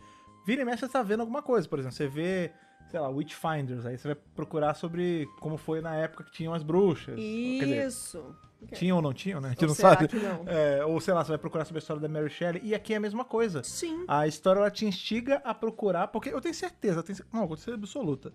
vira 0.47 0.63
e 0.63 0.65
mexe 0.65 0.81
você 0.81 0.89
tá 0.89 1.03
vendo 1.03 1.21
alguma 1.21 1.43
coisa 1.43 1.69
por 1.69 1.79
exemplo 1.79 1.97
você 1.97 2.07
vê 2.07 2.53
sei 2.91 3.01
lá 3.01 3.09
Witchfinders 3.09 3.87
aí 3.87 3.97
você 3.99 4.09
vai 4.09 4.17
procurar 4.35 4.75
sobre 4.75 5.29
como 5.41 5.57
foi 5.57 5.81
na 5.81 5.95
época 5.97 6.25
que 6.25 6.33
tinham 6.33 6.55
as 6.55 6.63
bruxas 6.63 7.17
dizer, 7.17 7.87
Isso. 7.87 8.37
tinham 8.73 8.97
ou 8.97 9.03
não 9.03 9.13
tinham 9.13 9.41
né 9.41 9.49
a 9.49 9.51
gente 9.51 9.63
Ou 9.63 9.69
não 9.69 9.75
sabe 9.75 10.09
que 10.09 10.17
não? 10.17 10.45
É, 10.47 10.85
ou 10.85 11.01
sei 11.01 11.15
lá 11.15 11.25
você 11.25 11.31
vai 11.31 11.39
procurar 11.39 11.65
sobre 11.65 11.79
a 11.79 11.83
história 11.83 12.01
da 12.01 12.09
Mary 12.09 12.31
Shelley 12.31 12.61
e 12.65 12.75
aqui 12.75 12.95
é 12.95 12.97
a 12.97 13.01
mesma 13.01 13.25
coisa 13.25 13.63
Sim. 13.63 14.05
a 14.09 14.27
história 14.27 14.61
ela 14.61 14.71
te 14.71 14.87
instiga 14.87 15.41
a 15.45 15.55
procurar, 15.55 16.09
porque 16.09 16.31
eu 16.31 16.41
tenho 16.41 16.55
certeza, 16.55 17.01
eu 17.01 17.03
tenho, 17.03 17.19
não, 17.33 17.49
certeza 17.49 17.77
absoluta. 17.77 18.33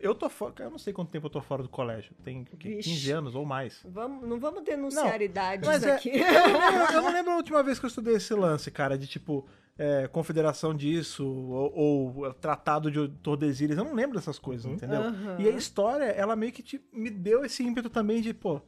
Eu 0.00 0.14
tô 0.14 0.28
fora, 0.28 0.54
eu 0.60 0.70
não 0.70 0.78
sei 0.78 0.92
quanto 0.92 1.10
tempo 1.10 1.26
eu 1.26 1.30
tô 1.30 1.40
fora 1.40 1.62
do 1.62 1.68
colégio, 1.68 2.12
tem? 2.22 2.44
Vixe. 2.56 2.88
15 2.90 3.10
anos 3.10 3.34
ou 3.34 3.44
mais. 3.44 3.80
Vamos, 3.84 4.28
não 4.28 4.38
vamos 4.38 4.62
denunciar 4.62 5.18
Não, 5.18 5.22
idades 5.22 5.68
mas 5.68 5.82
é- 5.82 5.92
aqui. 5.96 6.10
Eu 6.18 6.52
não, 6.52 6.90
eu 6.92 7.02
não 7.02 7.12
lembro 7.14 7.32
a 7.32 7.36
última 7.36 7.62
vez 7.62 7.78
que 7.78 7.84
eu 7.84 7.88
estudei 7.88 8.14
esse 8.14 8.32
lance, 8.32 8.70
cara, 8.70 8.96
de 8.96 9.06
tipo, 9.08 9.44
é, 9.76 10.06
confederação 10.06 10.72
disso, 10.74 11.26
ou, 11.26 12.14
ou 12.16 12.32
tratado 12.34 12.90
de 12.90 13.08
Tordesilhas, 13.22 13.76
eu 13.76 13.84
não 13.84 13.94
lembro 13.94 14.16
dessas 14.16 14.38
coisas, 14.38 14.66
entendeu? 14.70 15.00
Aham. 15.02 15.36
E 15.40 15.48
a 15.48 15.50
história, 15.52 16.04
ela 16.04 16.36
meio 16.36 16.52
que 16.52 16.62
te- 16.62 16.80
me 16.92 17.10
deu 17.10 17.44
esse 17.44 17.64
ímpeto 17.64 17.90
também 17.90 18.20
de, 18.22 18.32
pô, 18.32 18.60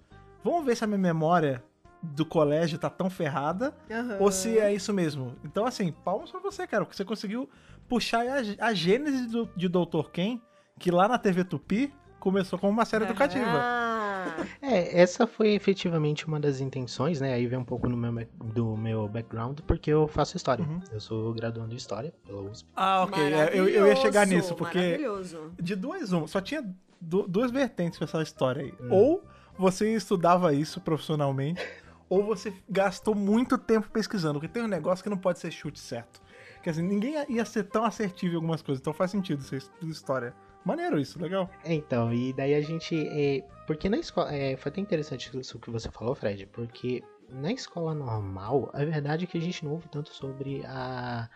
vamos 0.43 0.65
ver 0.65 0.77
se 0.77 0.83
a 0.83 0.87
minha 0.87 0.99
memória 0.99 1.63
do 2.03 2.25
colégio 2.25 2.77
tá 2.79 2.91
tão 2.91 3.09
ferrada, 3.11 3.73
Aham. 3.91 4.17
ou 4.19 4.33
se 4.33 4.59
é 4.59 4.73
isso 4.75 4.93
mesmo. 4.93 5.37
Então, 5.45 5.65
assim, 5.65 5.93
palmas 5.93 6.31
pra 6.31 6.41
você, 6.41 6.67
cara, 6.67 6.85
porque 6.85 6.97
você 6.97 7.05
conseguiu 7.05 7.49
puxar 7.89 8.25
a, 8.27 8.67
a 8.67 8.75
gênese 8.75 9.27
do, 9.29 9.49
de 9.57 9.69
Dr. 9.69 10.09
Ken, 10.13 10.41
que 10.81 10.91
lá 10.91 11.07
na 11.07 11.19
TV 11.19 11.45
Tupi 11.45 11.93
começou 12.19 12.59
como 12.59 12.73
uma 12.73 12.85
série 12.85 13.05
educativa. 13.05 13.45
Ah, 13.47 14.37
É, 14.61 15.01
essa 15.01 15.27
foi 15.27 15.51
efetivamente 15.55 16.27
uma 16.27 16.39
das 16.39 16.61
intenções, 16.61 17.21
né? 17.21 17.33
Aí 17.35 17.47
vem 17.47 17.59
um 17.59 17.65
pouco 17.65 17.89
no 17.89 17.97
meu, 17.97 18.27
do 18.55 18.77
meu 18.77 19.09
background, 19.09 19.61
porque 19.67 19.91
eu 19.91 20.07
faço 20.09 20.37
história. 20.37 20.65
Uhum. 20.65 20.81
Eu 20.93 21.01
sou 21.01 21.33
graduando 21.33 21.73
em 21.73 21.77
história 21.77 22.13
pela 22.27 22.43
USP. 22.43 22.69
Ah, 22.77 23.05
ok. 23.05 23.23
é, 23.23 23.51
eu, 23.59 23.69
eu 23.69 23.87
ia 23.87 23.97
chegar 23.97 24.27
nisso, 24.27 24.55
porque 24.55 24.79
Maravilhoso. 24.79 25.53
de 25.61 25.75
duas, 25.77 26.13
uma. 26.13 26.27
Só 26.27 26.41
tinha 26.41 26.63
du- 27.01 27.27
duas 27.27 27.51
vertentes 27.51 27.99
pra 27.99 28.05
essa 28.07 28.23
história 28.23 28.63
aí. 28.63 28.75
Hum. 28.81 28.89
Ou 28.91 29.25
você 29.59 29.95
estudava 29.95 30.53
isso 30.53 30.81
profissionalmente, 30.81 31.63
ou 32.09 32.23
você 32.25 32.53
gastou 32.69 33.15
muito 33.15 33.57
tempo 33.57 33.89
pesquisando, 33.91 34.35
porque 34.41 34.53
tem 34.53 34.63
um 34.63 34.69
negócio 34.69 35.03
que 35.03 35.11
não 35.11 35.19
pode 35.19 35.39
ser 35.39 35.51
chute 35.51 35.79
certo. 35.81 36.21
Que 36.63 36.69
assim, 36.69 36.83
ninguém 36.83 37.15
ia 37.31 37.45
ser 37.47 37.65
tão 37.65 37.85
assertivo 37.85 38.35
em 38.35 38.37
algumas 38.37 38.61
coisas, 38.61 38.81
então 38.81 38.93
faz 38.93 39.11
sentido 39.11 39.43
ser 39.43 39.63
história. 39.83 40.35
Maneiro 40.65 40.99
isso, 40.99 41.21
legal. 41.21 41.49
É, 41.65 41.73
então, 41.73 42.13
e 42.13 42.33
daí 42.33 42.55
a 42.55 42.61
gente. 42.61 42.95
É, 43.09 43.43
porque 43.67 43.89
na 43.89 43.99
escola. 43.99 44.35
É, 44.35 44.57
foi 44.57 44.71
até 44.71 44.81
interessante 44.81 45.31
isso 45.39 45.59
que 45.59 45.71
você 45.71 45.91
falou, 45.91 46.15
Fred, 46.15 46.47
porque 46.47 47.03
na 47.29 47.53
escola 47.53 47.95
normal, 47.95 48.71
a 48.73 48.85
verdade 48.85 49.25
é 49.25 49.27
que 49.27 49.39
a 49.39 49.41
gente 49.41 49.65
não 49.65 49.73
ouve 49.73 49.89
tanto 49.89 50.13
sobre 50.13 50.63
a, 50.67 51.29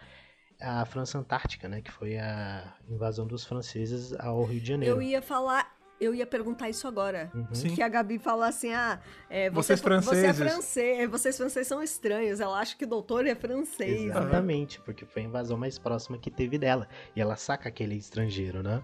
a 0.60 0.84
França 0.84 1.18
Antártica, 1.18 1.68
né? 1.68 1.80
Que 1.80 1.90
foi 1.90 2.18
a 2.18 2.74
invasão 2.88 3.26
dos 3.26 3.44
franceses 3.44 4.12
ao 4.18 4.44
Rio 4.44 4.60
de 4.60 4.68
Janeiro. 4.68 4.96
Eu 4.96 5.02
ia 5.02 5.22
falar 5.22 5.63
eu 6.00 6.14
ia 6.14 6.26
perguntar 6.26 6.68
isso 6.68 6.86
agora. 6.86 7.30
Uhum. 7.34 7.74
Que 7.74 7.82
a 7.82 7.88
Gabi 7.88 8.18
falou 8.18 8.44
assim: 8.44 8.72
ah, 8.72 9.00
é, 9.28 9.50
Vocês 9.50 9.80
você, 9.80 9.88
você 9.88 10.26
é 10.26 10.32
franceses. 10.32 10.36
francês, 10.52 11.10
vocês 11.10 11.36
franceses 11.36 11.68
são 11.68 11.82
estranhos. 11.82 12.40
Ela 12.40 12.58
acha 12.58 12.76
que 12.76 12.84
o 12.84 12.88
doutor 12.88 13.26
é 13.26 13.34
francês. 13.34 14.02
né? 14.02 14.06
Exatamente, 14.06 14.80
porque 14.80 15.04
foi 15.04 15.22
a 15.22 15.24
invasão 15.26 15.56
mais 15.56 15.78
próxima 15.78 16.18
que 16.18 16.30
teve 16.30 16.58
dela. 16.58 16.88
E 17.14 17.20
ela 17.20 17.36
saca 17.36 17.68
aquele 17.68 17.96
estrangeiro, 17.96 18.62
né? 18.62 18.82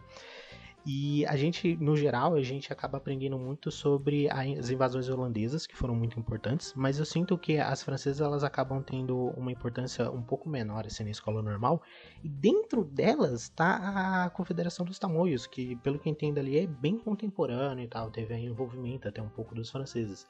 E 0.84 1.26
a 1.26 1.36
gente, 1.36 1.76
no 1.76 1.94
geral, 1.94 2.34
a 2.34 2.42
gente 2.42 2.72
acaba 2.72 2.96
aprendendo 2.96 3.38
muito 3.38 3.70
sobre 3.70 4.30
as 4.30 4.70
invasões 4.70 5.08
holandesas, 5.08 5.66
que 5.66 5.76
foram 5.76 5.94
muito 5.94 6.18
importantes, 6.18 6.72
mas 6.74 6.98
eu 6.98 7.04
sinto 7.04 7.36
que 7.36 7.58
as 7.58 7.82
francesas 7.82 8.20
elas 8.20 8.42
acabam 8.42 8.82
tendo 8.82 9.28
uma 9.36 9.52
importância 9.52 10.10
um 10.10 10.22
pouco 10.22 10.48
menor 10.48 10.86
assim, 10.86 11.04
na 11.04 11.10
escola 11.10 11.42
normal, 11.42 11.82
e 12.24 12.28
dentro 12.28 12.82
delas 12.82 13.42
está 13.42 14.24
a 14.24 14.30
Confederação 14.30 14.86
dos 14.86 14.98
Tamoios, 14.98 15.46
que 15.46 15.76
pelo 15.76 15.98
que 15.98 16.08
entendo 16.08 16.38
ali 16.38 16.58
é 16.58 16.66
bem 16.66 16.98
contemporâneo 16.98 17.84
e 17.84 17.88
tal, 17.88 18.10
teve 18.10 18.34
envolvimento 18.36 19.06
até 19.06 19.20
um 19.20 19.28
pouco 19.28 19.54
dos 19.54 19.70
franceses. 19.70 20.26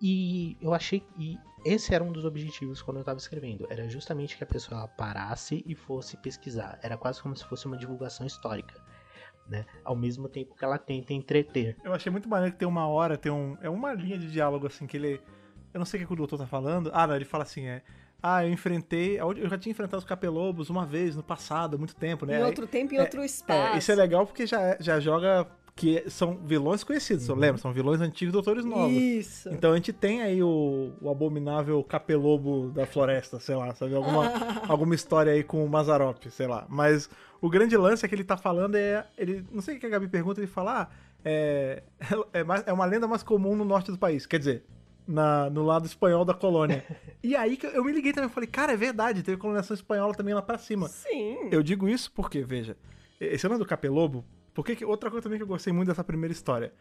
E 0.00 0.56
eu 0.60 0.74
achei 0.74 1.00
que 1.00 1.38
esse 1.64 1.94
era 1.94 2.04
um 2.04 2.12
dos 2.12 2.24
objetivos 2.24 2.82
quando 2.82 2.98
eu 2.98 3.02
estava 3.02 3.18
escrevendo. 3.18 3.66
Era 3.70 3.88
justamente 3.88 4.36
que 4.36 4.44
a 4.44 4.46
pessoa 4.46 4.86
parasse 4.86 5.64
e 5.66 5.74
fosse 5.74 6.16
pesquisar. 6.18 6.78
Era 6.82 6.96
quase 6.96 7.22
como 7.22 7.34
se 7.34 7.44
fosse 7.44 7.66
uma 7.66 7.76
divulgação 7.76 8.26
histórica. 8.26 8.82
Né? 9.48 9.66
Ao 9.84 9.94
mesmo 9.94 10.28
tempo 10.28 10.54
que 10.54 10.64
ela 10.64 10.78
tenta 10.78 11.12
entreter. 11.12 11.76
Eu 11.84 11.92
achei 11.92 12.10
muito 12.10 12.28
maneiro 12.28 12.52
que 12.52 12.58
tem 12.58 12.66
uma 12.66 12.88
hora, 12.88 13.16
tem 13.16 13.30
um. 13.30 13.58
É 13.60 13.68
uma 13.68 13.92
linha 13.92 14.18
de 14.18 14.30
diálogo 14.30 14.66
assim 14.66 14.86
que 14.86 14.96
ele. 14.96 15.20
Eu 15.72 15.78
não 15.78 15.84
sei 15.84 15.98
o 15.98 16.02
que, 16.02 16.06
que 16.06 16.12
o 16.12 16.16
doutor 16.16 16.38
tá 16.38 16.46
falando. 16.46 16.90
Ah, 16.94 17.06
não, 17.06 17.14
ele 17.14 17.24
fala 17.24 17.44
assim, 17.44 17.66
é. 17.66 17.82
Ah, 18.22 18.42
eu 18.42 18.50
enfrentei. 18.50 19.20
Eu 19.20 19.48
já 19.50 19.58
tinha 19.58 19.70
enfrentado 19.70 19.98
os 19.98 20.04
capelobos 20.04 20.70
uma 20.70 20.86
vez 20.86 21.14
no 21.14 21.22
passado, 21.22 21.74
há 21.74 21.78
muito 21.78 21.94
tempo, 21.94 22.24
né? 22.24 22.40
Em 22.40 22.42
outro 22.42 22.66
tempo, 22.66 22.94
em 22.94 22.96
é, 22.96 23.02
outro 23.02 23.22
espaço. 23.22 23.74
É, 23.74 23.78
isso 23.78 23.92
é 23.92 23.94
legal 23.94 24.26
porque 24.26 24.46
já, 24.46 24.78
já 24.80 24.98
joga. 24.98 25.46
Que 25.76 26.08
são 26.08 26.36
vilões 26.36 26.84
conhecidos, 26.84 27.28
uhum. 27.28 27.34
lembra? 27.34 27.60
São 27.60 27.72
vilões 27.72 28.00
antigos 28.00 28.32
doutores 28.32 28.64
novos. 28.64 28.96
Isso. 28.96 29.48
Então 29.48 29.72
a 29.72 29.74
gente 29.74 29.92
tem 29.92 30.22
aí 30.22 30.40
o, 30.40 30.92
o 31.00 31.10
abominável 31.10 31.82
capelobo 31.82 32.70
da 32.70 32.86
floresta, 32.86 33.40
sei 33.40 33.56
lá, 33.56 33.74
sabe? 33.74 33.94
Alguma, 33.94 34.30
alguma 34.68 34.94
história 34.94 35.32
aí 35.32 35.42
com 35.42 35.64
o 35.64 35.68
Mazarop, 35.68 36.24
sei 36.30 36.46
lá. 36.46 36.64
Mas 36.68 37.10
o 37.40 37.50
grande 37.50 37.76
lance 37.76 38.06
é 38.06 38.08
que 38.08 38.14
ele 38.14 38.22
tá 38.22 38.36
falando 38.36 38.76
é. 38.76 39.04
Ele, 39.18 39.44
não 39.50 39.60
sei 39.60 39.76
o 39.76 39.80
que 39.80 39.86
a 39.86 39.88
Gabi 39.88 40.06
pergunta, 40.06 40.40
ele 40.40 40.46
fala: 40.46 40.82
ah, 40.82 40.88
é, 41.24 41.82
é, 42.32 42.44
mais, 42.44 42.62
é 42.66 42.72
uma 42.72 42.84
lenda 42.84 43.08
mais 43.08 43.22
comum 43.22 43.56
no 43.56 43.64
norte 43.64 43.90
do 43.90 43.98
país. 43.98 44.26
Quer 44.26 44.38
dizer, 44.38 44.64
na, 45.06 45.48
no 45.50 45.62
lado 45.62 45.86
espanhol 45.86 46.24
da 46.24 46.34
colônia. 46.34 46.84
e 47.22 47.34
aí 47.34 47.56
que 47.56 47.66
eu 47.66 47.84
me 47.84 47.92
liguei 47.92 48.12
também, 48.12 48.28
eu 48.28 48.32
falei, 48.34 48.48
cara, 48.48 48.72
é 48.72 48.76
verdade, 48.76 49.22
teve 49.22 49.36
colonização 49.36 49.74
espanhola 49.74 50.14
também 50.14 50.34
lá 50.34 50.42
pra 50.42 50.58
cima. 50.58 50.88
Sim. 50.88 51.48
Eu 51.50 51.62
digo 51.62 51.88
isso 51.88 52.12
porque, 52.12 52.42
veja, 52.42 52.76
esse 53.20 53.46
ano 53.46 53.58
do 53.58 53.66
Capelobo, 53.66 54.24
porque 54.54 54.76
que, 54.76 54.84
outra 54.84 55.10
coisa 55.10 55.24
também 55.24 55.38
que 55.38 55.42
eu 55.42 55.48
gostei 55.48 55.72
muito 55.72 55.88
dessa 55.88 56.04
primeira 56.04 56.32
história. 56.32 56.72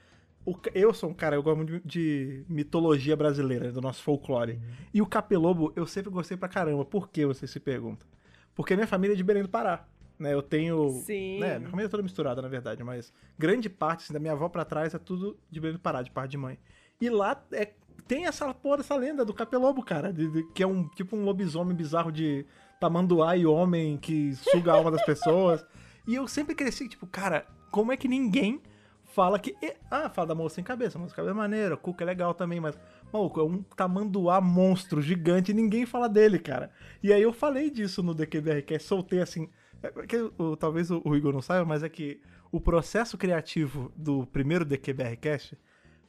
O, 0.45 0.55
eu 0.75 0.93
sou 0.93 1.09
um 1.09 1.13
cara, 1.13 1.35
eu 1.35 1.43
gosto 1.43 1.57
muito 1.57 1.79
de, 1.79 1.81
de 1.85 2.45
mitologia 2.47 3.15
brasileira, 3.15 3.71
do 3.71 3.81
nosso 3.81 4.03
folclore. 4.03 4.53
Uhum. 4.53 4.59
E 4.93 5.01
o 5.01 5.05
Capelobo 5.05 5.73
eu 5.75 5.85
sempre 5.87 6.11
gostei 6.11 6.37
pra 6.37 6.47
caramba. 6.47 6.85
Por 6.85 7.09
que 7.09 7.25
você 7.25 7.47
se 7.47 7.59
pergunta? 7.59 8.05
Porque 8.53 8.75
minha 8.75 8.87
família 8.87 9.15
é 9.15 9.17
de 9.17 9.23
Belém 9.23 9.41
do 9.41 9.49
Pará. 9.49 9.87
Né, 10.19 10.31
eu 10.31 10.43
tenho. 10.43 10.89
Sim. 11.05 11.39
Né, 11.39 11.57
minha 11.57 11.69
família 11.69 11.87
é 11.87 11.89
toda 11.89 12.03
misturada, 12.03 12.41
na 12.41 12.47
verdade, 12.47 12.83
mas 12.83 13.11
grande 13.37 13.67
parte, 13.67 14.03
assim, 14.03 14.13
da 14.13 14.19
minha 14.19 14.33
avó 14.33 14.47
pra 14.47 14.63
trás 14.63 14.93
é 14.93 14.99
tudo 14.99 15.37
de 15.49 15.59
Belém 15.59 15.75
do 15.75 15.79
Pará, 15.79 16.03
de 16.03 16.11
parte 16.11 16.31
de 16.31 16.37
mãe. 16.37 16.59
E 17.01 17.09
lá 17.09 17.43
é, 17.51 17.73
tem 18.07 18.27
essa 18.27 18.53
porra 18.53 18.77
dessa 18.77 18.95
lenda 18.95 19.25
do 19.25 19.33
Capelobo, 19.33 19.83
cara, 19.83 20.13
de, 20.13 20.29
de, 20.29 20.43
que 20.53 20.61
é 20.61 20.67
um 20.67 20.87
tipo 20.89 21.15
um 21.15 21.25
lobisomem 21.25 21.75
bizarro 21.75 22.11
de 22.11 22.45
tamanduá 22.79 23.35
e 23.35 23.45
homem 23.45 23.97
que 23.97 24.35
suga 24.35 24.71
a 24.71 24.75
alma 24.75 24.91
das 24.91 25.03
pessoas. 25.03 25.65
E 26.05 26.15
eu 26.15 26.27
sempre 26.27 26.53
cresci, 26.53 26.89
tipo, 26.89 27.07
cara, 27.07 27.47
como 27.73 27.91
é 27.91 27.97
que 27.97 28.07
ninguém 28.07 28.61
fala 29.03 29.39
que. 29.39 29.55
Ah, 29.89 30.07
fala 30.07 30.27
da 30.27 30.35
moça 30.35 30.55
sem 30.55 30.63
cabeça, 30.63 30.99
moça 30.99 31.09
sem 31.09 31.15
cabeça 31.15 31.33
é 31.33 31.35
maneira, 31.35 31.75
Cuca 31.75 32.03
é 32.03 32.05
legal 32.05 32.35
também, 32.35 32.59
mas. 32.59 32.77
Maluco, 33.11 33.39
é 33.39 33.43
um 33.43 33.63
tamanduá 33.75 34.39
monstro 34.39 35.01
gigante 35.01 35.51
e 35.51 35.55
ninguém 35.55 35.83
fala 35.83 36.07
dele, 36.07 36.37
cara. 36.37 36.69
E 37.01 37.11
aí 37.11 37.23
eu 37.23 37.33
falei 37.33 37.71
disso 37.71 38.03
no 38.03 38.13
DQBR, 38.13 38.61
que 38.61 38.77
soltei 38.77 39.21
assim. 39.21 39.49
É, 39.81 39.89
que, 40.05 40.17
o, 40.37 40.55
talvez 40.55 40.91
o, 40.91 41.01
o, 41.03 41.15
Igor 41.15 41.33
não 41.33 41.41
saiba, 41.41 41.65
mas 41.65 41.81
é 41.81 41.89
que 41.89 42.21
o 42.51 42.61
processo 42.61 43.17
criativo 43.17 43.91
do 43.95 44.27
primeiro 44.27 44.63
DQBR 44.63 45.17
Cast 45.17 45.57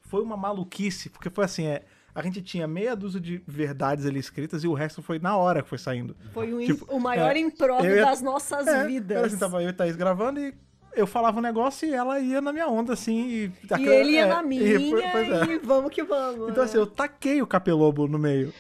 foi 0.03 0.23
uma 0.23 0.37
maluquice, 0.37 1.09
porque 1.09 1.31
foi 1.31 1.47
assim, 1.47 1.67
é, 1.67 1.83
a 2.15 2.23
gente 2.23 2.43
tinha 2.43 2.69
meia 2.69 2.95
dúzia 2.95 3.21
de 3.21 3.43
verdades 3.47 4.05
ali 4.05 4.21
escritas 4.21 4.63
e 4.65 4.69
o 4.69 4.75
resto 4.75 5.03
foi 5.03 5.19
na 5.19 5.35
hora 5.37 5.63
que 5.63 5.69
foi 5.69 5.79
saindo. 5.79 6.15
Foi 6.33 6.53
um 6.53 6.65
tipo, 6.65 6.85
o 6.95 7.01
maior 7.01 7.35
é, 7.35 7.39
improv 7.39 7.85
ia, 7.85 8.05
das 8.05 8.21
nossas 8.21 8.67
é, 8.67 8.87
vidas. 8.87 9.17
Era 9.17 9.27
assim, 9.27 9.39
tava 9.39 9.63
eu 9.63 9.71
e 9.71 9.73
Thaís 9.73 9.97
gravando 9.97 10.39
e 10.41 10.55
eu 10.95 11.07
falava 11.07 11.39
um 11.39 11.43
negócio 11.43 11.89
e 11.89 11.93
ela 11.93 12.19
ia 12.21 12.41
na 12.41 12.53
minha 12.53 12.69
onda, 12.69 12.93
assim. 12.93 13.29
E, 13.29 13.53
e 13.79 13.87
ele 13.87 14.13
ia 14.13 14.27
na 14.27 14.43
minha 14.43 14.63
e, 14.63 14.91
e 14.91 15.59
vamos 15.59 15.91
que 15.91 16.03
vamos. 16.03 16.51
Então 16.51 16.63
assim, 16.65 16.79
eu 16.79 16.87
taquei 16.87 17.43
o 17.43 17.47
capelobo 17.47 18.07
no 18.07 18.19
meio. 18.19 18.53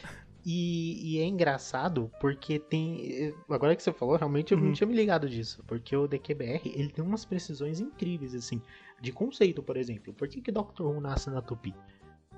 E, 0.46 1.14
e, 1.14 1.20
é 1.20 1.24
engraçado 1.24 2.10
porque 2.20 2.58
tem. 2.58 3.34
Agora 3.48 3.74
que 3.74 3.82
você 3.82 3.92
falou, 3.92 4.16
realmente 4.16 4.52
eu 4.52 4.58
uhum. 4.58 4.66
não 4.66 4.72
tinha 4.74 4.86
me 4.86 4.94
ligado 4.94 5.28
disso. 5.28 5.64
Porque 5.66 5.96
o 5.96 6.06
DQBR 6.06 6.60
ele 6.64 6.90
tem 6.90 7.02
umas 7.02 7.24
precisões 7.24 7.80
incríveis, 7.80 8.34
assim. 8.34 8.60
De 9.00 9.10
conceito, 9.10 9.62
por 9.62 9.76
exemplo. 9.76 10.12
Por 10.12 10.28
que, 10.28 10.42
que 10.42 10.52
Dr. 10.52 10.82
Who 10.82 11.00
nasce 11.00 11.30
na 11.30 11.40
Tupi? 11.40 11.74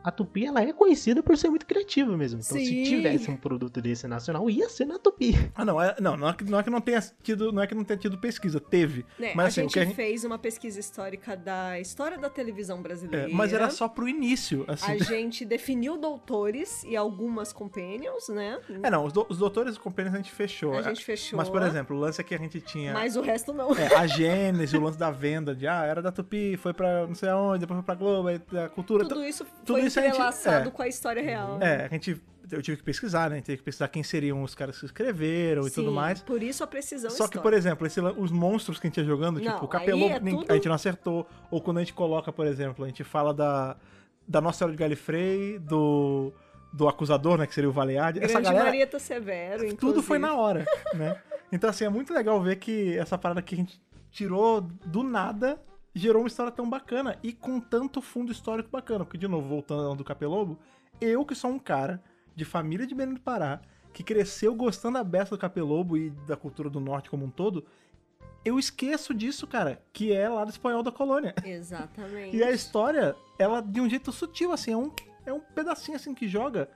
A 0.07 0.13
Tupi 0.13 0.47
ela 0.47 0.63
é 0.63 0.73
conhecida 0.73 1.21
por 1.21 1.37
ser 1.37 1.49
muito 1.49 1.67
criativa 1.67 2.17
mesmo. 2.17 2.39
Então, 2.39 2.57
Sim. 2.57 2.65
se 2.65 2.85
tivesse 2.85 3.29
um 3.29 3.37
produto 3.37 3.83
desse 3.83 4.07
nacional, 4.07 4.49
ia 4.49 4.69
ser 4.69 4.85
na 4.85 5.01
Tupi. 5.01 5.35
Ah, 5.53 5.65
não, 5.65 5.83
é, 5.83 5.97
não, 6.01 6.17
não 6.17 6.29
é, 6.29 6.33
que, 6.33 6.45
não 6.45 6.61
é 6.61 6.63
que 6.63 6.71
não 6.71 6.81
tenha 6.81 7.01
tido, 7.25 7.51
não 7.51 7.61
é 7.61 7.67
que 7.67 7.75
não 7.75 7.83
tenha 7.83 7.99
tido 7.99 8.17
pesquisa, 8.17 8.61
teve. 8.61 9.05
É, 9.19 9.35
mas 9.35 9.47
a 9.47 9.49
assim, 9.49 9.63
gente 9.63 9.81
a 9.81 9.85
gente 9.85 9.97
fez 9.97 10.23
uma 10.23 10.39
pesquisa 10.39 10.79
histórica 10.79 11.37
da 11.37 11.81
história 11.81 12.17
da 12.17 12.31
televisão 12.31 12.81
brasileira. 12.81 13.29
É, 13.29 13.35
mas 13.35 13.53
era 13.53 13.69
só 13.69 13.89
pro 13.89 14.09
início, 14.09 14.65
assim. 14.69 14.93
A 14.93 14.99
gente 14.99 15.45
definiu 15.45 15.97
doutores 15.97 16.85
e 16.85 16.95
algumas 16.95 17.53
companions, 17.53 18.29
né? 18.29 18.61
É, 18.85 18.89
não, 18.89 19.07
os, 19.07 19.13
do, 19.13 19.27
os 19.29 19.39
doutores 19.39 19.75
e 19.75 19.81
companions 19.81 20.15
a 20.15 20.19
gente 20.19 20.31
fechou. 20.31 20.75
A 20.75 20.83
gente 20.83 21.05
fechou. 21.05 21.37
Mas, 21.37 21.49
por 21.49 21.63
exemplo, 21.63 21.97
o 21.97 21.99
lance 21.99 22.21
aqui 22.21 22.33
a 22.33 22.39
gente 22.39 22.61
tinha... 22.61 22.93
Mas 22.93 23.17
o 23.17 23.23
resto 23.23 23.53
não. 23.53 23.75
É, 23.75 23.93
a 23.97 24.07
Gênese, 24.07 24.77
o 24.77 24.81
lance 24.81 24.97
da 24.99 25.11
venda, 25.11 25.53
de, 25.53 25.67
ah, 25.67 25.85
era 25.85 26.01
da 26.01 26.13
Tupi, 26.13 26.57
foi 26.57 26.73
pra 26.73 27.09
não 27.09 27.15
sei 27.17 27.29
aonde, 27.29 27.61
depois 27.61 27.79
foi 27.79 27.85
pra 27.85 27.95
Globo, 27.97 28.29
a 28.29 28.69
cultura... 28.69 29.05
Tudo 29.05 29.25
isso 29.25 29.45
tudo 29.65 29.79
foi 29.79 29.87
isso 29.87 29.96
gente- 30.03 30.13
entrelaçado 30.15 30.69
é. 30.69 30.73
com 30.73 30.83
a 30.83 30.89
história 30.89 31.23
real. 31.23 31.59
É, 31.63 31.85
a 31.87 31.89
gente. 31.89 32.21
Eu 32.49 32.63
tive 32.63 32.77
que 32.77 32.85
pesquisar, 32.85 33.29
né? 33.29 33.41
Tive 33.41 33.57
que 33.57 33.65
pesquisar 33.65 33.89
quem 33.89 34.05
seriam 34.05 34.41
os 34.43 34.55
caras 34.55 34.79
que 34.79 34.87
escreveram 34.87 35.67
e 35.67 35.71
tudo 35.71 35.89
Sim, 35.89 35.95
mais. 35.95 36.21
Por 36.23 36.41
isso 36.45 36.63
a 36.63 36.67
precisão 36.67 37.11
Só 37.11 37.17
que, 37.17 37.23
histórica. 37.25 37.43
por 37.43 37.53
exemplo, 37.53 37.87
esse 37.89 38.01
os 38.01 38.31
monstros 38.31 38.79
que 38.79 38.87
a 38.87 38.89
gente 38.89 38.99
ia 38.99 39.05
jogando, 39.05 39.41
Não, 39.41 39.53
tipo, 39.53 39.65
o 39.65 39.69
Capelobo, 39.69 40.05
aí 40.05 40.13
é 40.13 40.21
tudo- 40.21 40.47
a 40.49 40.55
gente 40.55 40.69
não 40.69 40.75
acertou. 40.77 41.27
Ou 41.51 41.61
quando 41.61 41.79
a 41.79 41.81
gente 41.81 41.93
coloca, 41.93 42.33
por 42.33 42.47
exemplo, 42.47 42.85
a 42.85 42.89
gente 42.89 43.03
fala 43.03 43.35
da, 43.35 43.77
da 44.29 44.41
Nossa 44.41 44.59
Senhora 44.59 44.73
de 44.77 44.79
Galifrey, 44.79 45.59
do, 45.59 46.33
do 46.73 46.89
acusador, 46.89 47.37
né? 47.37 47.49
Que 47.49 47.55
seria 47.55 47.69
o 47.69 47.73
Valeade. 47.73 48.21
Essa 48.21 48.35
Grande 48.35 48.45
galera, 48.47 48.65
Marieta 48.67 48.99
Severo, 49.01 49.55
inclusive. 49.65 49.77
tudo 49.81 50.01
foi 50.03 50.19
na 50.21 50.35
hora, 50.37 50.65
né? 50.95 51.21
Então, 51.51 51.71
assim, 51.71 51.85
é 51.85 51.89
muito 51.89 52.13
legal 52.13 52.41
ver 52.43 52.57
que 52.57 52.97
essa 52.99 53.17
parada 53.17 53.41
que 53.41 53.55
a 53.55 53.59
gente 53.59 53.81
tirou 54.11 54.61
do 54.61 55.03
nada 55.05 55.61
gerou 55.97 56.23
uma 56.23 56.29
história 56.29 56.53
tão 56.53 56.69
bacana 56.69 57.19
e 57.23 57.33
com 57.33 57.59
tanto 57.59 58.03
fundo 58.03 58.31
histórico 58.31 58.69
bacana. 58.71 59.05
Porque, 59.05 59.17
de 59.17 59.27
novo, 59.27 59.49
voltando 59.49 59.89
ao 59.89 59.97
do 59.97 60.05
Capelobo, 60.05 60.59
eu 61.01 61.25
que 61.25 61.35
sou 61.35 61.51
um 61.51 61.59
cara 61.59 62.03
de 62.35 62.45
família 62.45 62.87
de 62.87 62.95
Belém 62.95 63.15
do 63.15 63.21
Pará, 63.21 63.63
que 63.95 64.05
cresceu 64.05 64.55
gostando 64.55 64.99
da 64.99 65.05
beça 65.05 65.31
do 65.31 65.39
Capelobo 65.39 65.97
e 65.97 66.11
da 66.11 66.37
cultura 66.37 66.69
do 66.69 66.81
norte 66.81 67.09
como 67.09 67.25
um 67.25 67.31
todo, 67.31 67.65
eu 68.45 68.59
esqueço 68.59 69.15
disso, 69.15 69.47
cara, 69.47 69.83
que 69.91 70.13
é 70.13 70.29
lá 70.29 70.45
do 70.45 70.51
espanhol 70.51 70.83
da 70.83 70.93
colônia. 70.93 71.35
Exatamente. 71.43 72.37
E 72.37 72.45
a 72.45 72.51
história, 72.51 73.17
ela 73.39 73.63
de 73.63 73.81
um 73.81 73.89
jeito 73.89 74.13
sutil, 74.13 74.53
assim, 74.53 74.73
é 74.73 74.77
um, 74.77 74.93
é 75.25 75.33
um 75.33 75.41
pedacinho 75.41 75.97
assim 75.97 76.15
que 76.15 76.29
joga, 76.29 76.69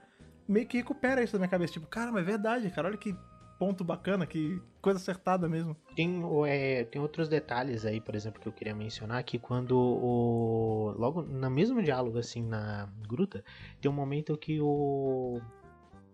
meio 0.47 0.65
que 0.65 0.77
recupera 0.77 1.23
isso 1.23 1.33
da 1.33 1.39
minha 1.39 1.47
cabeça. 1.47 1.73
Tipo, 1.73 1.85
cara, 1.85 2.11
mas 2.11 2.23
é 2.23 2.25
verdade, 2.25 2.71
cara, 2.71 2.87
olha 2.87 2.97
que 2.97 3.15
ponto 3.61 3.83
bacana, 3.83 4.25
que 4.25 4.59
coisa 4.81 4.97
acertada 4.97 5.47
mesmo. 5.47 5.77
Tem, 5.95 6.19
é, 6.47 6.83
tem 6.85 6.99
outros 6.99 7.29
detalhes 7.29 7.85
aí, 7.85 8.01
por 8.01 8.15
exemplo, 8.15 8.41
que 8.41 8.47
eu 8.47 8.51
queria 8.51 8.73
mencionar, 8.73 9.23
que 9.23 9.37
quando 9.37 9.77
o. 9.77 10.95
Logo 10.97 11.21
no 11.21 11.47
mesmo 11.47 11.79
diálogo, 11.79 12.17
assim, 12.17 12.41
na 12.41 12.89
gruta, 13.07 13.43
tem 13.79 13.91
um 13.91 13.93
momento 13.93 14.35
que 14.35 14.59
o. 14.59 15.39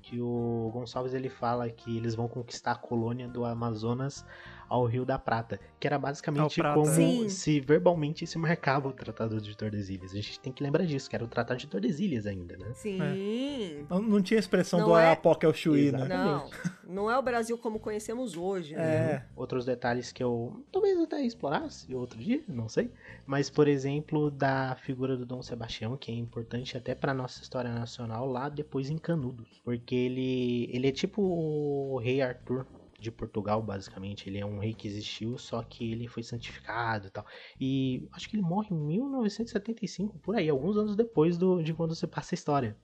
Que 0.02 0.20
o 0.20 0.70
Gonçalves 0.74 1.14
ele 1.14 1.30
fala 1.30 1.70
que 1.70 1.96
eles 1.96 2.16
vão 2.16 2.28
conquistar 2.28 2.74
a 2.74 2.76
colônia 2.76 3.30
do 3.30 3.46
Amazonas 3.46 4.26
ao 4.70 4.86
Rio 4.86 5.06
da 5.06 5.18
Prata, 5.18 5.60
que 5.80 5.88
era 5.88 5.98
basicamente 5.98 6.62
como 6.62 6.86
Sim. 6.86 7.30
se 7.30 7.60
verbalmente 7.60 8.26
se 8.28 8.38
marcava 8.38 8.88
o 8.88 8.94
Tratado 8.94 9.40
de 9.40 9.56
Tordesilhas. 9.56 10.12
A 10.12 10.16
gente 10.16 10.40
tem 10.40 10.52
que 10.52 10.64
lembrar 10.64 10.86
disso, 10.86 11.10
que 11.10 11.16
era 11.16 11.24
o 11.24 11.28
Tratado 11.28 11.60
de 11.60 11.68
Tordesilhas 11.68 12.26
ainda, 12.26 12.58
né? 12.58 12.72
Sim. 12.74 13.86
Não, 13.90 14.02
não 14.02 14.22
tinha 14.22 14.40
expressão 14.40 14.80
Não 14.80 14.88
do 14.90 14.98
é- 14.98 15.06
Arapoca 15.06 15.46
é 15.46 15.50
o 15.50 15.54
Chuí, 15.54 15.92
né? 15.92 16.06
Não, 16.08 16.50
não 16.88 17.12
é 17.12 17.18
o 17.18 17.22
Brasil 17.22 17.58
como 17.58 17.80
conhecemos 17.80 18.36
hoje, 18.36 18.76
né? 18.76 18.84
É. 18.84 19.26
Outros 19.36 19.66
detalhes 19.66 20.12
que 20.12 20.24
eu 20.24 20.64
talvez 20.72 21.00
até 21.00 21.22
explorasse 21.22 21.94
outro 21.94 22.20
dia, 22.20 22.44
não 22.48 22.68
sei. 22.70 22.92
Mas, 23.26 23.50
por 23.50 23.68
exemplo, 23.68 24.30
da 24.32 24.76
figura 24.82 25.16
do 25.18 25.26
Dom 25.26 25.42
Sebastião, 25.42 25.98
que 25.98 26.12
é 26.12 26.16
importante 26.16 26.78
até 26.78 26.96
para 26.96 27.14
nossa 27.14 27.42
história 27.42 27.72
nacional, 27.74 28.26
lá 28.28 28.50
depois 28.50 28.90
em 28.90 28.98
Canudos. 28.98 29.62
Porque 29.64 29.96
ele, 29.96 30.70
ele 30.72 30.88
é 30.88 30.92
tipo 30.92 31.22
o 31.22 31.98
rei 32.00 32.22
Arthur 32.22 32.66
de 33.00 33.12
Portugal, 33.12 33.62
basicamente. 33.62 34.30
Ele 34.30 34.40
é 34.40 34.46
um 34.46 34.60
rei 34.60 34.74
que 34.74 34.88
existiu, 34.88 35.38
só 35.38 35.62
que 35.62 35.92
ele 35.92 36.08
foi 36.08 36.24
santificado 36.24 37.08
e 37.08 37.10
tal. 37.10 37.26
E 37.60 38.08
acho 38.12 38.30
que 38.30 38.36
ele 38.36 38.44
morre 38.44 38.70
em 38.72 38.78
1975, 38.78 40.18
por 40.20 40.36
aí, 40.36 40.50
alguns 40.50 40.78
anos 40.78 40.96
depois 40.96 41.38
do, 41.38 41.62
de 41.62 41.74
quando 41.74 41.96
você 41.96 42.08
passa 42.08 42.34
a 42.34 42.36
história. 42.36 42.76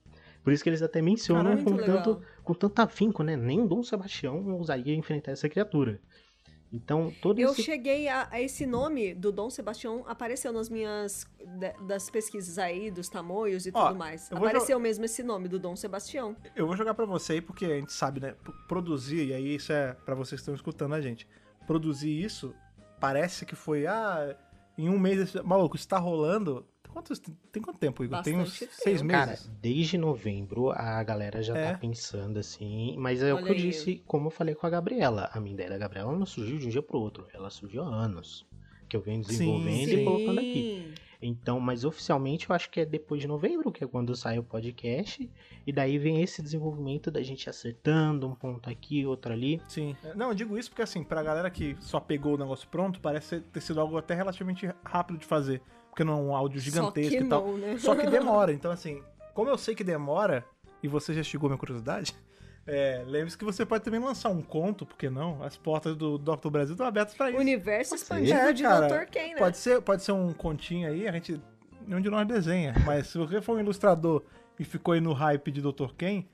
Por 0.44 0.52
isso 0.52 0.62
que 0.62 0.68
eles 0.68 0.82
até 0.82 1.00
mencionam 1.00 1.56
com 1.64 1.74
legal. 1.74 2.02
tanto, 2.02 2.22
com 2.42 2.52
tanto 2.52 2.78
afinco, 2.80 3.22
né? 3.22 3.34
Nem 3.34 3.62
o 3.62 3.66
Dom 3.66 3.82
Sebastião 3.82 4.46
ousaria 4.52 4.94
enfrentar 4.94 5.32
essa 5.32 5.48
criatura. 5.48 5.98
Então, 6.74 7.12
todo 7.22 7.38
Eu 7.38 7.52
esse... 7.52 7.62
cheguei 7.62 8.08
a, 8.08 8.26
a 8.30 8.40
esse 8.40 8.66
nome 8.66 9.14
do 9.14 9.30
Dom 9.30 9.48
Sebastião, 9.48 10.04
apareceu 10.08 10.52
nas 10.52 10.68
minhas 10.68 11.24
da- 11.58 11.72
das 11.86 12.10
pesquisas 12.10 12.58
aí, 12.58 12.90
dos 12.90 13.08
tamoios 13.08 13.64
e 13.66 13.70
Ó, 13.72 13.86
tudo 13.86 13.96
mais. 13.98 14.30
Apareceu 14.32 14.80
mesmo 14.80 15.04
esse 15.04 15.22
nome 15.22 15.46
do 15.48 15.58
Dom 15.58 15.76
Sebastião. 15.76 16.36
Eu 16.56 16.66
vou 16.66 16.76
jogar 16.76 16.92
pra 16.94 17.06
você 17.06 17.34
aí, 17.34 17.40
porque 17.40 17.64
a 17.64 17.76
gente 17.78 17.92
sabe, 17.92 18.18
né? 18.20 18.34
Produzir, 18.66 19.28
e 19.28 19.32
aí 19.32 19.54
isso 19.54 19.72
é 19.72 19.92
pra 20.04 20.14
vocês 20.16 20.40
que 20.40 20.42
estão 20.42 20.54
escutando 20.54 20.94
a 20.94 21.00
gente. 21.00 21.28
Produzir 21.66 22.10
isso 22.22 22.52
parece 23.00 23.46
que 23.46 23.54
foi, 23.54 23.86
ah, 23.86 24.36
em 24.76 24.88
um 24.88 24.98
mês. 24.98 25.20
esse- 25.20 25.42
Maluco, 25.42 25.76
isso 25.76 25.86
tá 25.86 25.98
rolando. 25.98 26.66
Quantos, 26.94 27.18
tem 27.52 27.60
quanto 27.62 27.78
tempo, 27.78 28.02
Igor? 28.04 28.22
tem 28.22 28.36
uns 28.36 28.50
Bastante 28.50 28.72
seis 28.72 29.00
tempo. 29.00 29.10
Cara, 29.12 29.30
meses. 29.32 29.50
desde 29.60 29.98
novembro 29.98 30.70
a 30.70 31.02
galera 31.02 31.42
já 31.42 31.54
É. 31.58 31.72
tá 31.72 31.78
pensando 31.78 32.38
assim, 32.38 32.94
mas 32.96 33.20
é 33.20 33.32
o 33.32 33.36
Olha 33.36 33.44
que 33.44 33.50
eu 33.50 33.56
aí. 33.56 33.60
disse, 33.62 34.02
como 34.06 34.28
eu 34.28 34.30
falei 34.30 34.54
com 34.54 34.66
a 34.66 34.70
Gabriela. 34.70 35.28
A 35.32 35.40
minha 35.40 35.52
ideia 35.54 35.68
da 35.70 35.76
Gabriela 35.78 36.16
não 36.16 36.24
surgiu 36.24 36.56
de 36.56 36.66
um 36.66 36.70
dia 36.70 36.82
pro 36.82 37.00
outro, 37.00 37.26
ela 37.34 37.50
surgiu 37.50 37.82
há 37.82 37.86
anos. 37.88 38.46
Que 38.88 38.96
eu 38.96 39.00
venho 39.00 39.22
desenvolvendo 39.22 39.88
e 39.90 40.04
colocando 40.04 40.38
aqui. 40.38 40.94
Então, 41.26 41.58
mas 41.58 41.84
oficialmente 41.84 42.48
eu 42.48 42.54
acho 42.54 42.68
que 42.70 42.80
é 42.80 42.84
depois 42.84 43.20
de 43.20 43.26
novembro, 43.26 43.72
que 43.72 43.82
é 43.82 43.86
quando 43.86 44.14
sai 44.14 44.38
o 44.38 44.42
podcast. 44.42 45.30
E 45.66 45.72
daí 45.72 45.98
vem 45.98 46.22
esse 46.22 46.42
desenvolvimento 46.42 47.10
da 47.10 47.22
gente 47.22 47.48
acertando 47.48 48.26
um 48.26 48.34
ponto 48.34 48.68
aqui, 48.68 49.06
outro 49.06 49.32
ali. 49.32 49.60
Sim. 49.66 49.96
Não, 50.14 50.28
eu 50.28 50.34
digo 50.34 50.58
isso 50.58 50.70
porque, 50.70 50.82
assim, 50.82 51.02
pra 51.02 51.22
galera 51.22 51.50
que 51.50 51.76
só 51.80 51.98
pegou 51.98 52.34
o 52.34 52.38
negócio 52.38 52.68
pronto, 52.68 53.00
parece 53.00 53.40
ter 53.40 53.60
sido 53.60 53.80
algo 53.80 53.96
até 53.96 54.14
relativamente 54.14 54.68
rápido 54.84 55.18
de 55.18 55.24
fazer. 55.24 55.62
Porque 55.88 56.04
não 56.04 56.18
é 56.18 56.22
um 56.22 56.36
áudio 56.36 56.60
gigantesco 56.60 57.12
Só 57.12 57.18
que 57.18 57.24
e 57.24 57.28
tal. 57.28 57.46
não, 57.46 57.58
né? 57.58 57.78
Só 57.78 57.94
que 57.94 58.06
demora. 58.10 58.52
Então, 58.52 58.70
assim, 58.70 59.02
como 59.32 59.48
eu 59.48 59.56
sei 59.56 59.74
que 59.74 59.84
demora, 59.84 60.44
e 60.82 60.88
você 60.88 61.14
já 61.14 61.20
instigou 61.20 61.48
minha 61.48 61.58
curiosidade, 61.58 62.14
é, 62.66 63.04
lembre-se 63.06 63.36
que 63.36 63.44
você 63.44 63.64
pode 63.66 63.84
também 63.84 64.00
lançar 64.00 64.30
um 64.30 64.40
conto, 64.42 64.86
por 64.86 64.96
que 64.96 65.10
não? 65.10 65.42
As 65.42 65.56
portas 65.56 65.94
do 65.96 66.16
Dr. 66.18 66.48
Brasil 66.50 66.72
estão 66.74 66.86
abertas 66.86 67.14
pra 67.14 67.30
isso. 67.30 67.38
Universo 67.38 67.90
ser. 67.90 67.96
expandido 67.96 68.38
É, 68.38 68.52
de 68.52 68.62
cara, 68.62 68.88
Dr. 68.88 69.10
Ken, 69.10 69.28
né? 69.34 69.36
Pode 69.36 69.56
ser, 69.58 69.80
pode 69.82 70.02
ser 70.02 70.12
um 70.12 70.32
continho 70.32 70.88
aí, 70.88 71.06
a 71.06 71.12
gente. 71.12 71.40
Nenhum 71.86 72.00
de 72.00 72.08
nós 72.08 72.26
desenha. 72.26 72.72
Mas 72.86 73.08
se 73.08 73.18
você 73.18 73.42
for 73.42 73.56
um 73.56 73.60
ilustrador 73.60 74.22
e 74.58 74.64
ficou 74.64 74.94
aí 74.94 75.00
no 75.00 75.12
hype 75.12 75.50
de 75.50 75.60
Dr. 75.60 75.92
Ken, 75.98 76.24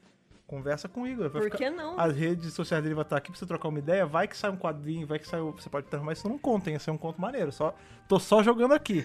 conversa 0.46 0.88
com 0.88 1.02
o 1.02 1.06
Igor. 1.08 1.28
Vai 1.30 1.42
Por 1.42 1.50
ficar- 1.50 1.58
que 1.58 1.70
não? 1.70 1.98
As 1.98 2.14
redes 2.14 2.52
sociais 2.54 2.82
dele 2.82 2.94
vão 2.94 3.02
estar 3.02 3.16
aqui 3.16 3.30
pra 3.32 3.38
você 3.38 3.46
trocar 3.46 3.68
uma 3.68 3.78
ideia. 3.80 4.06
Vai 4.06 4.28
que 4.28 4.36
sai 4.36 4.50
um 4.50 4.56
quadrinho, 4.56 5.06
vai 5.08 5.18
que 5.18 5.26
sai. 5.26 5.40
Você 5.40 5.68
pode 5.68 5.86
transformar 5.88 6.12
isso 6.12 6.28
num 6.28 6.38
conto, 6.38 6.68
hein? 6.68 6.76
Esse 6.76 6.88
é 6.88 6.92
um 6.92 6.98
conto 6.98 7.20
maneiro. 7.20 7.50
Só, 7.50 7.74
tô 8.08 8.20
só 8.20 8.40
jogando 8.42 8.72
aqui. 8.74 9.04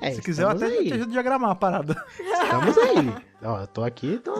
É, 0.00 0.10
Se 0.12 0.20
quiser, 0.22 0.42
eu 0.44 0.48
até 0.48 0.64
aí. 0.64 0.86
te 0.88 0.94
ajudo 0.94 1.10
a 1.10 1.12
diagramar 1.12 1.50
a 1.50 1.54
parada. 1.54 1.94
Estamos 2.18 2.76
aí. 2.78 3.14
Ó, 3.42 3.60
eu 3.60 3.66
tô 3.68 3.84
aqui, 3.84 4.18
tô. 4.18 4.34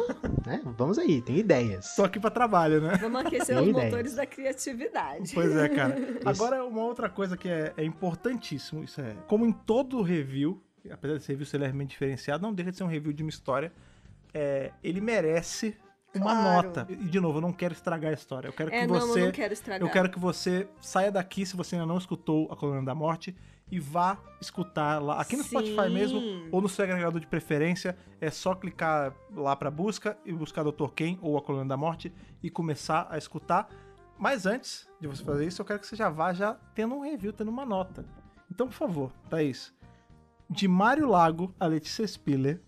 Né? 0.45 0.61
Vamos 0.77 0.99
aí, 0.99 1.23
tem 1.23 1.37
ideias. 1.37 1.95
Tô 1.95 2.03
aqui 2.05 2.19
pra 2.19 2.31
trabalho, 2.31 2.81
né? 2.81 2.97
Vamos 3.01 3.21
aquecer 3.25 3.55
Tem 3.57 3.65
os 3.65 3.69
ideia. 3.71 3.85
motores 3.85 4.15
da 4.15 4.27
criatividade. 4.27 5.33
Pois 5.35 5.55
é, 5.57 5.69
cara. 5.69 5.95
Agora, 6.27 6.65
uma 6.65 6.83
outra 6.83 7.09
coisa 7.09 7.37
que 7.37 7.49
é, 7.49 7.73
é 7.77 7.85
importantíssimo, 7.85 8.83
isso 8.83 9.01
é. 9.01 9.15
Como 9.29 9.47
em 9.47 9.53
todo 9.53 10.03
review, 10.03 10.61
apesar 10.91 11.15
desse 11.15 11.29
review 11.29 11.47
ser 11.47 11.59
levemente 11.59 11.91
diferenciado, 11.91 12.43
não 12.43 12.53
deixa 12.53 12.73
de 12.73 12.77
ser 12.79 12.85
um 12.85 12.89
review 12.89 13.13
de 13.13 13.23
uma 13.23 13.31
história. 13.31 13.73
é, 14.35 14.73
ele 14.85 15.01
merece 15.01 15.75
uma 16.15 16.25
Claro. 16.35 16.67
nota. 16.69 16.87
E, 16.91 16.97
de 16.97 17.19
novo, 17.21 17.39
eu 17.39 17.43
não 17.43 17.53
quero 17.53 17.73
estragar 17.73 18.11
a 18.11 18.15
história. 18.15 18.49
Eu 18.49 18.53
quero 18.53 18.71
É, 18.75 18.81
que 18.83 18.87
não, 18.87 19.01
você. 19.01 19.21
eu 19.23 19.25
não 19.27 19.33
quero 19.33 19.53
estragar. 19.55 19.89
Eu 19.89 19.91
quero 19.93 20.11
que 20.11 20.19
você 20.19 20.69
saia 20.81 21.11
daqui, 21.11 21.47
se 21.47 21.57
você 21.57 21.77
ainda 21.77 21.87
não 21.87 21.97
escutou 21.97 22.47
A 22.53 22.57
Colônia 22.57 22.83
da 22.85 22.95
Morte, 22.95 23.35
e 23.71 23.79
vá 23.79 24.19
escutar 24.41 25.03
lá, 25.03 25.21
aqui 25.21 25.37
no 25.37 25.45
Spotify 25.45 25.85
Sim. 25.89 25.95
mesmo, 25.95 26.21
ou 26.51 26.61
no 26.61 26.69
seu 26.69 26.85
agregador 26.85 27.21
de 27.21 27.27
preferência. 27.27 27.97
É 28.21 28.31
só 28.31 28.55
clicar 28.55 29.15
lá 29.35 29.55
pra 29.55 29.71
busca 29.71 30.17
e 30.25 30.33
buscar 30.33 30.63
Dr. 30.65 30.89
Ken 30.95 31.19
ou 31.21 31.37
A 31.37 31.43
Colônia 31.43 31.69
da 31.69 31.77
Morte 31.77 32.13
e 32.43 32.51
começar 32.51 33.07
a 33.11 33.19
escutar. 33.19 33.69
Mas 34.19 34.47
antes 34.47 34.89
de 35.01 35.07
você 35.07 35.23
fazer 35.23 35.47
isso, 35.47 35.61
eu 35.61 35.67
quero 35.67 35.79
que 35.79 35.87
você 35.87 35.97
já 35.97 36.09
vá 36.09 36.33
já 36.33 36.55
tendo 36.75 36.95
um 36.95 37.01
review, 37.01 37.33
tendo 37.33 37.51
uma 37.51 37.65
nota. 37.65 38.05
Então, 38.51 38.67
por 38.67 38.75
favor, 38.75 39.13
Thaís. 39.29 39.73
De 40.51 40.67
Mário 40.67 41.07
Lago 41.09 41.55
a 41.61 41.67
Letícia 41.67 42.07
Spiller, 42.07 42.61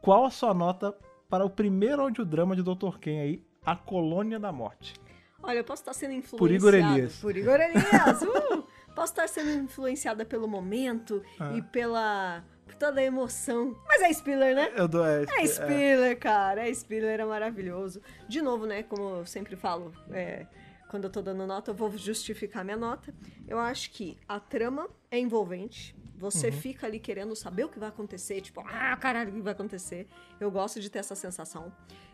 qual 0.00 0.24
a 0.24 0.30
sua 0.30 0.54
nota 0.54 0.96
para 1.28 1.44
o 1.44 1.50
primeiro 1.50 2.02
audiodrama 2.02 2.54
de 2.54 2.62
Dr. 2.62 2.98
Ken 3.00 3.20
aí, 3.20 3.44
A 3.64 3.74
Colônia 3.74 4.38
da 4.38 4.52
Morte? 4.52 4.94
Olha, 5.42 5.58
eu 5.58 5.64
posso 5.64 5.82
estar 5.82 5.92
sendo 5.92 6.12
influenciada. 6.12 6.38
Por 6.38 6.50
Igor 6.52 6.74
Elias. 6.74 7.16
Por 7.16 7.36
Igor 7.36 7.60
Elias. 7.60 8.22
uh! 8.22 8.64
Posso 8.94 9.12
estar 9.12 9.28
sendo 9.28 9.50
influenciada 9.64 10.24
pelo 10.24 10.46
momento 10.48 11.22
Ah. 11.40 11.52
e 11.56 11.62
pela 11.62 12.44
por 12.64 12.74
toda 12.76 13.00
a 13.00 13.04
emoção. 13.04 13.76
Mas 13.88 14.02
é 14.02 14.12
Spiller, 14.12 14.54
né? 14.54 14.72
Eu 14.76 14.86
dou, 14.88 15.04
é, 15.04 15.24
É 15.38 15.46
Spiller, 15.46 16.18
cara. 16.18 16.68
É 16.68 16.72
Spiller, 16.72 17.18
é 17.20 17.24
maravilhoso. 17.24 18.00
De 18.28 18.40
novo, 18.40 18.66
né? 18.66 18.82
Como 18.82 19.16
eu 19.18 19.26
sempre 19.26 19.56
falo, 19.56 19.92
é, 20.10 20.46
quando 20.88 21.04
eu 21.04 21.10
tô 21.10 21.20
dando 21.20 21.46
nota, 21.46 21.70
eu 21.70 21.74
vou 21.74 21.90
justificar 21.96 22.64
minha 22.64 22.76
nota. 22.76 23.12
Eu 23.48 23.58
acho 23.58 23.90
que 23.90 24.16
a 24.28 24.38
trama 24.38 24.88
é 25.10 25.18
envolvente. 25.18 25.94
Você 26.16 26.46
Uhum. 26.48 26.52
fica 26.52 26.86
ali 26.86 27.00
querendo 27.00 27.34
saber 27.34 27.64
o 27.64 27.68
que 27.68 27.80
vai 27.80 27.88
acontecer, 27.88 28.40
tipo, 28.40 28.60
ah, 28.60 28.96
caralho, 28.96 29.30
o 29.30 29.34
que 29.34 29.40
vai 29.40 29.52
acontecer? 29.54 30.06
Eu 30.38 30.50
gosto 30.52 30.80
de 30.80 30.88
ter 30.88 31.00
essa 31.00 31.16
sensação. 31.16 31.72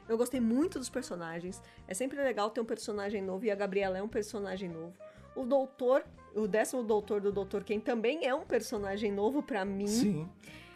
Eu 0.08 0.16
gostei 0.16 0.40
muito 0.40 0.78
dos 0.78 0.88
personagens. 0.88 1.60
É 1.86 1.92
sempre 1.92 2.16
legal 2.22 2.48
ter 2.48 2.60
um 2.62 2.64
personagem 2.64 3.20
novo 3.20 3.44
e 3.44 3.50
a 3.50 3.54
Gabriela 3.54 3.98
é 3.98 4.02
um 4.02 4.08
personagem 4.08 4.70
novo. 4.70 4.94
O 5.38 5.44
doutor, 5.46 6.04
o 6.34 6.48
décimo 6.48 6.82
doutor 6.82 7.20
do 7.20 7.30
Doutor 7.30 7.62
Ken 7.62 7.78
também 7.78 8.26
é 8.26 8.34
um 8.34 8.44
personagem 8.44 9.12
novo 9.12 9.40
pra 9.40 9.64
mim 9.64 9.86
Sim, 9.86 10.28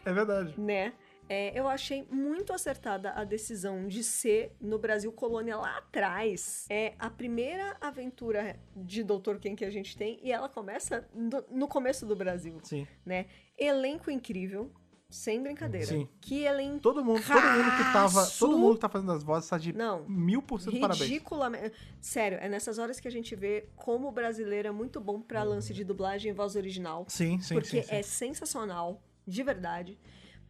é 0.04 0.12
verdade. 0.12 0.54
né? 0.58 0.92
É, 1.28 1.58
eu 1.58 1.66
achei 1.66 2.06
muito 2.10 2.52
acertada 2.52 3.10
a 3.12 3.24
decisão 3.24 3.88
de 3.88 4.04
ser 4.04 4.54
no 4.60 4.78
Brasil 4.78 5.10
Colônia 5.10 5.56
lá 5.56 5.78
atrás. 5.78 6.66
É 6.68 6.94
a 6.98 7.08
primeira 7.10 7.76
aventura 7.80 8.56
de 8.76 9.02
Dr. 9.02 9.38
Ken 9.40 9.56
que 9.56 9.64
a 9.64 9.70
gente 9.70 9.96
tem 9.96 10.20
e 10.22 10.30
ela 10.30 10.48
começa 10.48 11.08
no, 11.12 11.44
no 11.50 11.66
começo 11.68 12.06
do 12.06 12.14
Brasil, 12.14 12.60
Sim. 12.62 12.86
né? 13.04 13.26
Elenco 13.58 14.10
incrível, 14.10 14.70
sem 15.12 15.42
brincadeira. 15.42 15.86
Sim. 15.86 16.08
Que 16.20 16.44
elenco 16.44 16.80
Todo 16.80 17.04
mundo, 17.04 17.22
todo 17.24 17.42
mundo 17.42 17.76
que 17.76 17.92
tava. 17.92 18.26
Todo 18.26 18.58
mundo 18.58 18.74
que 18.74 18.80
tá 18.80 18.88
fazendo 18.88 19.12
as 19.12 19.22
vozes 19.22 19.48
tá 19.48 19.58
de 19.58 19.72
Não. 19.72 20.04
mil 20.08 20.40
por 20.42 20.60
cento 20.60 20.80
parabéns. 20.80 21.08
ridiculamente. 21.08 21.74
Sério, 22.00 22.38
é 22.40 22.48
nessas 22.48 22.78
horas 22.78 22.98
que 22.98 23.06
a 23.06 23.10
gente 23.10 23.36
vê 23.36 23.66
como 23.76 24.08
o 24.08 24.12
brasileiro 24.12 24.68
é 24.68 24.70
muito 24.72 25.00
bom 25.00 25.20
pra 25.20 25.42
lance 25.42 25.72
de 25.74 25.84
dublagem 25.84 26.30
e 26.30 26.34
voz 26.34 26.56
original. 26.56 27.04
Sim, 27.08 27.38
sim, 27.40 27.54
porque 27.54 27.82
sim, 27.82 27.88
sim. 27.88 27.94
é 27.94 28.02
sensacional, 28.02 29.02
de 29.26 29.42
verdade. 29.42 29.98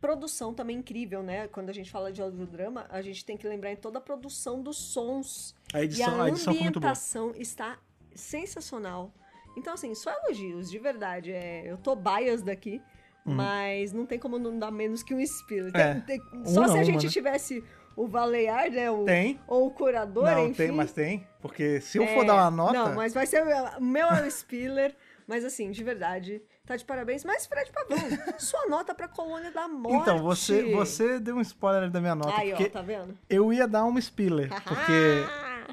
Produção 0.01 0.53
também 0.55 0.79
incrível, 0.79 1.23
né? 1.23 1.49
Quando 1.49 1.71
a 1.71 1.73
gente 1.73 1.91
fala 1.91 2.13
de 2.13 2.21
audiodrama, 2.23 2.87
a 2.89 3.03
gente 3.03 3.25
tem 3.25 3.37
que 3.37 3.47
lembrar 3.47 3.73
em 3.73 3.77
toda 3.77 3.99
a 3.99 4.01
produção 4.01 4.63
dos 4.63 4.77
sons. 4.77 5.55
A 5.73 5.83
edição, 5.83 6.17
e 6.17 6.21
a, 6.21 6.23
a 6.25 6.29
edição 6.29 6.53
ambientação 6.53 7.33
está 7.37 7.79
sensacional. 8.15 9.13
Então, 9.57 9.75
assim, 9.75 9.95
só 9.95 10.11
elogios, 10.25 10.71
de 10.71 10.79
verdade. 10.79 11.31
É, 11.31 11.71
eu 11.71 11.77
tô 11.77 11.95
bias 11.95 12.43
daqui, 12.43 12.81
mas 13.25 13.93
não 13.93 14.05
tem 14.07 14.19
como 14.19 14.39
não 14.39 14.59
dar 14.59 14.71
menos 14.71 15.03
que 15.03 15.15
um 15.15 15.25
Spiller. 15.27 15.73
Tem- 15.73 15.83
Uhum. 15.83 15.89
É. 15.91 16.01
tem- 16.01 16.23
Um 16.35 16.45
só 16.47 16.65
se 16.67 16.71
a 16.71 16.75
uma, 16.75 16.85
gente 16.85 17.05
né? 17.07 17.11
tivesse 17.13 17.65
o 17.95 18.07
Valeiar, 18.07 18.71
né? 18.71 18.91
O, 18.91 19.05
Tem. 19.05 19.39
Ou 19.47 19.67
o 19.67 19.71
curador, 19.71 20.25
Não, 20.25 20.45
enfim. 20.47 20.55
tem, 20.55 20.73
mas 20.73 20.93
tem. 20.93 21.27
Porque 21.41 21.81
se 21.81 21.99
eu 21.99 22.05
É, 22.05 22.15
for 22.15 22.25
dar 22.25 22.35
uma 22.35 22.51
nota. 22.51 22.73
Não, 22.73 22.95
mas 22.95 23.13
vai 23.15 23.27
ser 23.27 23.43
o 23.43 23.81
meu 23.81 24.07
é 24.07 24.27
o 24.27 24.31
Spiller. 24.31 24.95
Mas 25.25 25.45
assim, 25.45 25.71
de 25.71 25.85
verdade, 25.85 26.43
tá 26.67 26.75
de 26.75 26.85
parabéns. 26.85 27.25
Mas, 27.25 27.47
Fred 27.47 27.71
Pavão, 27.71 27.97
sua 28.39 28.67
nota 28.67 28.93
pra 28.93 29.07
Colônia 29.07 29.53
da 29.53 29.69
Morte. 29.69 29.99
Então, 30.03 30.19
você, 30.19 30.75
você 30.75 31.21
deu 31.21 31.37
um 31.37 31.41
spoiler 31.41 31.89
da 31.89 32.01
minha 32.01 32.15
nota. 32.15 32.37
Aí, 32.37 32.51
porque 32.51 32.65
ó, 32.67 32.69
tá 32.71 32.83
vendo? 32.83 33.17
eu 33.31 33.53
ia 33.53 33.69
dar 33.69 33.85
uma 33.85 34.01
Spiller. 34.01 34.49
Porque 34.65 35.25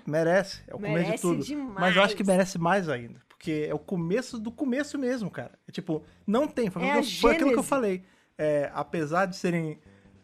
merece. 0.05 0.61
É 0.67 0.75
o 0.75 0.77
começo 0.77 0.93
de 0.97 1.03
Merece 1.03 1.21
tudo. 1.21 1.73
Mas 1.79 1.95
eu 1.95 2.03
acho 2.03 2.15
que 2.15 2.23
demais. 2.23 2.37
merece 2.37 2.59
mais 2.59 2.87
ainda. 2.89 3.19
Porque 3.39 3.65
é 3.69 3.73
o 3.73 3.79
começo 3.79 4.37
do 4.37 4.51
começo 4.51 4.99
mesmo, 4.99 5.31
cara. 5.31 5.51
É 5.65 5.71
tipo, 5.71 6.03
não 6.27 6.45
tem. 6.45 6.69
Foi, 6.69 6.83
É 6.83 6.91
aquilo, 6.91 6.99
a 6.99 7.03
que 7.07 7.15
eu- 7.15 7.19
foi 7.21 7.31
aquilo 7.33 7.51
que 7.53 7.59
eu 7.59 7.63
falei. 7.63 8.03
É, 8.37 8.69
apesar 8.73 9.25
de 9.27 9.35
serem 9.37 9.79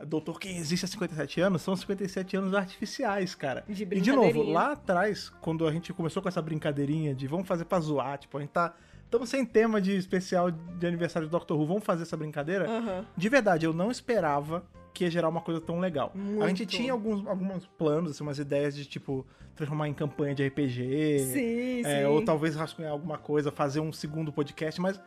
Doutor 0.05 0.37
Quem 0.37 0.57
existe 0.57 0.83
há 0.83 0.87
57 0.89 1.39
anos, 1.39 1.61
são 1.61 1.73
57 1.77 2.35
anos 2.35 2.53
artificiais, 2.53 3.33
cara. 3.33 3.63
De 3.69 3.83
E 3.83 4.01
de 4.01 4.11
novo, 4.11 4.43
lá 4.43 4.73
atrás, 4.73 5.29
quando 5.39 5.65
a 5.65 5.71
gente 5.71 5.93
começou 5.93 6.21
com 6.21 6.27
essa 6.27 6.41
brincadeirinha 6.41 7.15
de 7.15 7.25
vamos 7.25 7.47
fazer 7.47 7.63
pra 7.63 7.79
zoar, 7.79 8.17
tipo, 8.17 8.37
a 8.37 8.41
gente 8.41 8.49
tá. 8.49 8.75
Estamos 9.05 9.29
sem 9.29 9.45
tema 9.45 9.79
de 9.79 9.95
especial 9.95 10.51
de 10.51 10.85
aniversário 10.85 11.29
do 11.29 11.31
Doctor 11.31 11.57
Who, 11.57 11.65
vamos 11.65 11.85
fazer 11.85 12.03
essa 12.03 12.17
brincadeira? 12.17 12.69
Aham. 12.69 13.05
De 13.15 13.29
verdade, 13.29 13.65
eu 13.65 13.71
não 13.71 13.89
esperava 13.89 14.65
que 14.95 15.03
ia 15.03 15.11
gerar 15.11 15.27
uma 15.27 15.41
coisa 15.41 15.59
tão 15.59 15.77
legal. 15.77 16.11
A 16.15 16.47
gente 16.47 16.59
Muito. 16.59 16.65
tinha 16.67 16.93
alguns, 16.93 17.27
alguns 17.27 17.67
planos, 17.67 18.11
assim, 18.11 18.23
umas 18.23 18.39
ideias 18.39 18.73
de, 18.73 18.85
tipo, 18.85 19.27
transformar 19.53 19.89
em 19.89 19.93
campanha 19.93 20.33
de 20.33 20.47
RPG. 20.47 21.19
Sim, 21.19 21.81
é, 21.85 21.99
sim. 21.99 22.05
ou 22.05 22.23
talvez 22.23 22.55
rascunhar 22.55 22.93
alguma 22.93 23.17
coisa, 23.17 23.51
fazer 23.51 23.81
um 23.81 23.91
segundo 23.91 24.31
podcast, 24.31 24.79
mas 24.79 24.99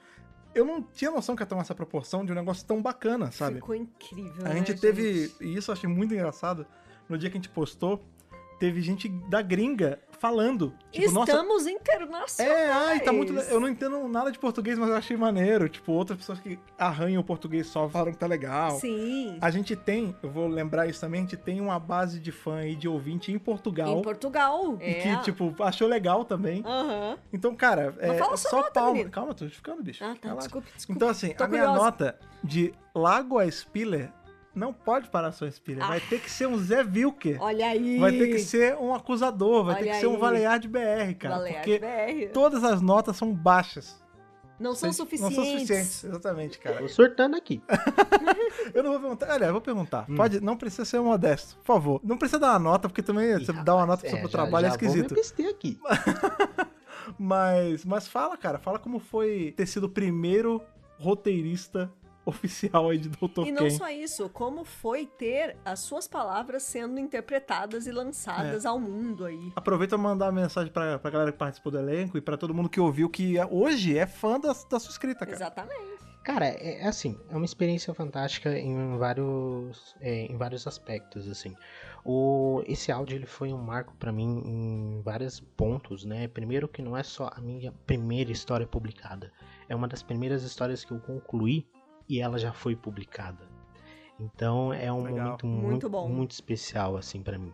eu 0.54 0.64
não 0.64 0.82
tinha 0.82 1.10
noção 1.10 1.34
que 1.34 1.42
ia 1.42 1.46
tomar 1.46 1.62
essa 1.62 1.74
proporção 1.74 2.24
de 2.24 2.32
um 2.32 2.34
negócio 2.34 2.66
tão 2.66 2.82
bacana, 2.82 3.30
sabe? 3.30 3.56
Ficou 3.56 3.74
incrível, 3.74 4.44
A 4.44 4.50
né, 4.50 4.56
gente 4.56 4.74
teve, 4.74 5.28
gente? 5.28 5.44
e 5.44 5.56
isso 5.56 5.70
eu 5.70 5.72
achei 5.72 5.88
muito 5.88 6.12
engraçado, 6.12 6.66
no 7.08 7.16
dia 7.16 7.30
que 7.30 7.36
a 7.36 7.40
gente 7.40 7.48
postou, 7.48 8.04
teve 8.58 8.80
gente 8.82 9.08
da 9.08 9.40
gringa 9.42 9.98
falando. 10.18 10.74
Tipo, 10.90 11.12
nossa, 11.12 11.30
Estamos 11.30 11.66
internacionais. 11.66 12.38
é, 12.40 12.72
ai, 12.72 13.00
tá 13.00 13.12
muito. 13.12 13.32
Eu 13.32 13.60
não 13.60 13.68
entendo 13.68 14.06
nada 14.08 14.30
de 14.32 14.38
português, 14.38 14.78
mas 14.78 14.88
eu 14.88 14.96
achei 14.96 15.16
maneiro. 15.16 15.68
Tipo, 15.68 15.92
outras 15.92 16.18
pessoas 16.18 16.40
que 16.40 16.58
arranham 16.76 17.20
o 17.20 17.24
português 17.24 17.66
só 17.68 17.88
falaram 17.88 18.12
que 18.12 18.18
tá 18.18 18.26
legal. 18.26 18.72
Sim. 18.80 19.38
A 19.40 19.50
gente 19.50 19.76
tem, 19.76 20.14
eu 20.22 20.30
vou 20.30 20.48
lembrar 20.48 20.86
isso 20.88 21.00
também, 21.00 21.20
a 21.20 21.22
gente 21.22 21.36
tem 21.36 21.60
uma 21.60 21.78
base 21.78 22.18
de 22.18 22.32
fã 22.32 22.64
e 22.64 22.74
de 22.74 22.88
ouvinte 22.88 23.32
em 23.32 23.38
Portugal. 23.38 23.98
Em 23.98 24.02
Portugal. 24.02 24.76
E 24.80 24.84
é. 24.84 24.94
que, 24.94 25.22
tipo, 25.22 25.54
achou 25.62 25.86
legal 25.86 26.24
também. 26.24 26.62
Aham. 26.66 27.16
Então, 27.32 27.54
cara, 27.54 27.94
é 28.00 28.14
fala 28.14 28.36
só 28.36 28.56
nota, 28.56 28.70
palma. 28.72 28.92
menino. 28.92 29.10
Calma, 29.10 29.34
tô 29.34 29.44
justificando, 29.44 29.82
bicho. 29.82 30.04
Ah, 30.04 30.16
tá. 30.20 30.28
Relaxa. 30.28 30.48
Desculpe, 30.48 30.68
desculpe. 30.74 30.96
Então, 30.96 31.08
assim, 31.08 31.28
Tô 31.34 31.44
a 31.44 31.48
minha 31.48 31.62
curiosa. 31.62 31.84
nota 31.84 32.18
de 32.42 32.72
Lago 32.94 33.38
a 33.38 33.48
Spiller 33.50 34.10
não 34.54 34.72
pode 34.72 35.08
parar 35.08 35.32
só 35.32 35.48
Spiller. 35.50 35.86
Vai 35.86 36.00
ter 36.00 36.20
que 36.20 36.30
ser 36.30 36.46
um 36.46 36.58
Zé 36.58 36.82
Wilker. 36.82 37.40
Olha 37.40 37.66
aí. 37.68 37.98
Vai 37.98 38.12
ter 38.12 38.28
que 38.28 38.38
ser 38.38 38.76
um 38.76 38.94
acusador, 38.94 39.64
vai 39.64 39.76
ter 39.76 39.82
Olha 39.82 39.92
que 39.92 40.00
ser 40.00 40.06
um 40.06 40.14
aí. 40.14 40.20
Balear 40.20 40.58
de 40.58 40.68
BR, 40.68 41.14
cara. 41.18 41.36
Balear 41.36 41.56
porque 41.56 41.78
BR. 41.78 42.32
todas 42.32 42.64
as 42.64 42.80
notas 42.80 43.16
são 43.16 43.32
baixas. 43.32 44.02
Não 44.58 44.74
são 44.74 44.88
Não 44.88 44.92
suficientes. 44.94 45.36
são 45.36 45.44
suficientes, 45.44 46.04
exatamente, 46.04 46.58
cara. 46.58 46.78
Tô 46.78 46.88
surtando 46.88 47.36
aqui. 47.36 47.62
Eu 48.74 48.82
não 48.82 48.90
vou 48.90 49.00
perguntar. 49.00 49.32
Olha, 49.32 49.44
eu 49.46 49.52
vou 49.52 49.60
perguntar. 49.60 50.04
Hum. 50.08 50.16
Pode, 50.16 50.40
não 50.40 50.56
precisa 50.56 50.84
ser 50.84 51.00
modesto, 51.00 51.56
por 51.58 51.64
favor. 51.64 52.00
Não 52.02 52.18
precisa 52.18 52.40
dar 52.40 52.50
uma 52.50 52.58
nota, 52.58 52.88
porque 52.88 53.02
também 53.02 53.30
Ih, 53.30 53.44
você 53.46 53.52
dá 53.52 53.76
uma 53.76 53.86
nota 53.86 54.04
rapaz, 54.04 54.20
pro 54.20 54.28
é, 54.28 54.32
trabalho 54.32 54.66
já, 54.66 54.74
é 54.74 54.78
já 54.78 54.86
vou 54.86 55.06
esquisito. 55.16 55.42
me 55.42 55.48
aqui. 55.48 55.78
Mas, 57.18 57.86
mas 57.86 58.06
fala, 58.06 58.36
cara, 58.36 58.58
fala 58.58 58.78
como 58.78 58.98
foi 58.98 59.54
ter 59.56 59.66
sido 59.66 59.84
o 59.84 59.88
primeiro 59.88 60.60
roteirista 60.98 61.90
oficial 62.30 62.90
aí 62.90 62.98
de 62.98 63.08
Dr. 63.08 63.46
E 63.46 63.52
não 63.52 63.68
só 63.70 63.88
isso, 63.88 64.28
como 64.28 64.64
foi 64.64 65.06
ter 65.06 65.56
as 65.64 65.80
suas 65.80 66.06
palavras 66.06 66.62
sendo 66.62 66.98
interpretadas 66.98 67.86
e 67.86 67.92
lançadas 67.92 68.64
É. 68.64 68.68
ao 68.68 68.78
mundo 68.78 69.24
aí. 69.24 69.52
Aproveita 69.56 69.96
pra 69.96 70.02
mandar 70.02 70.26
uma 70.26 70.40
mensagem 70.42 70.72
pra, 70.72 70.98
pra 70.98 71.10
galera 71.10 71.32
que 71.32 71.38
participou 71.38 71.72
do 71.72 71.78
elenco 71.78 72.16
e 72.18 72.20
pra 72.20 72.36
todo 72.36 72.54
mundo 72.54 72.68
que 72.68 72.80
ouviu 72.80 73.08
que 73.08 73.34
hoje 73.50 73.96
é 73.98 74.06
fã 74.06 74.38
da, 74.38 74.48
da 74.48 74.78
sua 74.80 74.90
escrita, 74.90 75.20
cara. 75.24 75.36
Exatamente. 75.36 75.98
Cara, 76.24 76.46
é 76.46 76.82
é 76.82 76.86
assim, 76.86 77.18
é 77.30 77.36
uma 77.36 77.44
experiência 77.46 77.94
fantástica 77.94 78.58
em 78.58 78.98
vários, 78.98 79.96
é, 80.00 80.26
em 80.26 80.36
vários 80.36 80.66
aspectos, 80.66 81.26
assim. 81.26 81.54
O, 82.04 82.62
esse 82.66 82.92
áudio 82.92 83.16
ele 83.16 83.24
foi 83.24 83.50
um 83.52 83.58
marco 83.58 83.94
pra 83.98 84.12
mim 84.12 84.42
em 84.44 85.00
vários 85.02 85.40
pontos, 85.40 86.04
né? 86.04 86.28
Primeiro 86.28 86.68
que 86.68 86.82
não 86.82 86.94
é 86.96 87.02
só 87.02 87.30
a 87.34 87.40
minha 87.40 87.72
primeira 87.86 88.30
história 88.30 88.66
publicada, 88.66 89.32
é 89.68 89.74
uma 89.74 89.88
das 89.88 90.02
primeiras 90.02 90.42
histórias 90.42 90.84
que 90.84 90.92
eu 90.92 91.00
concluí 91.00 91.66
e 92.08 92.20
ela 92.20 92.38
já 92.38 92.52
foi 92.52 92.74
publicada. 92.74 93.46
Então 94.18 94.72
é 94.72 94.92
um 94.92 95.02
Legal. 95.02 95.18
momento 95.18 95.46
Muito 95.46 95.66
muito, 95.68 95.90
bom. 95.90 96.08
muito 96.08 96.30
especial 96.32 96.96
assim 96.96 97.22
para 97.22 97.38
mim. 97.38 97.52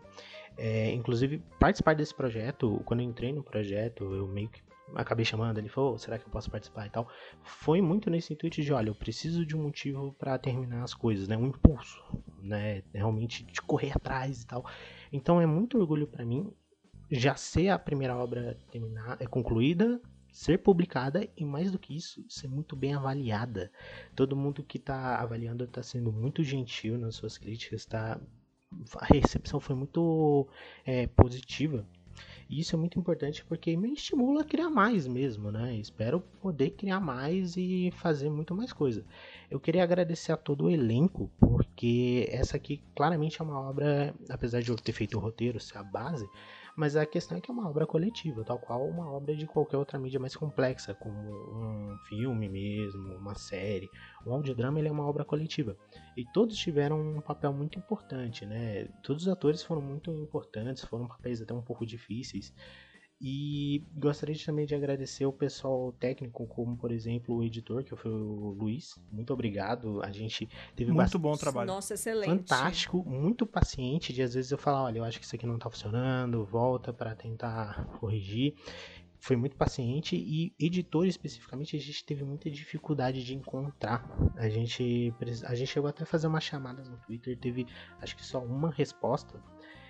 É, 0.57 0.91
inclusive 0.91 1.43
participar 1.59 1.95
desse 1.95 2.13
projeto, 2.13 2.81
quando 2.85 3.01
eu 3.01 3.05
entrei 3.05 3.31
no 3.33 3.43
projeto, 3.43 4.03
eu 4.15 4.27
meio 4.27 4.49
que 4.49 4.63
acabei 4.95 5.25
chamando, 5.25 5.57
ele 5.57 5.67
falou, 5.67 5.95
"Ô, 5.95 5.97
será 5.97 6.17
que 6.17 6.25
eu 6.25 6.29
posso 6.31 6.49
participar 6.49 6.85
e 6.85 6.89
tal? 6.89 7.07
Foi 7.43 7.81
muito 7.81 8.09
nesse 8.09 8.33
intuito 8.33 8.61
de, 8.61 8.71
olha, 8.71 8.89
eu 8.89 8.95
preciso 8.95 9.45
de 9.45 9.55
um 9.55 9.63
motivo 9.63 10.13
para 10.13 10.37
terminar 10.37 10.83
as 10.83 10.93
coisas, 10.93 11.27
né? 11.27 11.35
Um 11.37 11.47
impulso, 11.47 12.01
né? 12.41 12.83
Realmente 12.93 13.43
de 13.43 13.61
correr 13.61 13.91
atrás 13.95 14.43
e 14.43 14.47
tal. 14.47 14.65
Então 15.11 15.41
é 15.41 15.45
muito 15.45 15.77
orgulho 15.77 16.07
para 16.07 16.23
mim 16.25 16.51
já 17.11 17.35
ser 17.35 17.69
a 17.69 17.77
primeira 17.79 18.15
obra 18.15 18.57
terminada, 18.71 19.23
é 19.23 19.27
concluída, 19.27 20.01
ser 20.35 20.57
publicada 20.57 21.29
e 21.37 21.45
mais 21.45 21.71
do 21.71 21.79
que 21.79 21.95
isso, 21.95 22.21
ser 22.27 22.49
muito 22.49 22.75
bem 22.75 22.93
avaliada. 22.93 23.71
Todo 24.13 24.35
mundo 24.35 24.61
que 24.61 24.77
tá 24.77 25.15
avaliando 25.15 25.65
tá 25.65 25.81
sendo 25.81 26.11
muito 26.11 26.43
gentil 26.43 26.97
nas 26.97 27.15
suas 27.15 27.37
críticas, 27.37 27.85
tá? 27.85 28.19
A 28.97 29.05
recepção 29.05 29.61
foi 29.61 29.77
muito 29.77 30.45
é, 30.85 31.07
positiva. 31.07 31.87
E 32.49 32.59
isso 32.59 32.75
é 32.75 32.79
muito 32.79 32.99
importante 32.99 33.45
porque 33.45 33.77
me 33.77 33.93
estimula 33.93 34.41
a 34.41 34.45
criar 34.45 34.69
mais 34.69 35.07
mesmo, 35.07 35.51
né? 35.51 35.73
Espero 35.77 36.19
poder 36.41 36.71
criar 36.71 36.99
mais 36.99 37.55
e 37.55 37.91
fazer 37.95 38.29
muito 38.29 38.53
mais 38.53 38.73
coisa. 38.73 39.05
Eu 39.49 39.57
queria 39.57 39.83
agradecer 39.83 40.33
a 40.33 40.37
todo 40.37 40.65
o 40.65 40.69
elenco, 40.69 41.31
porque 41.39 42.27
essa 42.29 42.57
aqui 42.57 42.83
claramente 42.93 43.41
é 43.41 43.43
uma 43.43 43.59
obra, 43.59 44.13
apesar 44.29 44.61
de 44.61 44.69
eu 44.69 44.75
ter 44.75 44.91
feito 44.91 45.17
o 45.17 45.21
roteiro 45.21 45.61
ser 45.61 45.77
a 45.77 45.83
base, 45.83 46.27
mas 46.75 46.95
a 46.95 47.05
questão 47.05 47.37
é 47.37 47.41
que 47.41 47.49
é 47.49 47.53
uma 47.53 47.69
obra 47.69 47.87
coletiva, 47.87 48.43
tal 48.43 48.59
qual 48.59 48.85
uma 48.87 49.09
obra 49.09 49.35
de 49.35 49.47
qualquer 49.47 49.77
outra 49.77 49.97
mídia 49.97 50.19
mais 50.19 50.35
complexa, 50.35 50.93
como 50.93 51.17
um 51.17 51.97
filme 52.09 52.49
mesmo, 52.49 53.15
uma 53.15 53.33
série. 53.35 53.89
O 54.25 54.33
audiodrama 54.33 54.79
ele 54.79 54.89
é 54.89 54.91
uma 54.91 55.07
obra 55.07 55.23
coletiva. 55.23 55.77
E 56.17 56.25
todos 56.25 56.57
tiveram 56.57 56.99
um 56.99 57.21
papel 57.21 57.53
muito 57.53 57.79
importante, 57.79 58.45
né? 58.45 58.85
Todos 59.01 59.23
os 59.23 59.29
atores 59.29 59.63
foram 59.63 59.81
muito 59.81 60.11
importantes, 60.11 60.83
foram 60.83 61.07
papéis 61.07 61.41
até 61.41 61.53
um 61.53 61.61
pouco 61.61 61.85
difíceis. 61.85 62.53
E 63.27 63.83
gostaria 63.95 64.35
também 64.45 64.67
de 64.67 64.75
agradecer 64.75 65.25
o 65.25 65.33
pessoal 65.33 65.91
técnico, 65.93 66.45
como 66.45 66.77
por 66.77 66.91
exemplo 66.91 67.37
o 67.37 67.43
editor, 67.43 67.83
que 67.83 67.95
foi 67.95 68.11
o 68.11 68.51
Luiz. 68.51 69.01
Muito 69.11 69.33
obrigado. 69.33 69.99
A 70.03 70.11
gente 70.11 70.47
teve 70.75 70.91
Muito 70.91 70.97
bastante 71.03 71.21
bom 71.23 71.35
trabalho. 71.35 71.65
Nossa, 71.65 71.95
excelente. 71.95 72.29
fantástico, 72.29 73.03
muito 73.03 73.47
paciente, 73.47 74.13
de 74.13 74.21
às 74.21 74.35
vezes 74.35 74.51
eu 74.51 74.59
falar, 74.59 74.83
olha, 74.83 74.99
eu 74.99 75.03
acho 75.03 75.17
que 75.17 75.25
isso 75.25 75.35
aqui 75.35 75.47
não 75.47 75.57
tá 75.57 75.67
funcionando, 75.71 76.45
volta 76.45 76.93
para 76.93 77.15
tentar 77.15 77.87
corrigir. 77.99 78.53
Foi 79.19 79.35
muito 79.35 79.55
paciente 79.55 80.15
e 80.15 80.53
editor 80.59 81.07
especificamente 81.07 81.75
a 81.75 81.79
gente 81.79 82.05
teve 82.05 82.23
muita 82.23 82.47
dificuldade 82.51 83.25
de 83.25 83.33
encontrar. 83.33 84.07
A 84.35 84.47
gente 84.47 85.11
a 85.47 85.55
gente 85.55 85.71
chegou 85.71 85.89
até 85.89 86.03
a 86.03 86.05
fazer 86.05 86.27
uma 86.27 86.39
chamada 86.39 86.83
no 86.83 86.95
Twitter, 86.97 87.35
teve 87.35 87.65
acho 87.99 88.15
que 88.15 88.23
só 88.23 88.37
uma 88.37 88.69
resposta. 88.69 89.41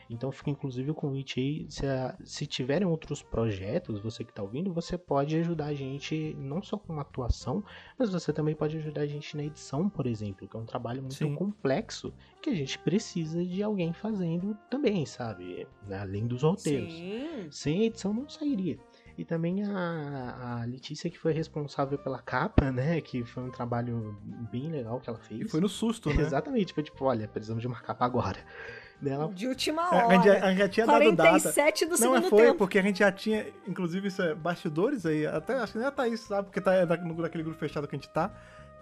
Então 0.09 0.31
fica 0.31 0.49
inclusive 0.49 0.91
o 0.91 0.95
convite 0.95 1.39
aí, 1.39 1.65
se, 1.69 1.85
a- 1.85 2.15
se 2.23 2.45
tiverem 2.45 2.87
outros 2.87 3.23
projetos, 3.23 3.99
você 3.99 4.23
que 4.23 4.31
está 4.31 4.43
ouvindo, 4.43 4.73
você 4.73 4.97
pode 4.97 5.35
ajudar 5.37 5.65
a 5.67 5.73
gente 5.73 6.35
não 6.37 6.61
só 6.61 6.77
com 6.77 6.99
atuação, 6.99 7.63
mas 7.97 8.09
você 8.11 8.31
também 8.31 8.55
pode 8.55 8.77
ajudar 8.77 9.01
a 9.01 9.07
gente 9.07 9.35
na 9.35 9.43
edição, 9.43 9.89
por 9.89 10.05
exemplo, 10.05 10.47
que 10.47 10.55
é 10.55 10.59
um 10.59 10.65
trabalho 10.65 11.01
muito 11.01 11.15
Sim. 11.15 11.33
complexo 11.35 12.13
que 12.41 12.49
a 12.49 12.55
gente 12.55 12.77
precisa 12.79 13.43
de 13.43 13.63
alguém 13.63 13.93
fazendo 13.93 14.55
também, 14.69 15.05
sabe? 15.05 15.67
Além 15.91 16.27
dos 16.27 16.43
roteiros. 16.43 16.93
Sim. 16.93 17.47
Sem 17.49 17.83
edição 17.85 18.13
não 18.13 18.29
sairia. 18.29 18.77
E 19.17 19.23
também 19.23 19.63
a, 19.63 20.61
a 20.61 20.65
Letícia, 20.65 21.09
que 21.09 21.17
foi 21.17 21.31
responsável 21.31 21.97
pela 21.97 22.19
capa, 22.21 22.69
né? 22.71 22.99
Que 22.99 23.23
foi 23.23 23.43
um 23.43 23.49
trabalho 23.49 24.17
bem 24.51 24.69
legal 24.69 24.99
que 24.99 25.09
ela 25.09 25.19
fez. 25.19 25.39
E 25.41 25.47
foi 25.47 25.61
no 25.61 25.69
susto, 25.69 26.09
né? 26.13 26.21
Exatamente, 26.21 26.73
foi 26.73 26.83
tipo, 26.83 27.05
olha, 27.05 27.25
precisamos 27.27 27.61
de 27.61 27.67
uma 27.67 27.79
capa 27.79 28.05
agora. 28.05 28.37
Daí 29.01 29.13
Ela 29.13 29.27
De 29.33 29.47
última 29.47 29.81
É, 29.83 29.85
A 30.01 30.05
hora. 30.05 30.15
gente, 30.15 30.25
já- 30.25 30.33
a 30.45 30.49
gente 30.49 30.57
já 30.59 30.69
tinha 30.69 30.85
dado 30.85 31.11
data. 31.11 31.29
47 31.29 31.85
do 31.85 31.89
Não, 31.91 31.97
segundo 31.97 32.21
mas 32.21 32.29
foi, 32.29 32.41
tempo. 32.45 32.57
porque 32.57 32.79
a 32.79 32.81
gente 32.81 32.99
já 32.99 33.11
tinha, 33.11 33.45
inclusive, 33.67 34.07
isso 34.07 34.21
é 34.21 34.33
bastidores 34.33 35.05
aí, 35.05 35.25
até 35.27 35.55
acho 35.59 35.73
que 35.73 35.79
nem 35.79 35.87
a 35.87 35.91
Thaís 35.91 36.19
sabe, 36.21 36.45
porque 36.47 36.61
tá 36.61 36.73
é 36.73 36.85
naquele 36.85 37.43
grupo 37.43 37.59
fechado 37.59 37.87
que 37.87 37.95
a 37.95 37.99
gente 37.99 38.09
tá. 38.09 38.31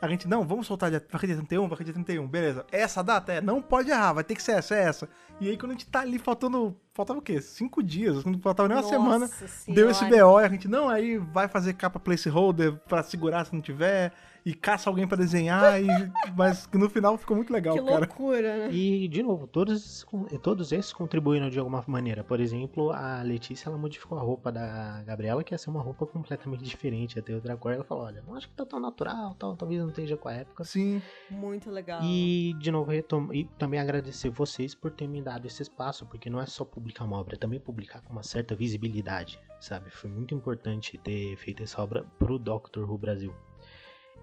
A 0.01 0.07
gente, 0.09 0.27
não, 0.27 0.45
vamos 0.45 0.67
soltar 0.67 0.89
dia, 0.89 1.01
vai 1.09 1.21
dia 1.21 1.35
31, 1.37 1.65
vai 1.69 1.77
dia 1.81 1.93
31, 1.93 2.27
beleza. 2.27 2.65
Essa 2.73 3.01
data 3.01 3.31
é, 3.31 3.39
não 3.39 3.61
pode 3.61 3.89
errar, 3.89 4.11
vai 4.11 4.23
ter 4.25 4.35
que 4.35 4.43
ser 4.43 4.51
essa, 4.53 4.75
é 4.75 4.83
essa. 4.83 5.07
E 5.39 5.47
aí 5.49 5.57
quando 5.57 5.71
a 5.71 5.75
gente 5.75 5.87
tá 5.87 6.01
ali 6.01 6.19
faltando, 6.19 6.75
faltava 6.93 7.19
o 7.19 7.21
quê? 7.21 7.39
Cinco 7.41 7.81
dias, 7.81 8.25
não 8.25 8.37
faltava 8.39 8.67
nem 8.67 8.75
uma 8.77 8.81
Nossa 8.83 8.93
semana. 8.93 9.27
Senhora. 9.27 9.81
Deu 9.81 9.89
esse 9.89 10.03
BO 10.05 10.41
e 10.41 10.43
a 10.43 10.49
gente, 10.49 10.67
não, 10.67 10.89
aí 10.89 11.17
vai 11.17 11.47
fazer 11.47 11.73
capa 11.73 12.01
placeholder 12.01 12.73
pra 12.85 13.01
segurar 13.01 13.45
se 13.45 13.53
não 13.53 13.61
tiver, 13.61 14.11
e 14.45 14.53
caça 14.53 14.89
alguém 14.89 15.07
pra 15.07 15.15
desenhar, 15.17 15.81
e, 15.81 15.87
mas 16.35 16.67
no 16.73 16.89
final 16.89 17.17
ficou 17.17 17.35
muito 17.35 17.51
legal, 17.53 17.75
Que 17.75 17.83
cara. 17.83 17.99
loucura, 17.99 18.57
né? 18.57 18.73
E, 18.73 19.07
de 19.07 19.23
novo, 19.23 19.47
todos, 19.47 20.05
todos 20.41 20.71
esses 20.71 20.91
contribuíram 20.91 21.49
de 21.49 21.57
alguma 21.59 21.83
maneira. 21.87 22.23
Por 22.23 22.39
exemplo, 22.39 22.91
a 22.91 23.21
Letícia 23.21 23.69
ela 23.69 23.77
modificou 23.77 24.17
a 24.17 24.21
roupa 24.21 24.51
da 24.51 25.01
Gabriela, 25.03 25.43
que 25.43 25.53
ia 25.53 25.57
ser 25.57 25.69
uma 25.69 25.81
roupa 25.81 26.05
completamente 26.05 26.63
diferente, 26.63 27.15
ia 27.15 27.21
ter 27.21 27.33
outra 27.35 27.55
cor. 27.55 27.71
Ela 27.73 27.83
falou: 27.83 28.03
Olha, 28.05 28.21
não 28.27 28.35
acho 28.35 28.49
que 28.49 28.55
tá 28.55 28.65
tão 28.65 28.79
natural, 28.79 29.35
tal, 29.35 29.55
talvez 29.55 29.79
não 29.81 29.89
esteja 29.89 30.17
com 30.17 30.27
a 30.27 30.33
época. 30.33 30.63
Sim, 30.63 31.01
Muito 31.29 31.69
legal. 31.71 32.01
E, 32.03 32.53
de 32.59 32.71
novo, 32.71 32.91
retom- 32.91 33.31
e 33.33 33.45
também 33.57 33.79
agradecer 33.79 34.29
vocês 34.29 34.75
por 34.75 34.91
terem 34.91 35.11
me 35.13 35.21
dado 35.21 35.45
esse 35.45 35.61
espaço, 35.61 36.05
porque 36.05 36.29
não 36.29 36.41
é 36.41 36.45
só 36.45 36.65
publicar 36.65 37.05
uma 37.05 37.17
obra, 37.17 37.35
é 37.35 37.37
também 37.37 37.59
publicar 37.59 38.01
com 38.01 38.11
uma 38.13 38.23
certa 38.23 38.55
visibilidade, 38.55 39.39
sabe? 39.59 39.89
Foi 39.89 40.09
muito 40.09 40.33
importante 40.35 40.97
ter 40.97 41.35
feito 41.37 41.63
essa 41.63 41.81
obra 41.81 42.03
pro 42.19 42.37
Doctor 42.37 42.89
Who 42.89 42.97
Brasil. 42.97 43.33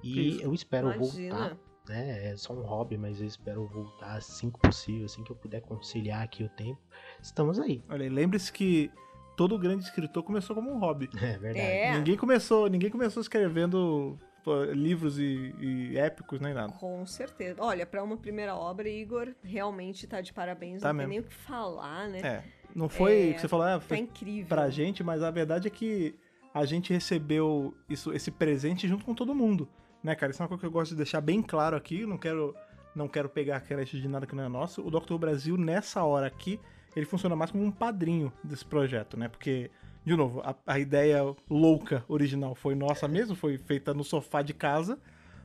E 0.02 0.30
Isso. 0.30 0.42
eu 0.42 0.54
espero 0.54 0.92
Imagina. 0.92 1.34
voltar 1.38 1.56
né? 1.88 2.30
É 2.32 2.36
só 2.36 2.52
um 2.52 2.62
hobby, 2.62 2.96
mas 2.96 3.20
eu 3.20 3.26
espero 3.26 3.66
voltar 3.66 4.16
assim 4.16 4.50
que 4.50 4.58
possível, 4.60 5.06
assim 5.06 5.24
que 5.24 5.32
eu 5.32 5.36
puder 5.36 5.60
conciliar 5.60 6.22
aqui 6.22 6.44
o 6.44 6.48
tempo. 6.48 6.78
Estamos 7.20 7.58
aí. 7.58 7.82
Olha, 7.88 8.08
lembre-se 8.08 8.52
que 8.52 8.90
todo 9.36 9.58
grande 9.58 9.82
escritor 9.84 10.22
começou 10.22 10.54
como 10.54 10.70
um 10.70 10.78
hobby. 10.78 11.08
É 11.20 11.38
verdade. 11.38 11.58
É. 11.58 11.96
Ninguém 11.96 12.16
começou, 12.16 12.68
ninguém 12.68 12.90
começou 12.90 13.20
escrevendo 13.20 14.16
livros 14.74 15.18
e, 15.18 15.54
e 15.58 15.98
épicos 15.98 16.40
nem 16.40 16.54
nada. 16.54 16.72
Com 16.74 17.04
certeza. 17.06 17.56
Olha, 17.62 17.84
pra 17.84 18.02
uma 18.02 18.16
primeira 18.16 18.54
obra, 18.54 18.88
Igor 18.88 19.34
realmente 19.42 20.06
tá 20.06 20.20
de 20.20 20.32
parabéns. 20.32 20.82
Tá 20.82 20.88
não 20.88 20.94
mesmo. 20.94 21.10
tem 21.10 21.18
nem 21.20 21.26
o 21.26 21.28
que 21.28 21.34
falar, 21.34 22.08
né? 22.08 22.20
É, 22.20 22.44
não 22.74 22.88
foi 22.88 23.28
É, 23.28 23.30
o 23.30 23.34
que 23.34 23.40
você 23.40 23.48
falou, 23.48 23.66
ah, 23.66 23.74
Tá 23.74 23.80
foi 23.80 23.98
incrível. 23.98 24.46
pra 24.48 24.70
gente, 24.70 25.02
mas 25.02 25.22
a 25.22 25.30
verdade 25.30 25.66
é 25.66 25.70
que 25.70 26.14
a 26.54 26.64
gente 26.64 26.92
recebeu 26.92 27.74
isso, 27.88 28.12
esse 28.12 28.30
presente 28.30 28.88
junto 28.88 29.04
com 29.04 29.14
todo 29.14 29.34
mundo, 29.34 29.68
né, 30.02 30.14
cara? 30.14 30.32
Isso 30.32 30.42
é 30.42 30.44
uma 30.44 30.48
coisa 30.48 30.60
que 30.60 30.66
eu 30.66 30.70
gosto 30.70 30.90
de 30.92 30.96
deixar 30.96 31.20
bem 31.20 31.42
claro 31.42 31.76
aqui, 31.76 32.04
não 32.06 32.18
quero 32.18 32.54
não 32.94 33.06
quero 33.06 33.28
pegar 33.28 33.60
crédito 33.60 34.00
de 34.00 34.08
nada 34.08 34.26
que 34.26 34.34
não 34.34 34.44
é 34.44 34.48
nosso. 34.48 34.82
O 34.84 34.90
Dr. 34.90 35.14
Brasil, 35.16 35.56
nessa 35.56 36.02
hora 36.02 36.26
aqui, 36.26 36.58
ele 36.96 37.06
funciona 37.06 37.36
mais 37.36 37.50
como 37.52 37.64
um 37.64 37.70
padrinho 37.70 38.32
desse 38.42 38.64
projeto, 38.64 39.16
né? 39.16 39.28
Porque, 39.28 39.70
de 40.04 40.16
novo, 40.16 40.40
a, 40.40 40.56
a 40.66 40.78
ideia 40.78 41.22
louca 41.48 42.04
original 42.08 42.52
foi 42.54 42.74
nossa 42.74 43.06
mesmo, 43.06 43.36
foi 43.36 43.56
feita 43.58 43.94
no 43.94 44.02
sofá 44.02 44.42
de 44.42 44.52
casa, 44.52 44.98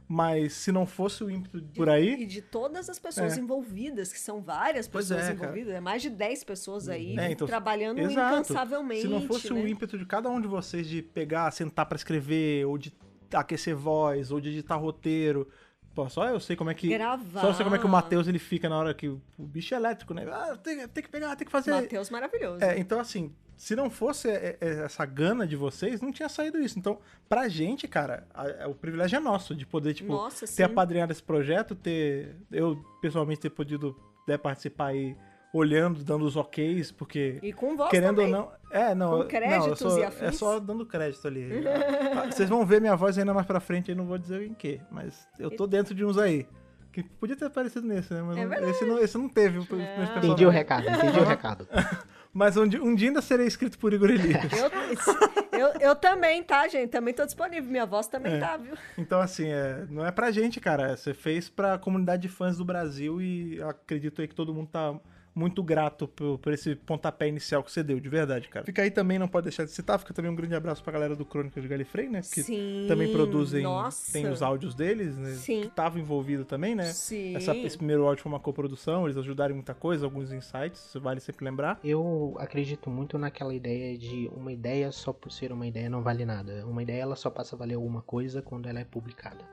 mas 0.07 0.53
se 0.53 0.71
não 0.71 0.87
fosse 0.87 1.23
o 1.23 1.29
ímpeto 1.29 1.61
por 1.75 1.87
aí, 1.87 2.23
E 2.23 2.25
de 2.25 2.41
todas 2.41 2.89
as 2.89 2.97
pessoas 2.97 3.37
É. 3.37 3.41
envolvidas, 3.41 4.11
que 4.11 4.19
são 4.19 4.41
várias 4.41 4.87
pessoas 4.87 5.29
é, 5.29 5.33
envolvidas, 5.33 5.73
é 5.75 5.79
mais 5.79 6.01
de 6.01 6.09
10 6.09 6.43
pessoas 6.43 6.89
aí 6.89 7.15
É, 7.17 7.31
então, 7.31 7.47
trabalhando 7.47 7.99
Exato. 7.99 8.33
incansavelmente. 8.41 9.01
Se 9.01 9.07
não 9.07 9.21
fosse 9.21 9.53
né? 9.53 9.61
o 9.61 9.67
ímpeto 9.67 9.97
de 9.99 10.05
cada 10.05 10.29
um 10.29 10.41
de 10.41 10.47
vocês 10.47 10.87
de 10.87 11.03
pegar, 11.03 11.49
sentar 11.51 11.85
pra 11.85 11.95
escrever, 11.95 12.65
ou 12.65 12.77
de 12.77 12.91
aquecer 13.33 13.75
voz, 13.75 14.31
ou 14.31 14.39
de 14.39 14.49
editar 14.49 14.75
roteiro. 14.75 15.47
Pô, 15.93 16.09
só 16.09 16.27
eu 16.27 16.39
sei 16.41 16.55
como 16.57 16.69
é 16.69 16.73
que. 16.73 16.89
Gravar. 16.89 17.39
Só 17.41 17.47
eu 17.47 17.53
sei 17.53 17.63
como 17.63 17.75
é 17.75 17.79
que 17.79 17.85
o 17.85 17.89
Matheus 17.89 18.27
ele 18.27 18.37
fica 18.39 18.67
na 18.67 18.77
hora 18.77 18.93
que 18.93 19.07
o, 19.07 19.21
bicho 19.37 19.73
é 19.73 19.77
elétrico, 19.77 20.13
né? 20.13 20.25
Ah, 20.29 20.57
tem, 20.61 20.85
tem 20.89 21.03
que 21.03 21.09
pegar, 21.09 21.35
tem 21.37 21.45
que 21.45 21.51
fazer. 21.51 21.71
Matheus 21.71 22.09
maravilhoso. 22.09 22.61
É, 22.63 22.77
então 22.77 22.99
assim, 22.99 23.33
se 23.55 23.77
não 23.77 23.89
fosse 23.89 24.29
é, 24.29 24.57
é, 24.59 24.69
essa 24.83 25.05
gana 25.05 25.47
de 25.47 25.55
vocês, 25.55 26.01
não 26.01 26.11
tinha 26.11 26.27
saído 26.27 26.59
isso. 26.59 26.77
Então, 26.77 26.99
pra 27.29 27.47
gente, 27.47 27.87
cara, 27.87 28.27
a- 28.33 28.65
a- 28.65 28.67
o 28.67 28.75
privilégio 28.75 29.15
é 29.15 29.19
nosso 29.21 29.55
de 29.55 29.65
poder, 29.65 29.93
tipo, 29.93 30.11
Nossa, 30.11 30.45
ter 30.53 30.63
apadrinhado 30.63 31.13
esse 31.13 31.23
projeto, 31.23 31.73
ter. 31.73 32.35
Eu, 32.51 32.75
pessoalmente, 33.01 33.39
ter 33.39 33.49
podido 33.51 33.95
né, 34.27 34.37
participar 34.37 34.87
aí 34.87 35.15
olhando, 35.57 36.03
dando 36.03 36.25
os 36.25 36.35
oks, 36.35 36.91
porque. 36.91 37.39
E 37.41 37.53
com 37.53 37.75
voz 37.77 37.89
Querendo 37.89 38.15
também. 38.17 38.33
ou 38.33 38.39
não. 38.41 38.51
É, 38.71 38.93
não. 38.93 39.07
Com 39.07 39.13
eu- 39.13 39.17
não, 39.17 39.23
eu 39.23 39.27
créditos 39.29 39.79
sou- 39.79 39.99
e 39.99 40.01
É 40.01 40.05
afins. 40.07 40.35
só 40.35 40.59
dando 40.59 40.85
crédito 40.85 41.25
ali. 41.27 41.49
Ah, 42.17 42.31
Vocês 42.31 42.49
vão 42.49 42.65
ver 42.65 42.81
minha 42.81 42.95
voz 42.95 43.17
ainda 43.17 43.33
mais 43.33 43.45
pra 43.45 43.59
frente, 43.59 43.91
aí 43.91 43.95
não 43.97 44.05
vou 44.05 44.17
dizer 44.17 44.41
em 44.45 44.53
quê. 44.53 44.81
Mas 44.91 45.27
eu 45.39 45.49
tô 45.51 45.65
dentro 45.67 45.93
de 45.95 46.03
uns 46.03 46.17
aí. 46.17 46.47
Que 46.91 47.03
podia 47.03 47.35
ter 47.35 47.45
aparecido 47.45 47.85
nesse, 47.85 48.13
né? 48.13 48.21
Mas 48.21 48.37
É 48.37 48.45
não- 48.45 48.69
esse, 48.69 48.85
não, 48.85 48.99
esse 48.99 49.17
não 49.17 49.27
teve. 49.29 49.55
meus 49.57 49.69
Entendi 50.17 50.45
o 50.45 50.49
recado, 50.49 50.87
entendi 50.89 51.19
o 51.19 51.23
recado. 51.25 51.67
Mas 52.33 52.57
um 52.57 52.67
dia, 52.67 52.83
um 52.83 52.93
dia 52.95 53.09
ainda 53.09 53.21
serei 53.21 53.47
escrito 53.47 53.77
por 53.79 53.93
Igor 53.93 54.09
Elias. 54.09 54.43
Eu, 54.51 55.59
eu, 55.59 55.67
eu 55.79 55.95
também, 55.95 56.43
tá, 56.43 56.67
gente? 56.67 56.89
Também 56.89 57.13
tô 57.13 57.25
disponível. 57.25 57.69
Minha 57.71 57.85
voz 57.85 58.07
também 58.07 58.33
É. 58.33 58.39
tá, 58.39 58.57
viu? 58.57 58.73
Então, 58.97 59.21
assim, 59.21 59.47
é, 59.47 59.85
não 59.89 60.05
é 60.05 60.11
pra 60.11 60.31
gente, 60.31 60.59
cara. 60.59 60.95
Você 60.97 61.13
fez 61.13 61.49
pra 61.49 61.77
comunidade 61.77 62.23
de 62.23 62.27
fãs 62.29 62.57
do 62.57 62.65
Brasil 62.65 63.21
e 63.21 63.61
acredito 63.63 64.21
aí 64.21 64.27
que 64.27 64.35
todo 64.35 64.53
mundo 64.53 64.67
tá 64.69 64.93
muito 65.35 65.61
grato 65.61 66.07
por, 66.07 66.39
por 66.39 66.53
esse 66.53 66.75
pontapé 66.75 67.27
inicial 67.27 67.61
que 67.61 67.69
você 67.69 67.83
deu, 67.83 67.99
de 67.99 68.07
verdade, 68.07 68.47
cara. 68.47 68.65
Fica 68.65 68.81
aí 68.81 68.89
também, 68.89 69.19
não 69.19 69.27
pode 69.27 69.43
deixar 69.43 69.65
de 69.65 69.71
citar, 69.71 69.99
fica 69.99 70.13
também 70.13 70.31
um 70.31 70.35
grande 70.35 70.55
abraço 70.55 70.81
pra 70.81 70.93
galera 70.93 71.13
do 71.13 71.25
Crônicas 71.25 71.61
de 71.61 71.67
Galifrey, 71.67 72.07
né? 72.07 72.21
Que 72.21 72.41
Sim. 72.41 72.85
também 72.87 73.11
produzem, 73.11 73.61
Nossa. 73.63 74.13
tem 74.13 74.27
os 74.31 74.41
áudios 74.41 74.73
deles, 74.73 75.17
né? 75.17 75.31
Sim. 75.33 75.63
Que 75.63 75.67
tava 75.67 75.99
envolvido 75.99 76.45
também, 76.45 76.73
né? 76.73 76.85
Sim. 76.85 77.35
Essa- 77.35 77.53
esse 77.53 77.75
primeiro 77.77 78.07
áudio 78.07 78.23
foi 78.23 78.31
uma 78.31 78.39
coprodução, 78.39 79.05
eles 79.05 79.17
ajudaram 79.17 79.51
em 79.51 79.55
muita 79.55 79.73
coisa, 79.73 80.05
alguns 80.05 80.31
insights, 80.31 80.93
vale 81.01 81.19
sempre 81.19 81.43
lembrar. 81.43 81.79
Eu 81.83 82.35
acredito 82.39 82.89
muito 82.89 83.17
naquela 83.17 83.53
ideia 83.53 83.97
de 83.97 84.31
uma 84.33 84.53
ideia 84.53 84.89
só 84.93 85.11
por 85.11 85.29
ser 85.31 85.51
uma 85.51 85.67
ideia 85.67 85.89
não 85.89 86.01
vale 86.01 86.23
nada. 86.25 86.65
Uma 86.65 86.81
ideia 86.81 87.01
ela 87.01 87.15
só 87.17 87.29
passa 87.29 87.57
a 87.57 87.59
valer 87.59 87.75
alguma 87.75 88.01
coisa 88.01 88.41
quando 88.41 88.67
ela 88.69 88.79
é 88.79 88.85
publicada. 88.85 89.43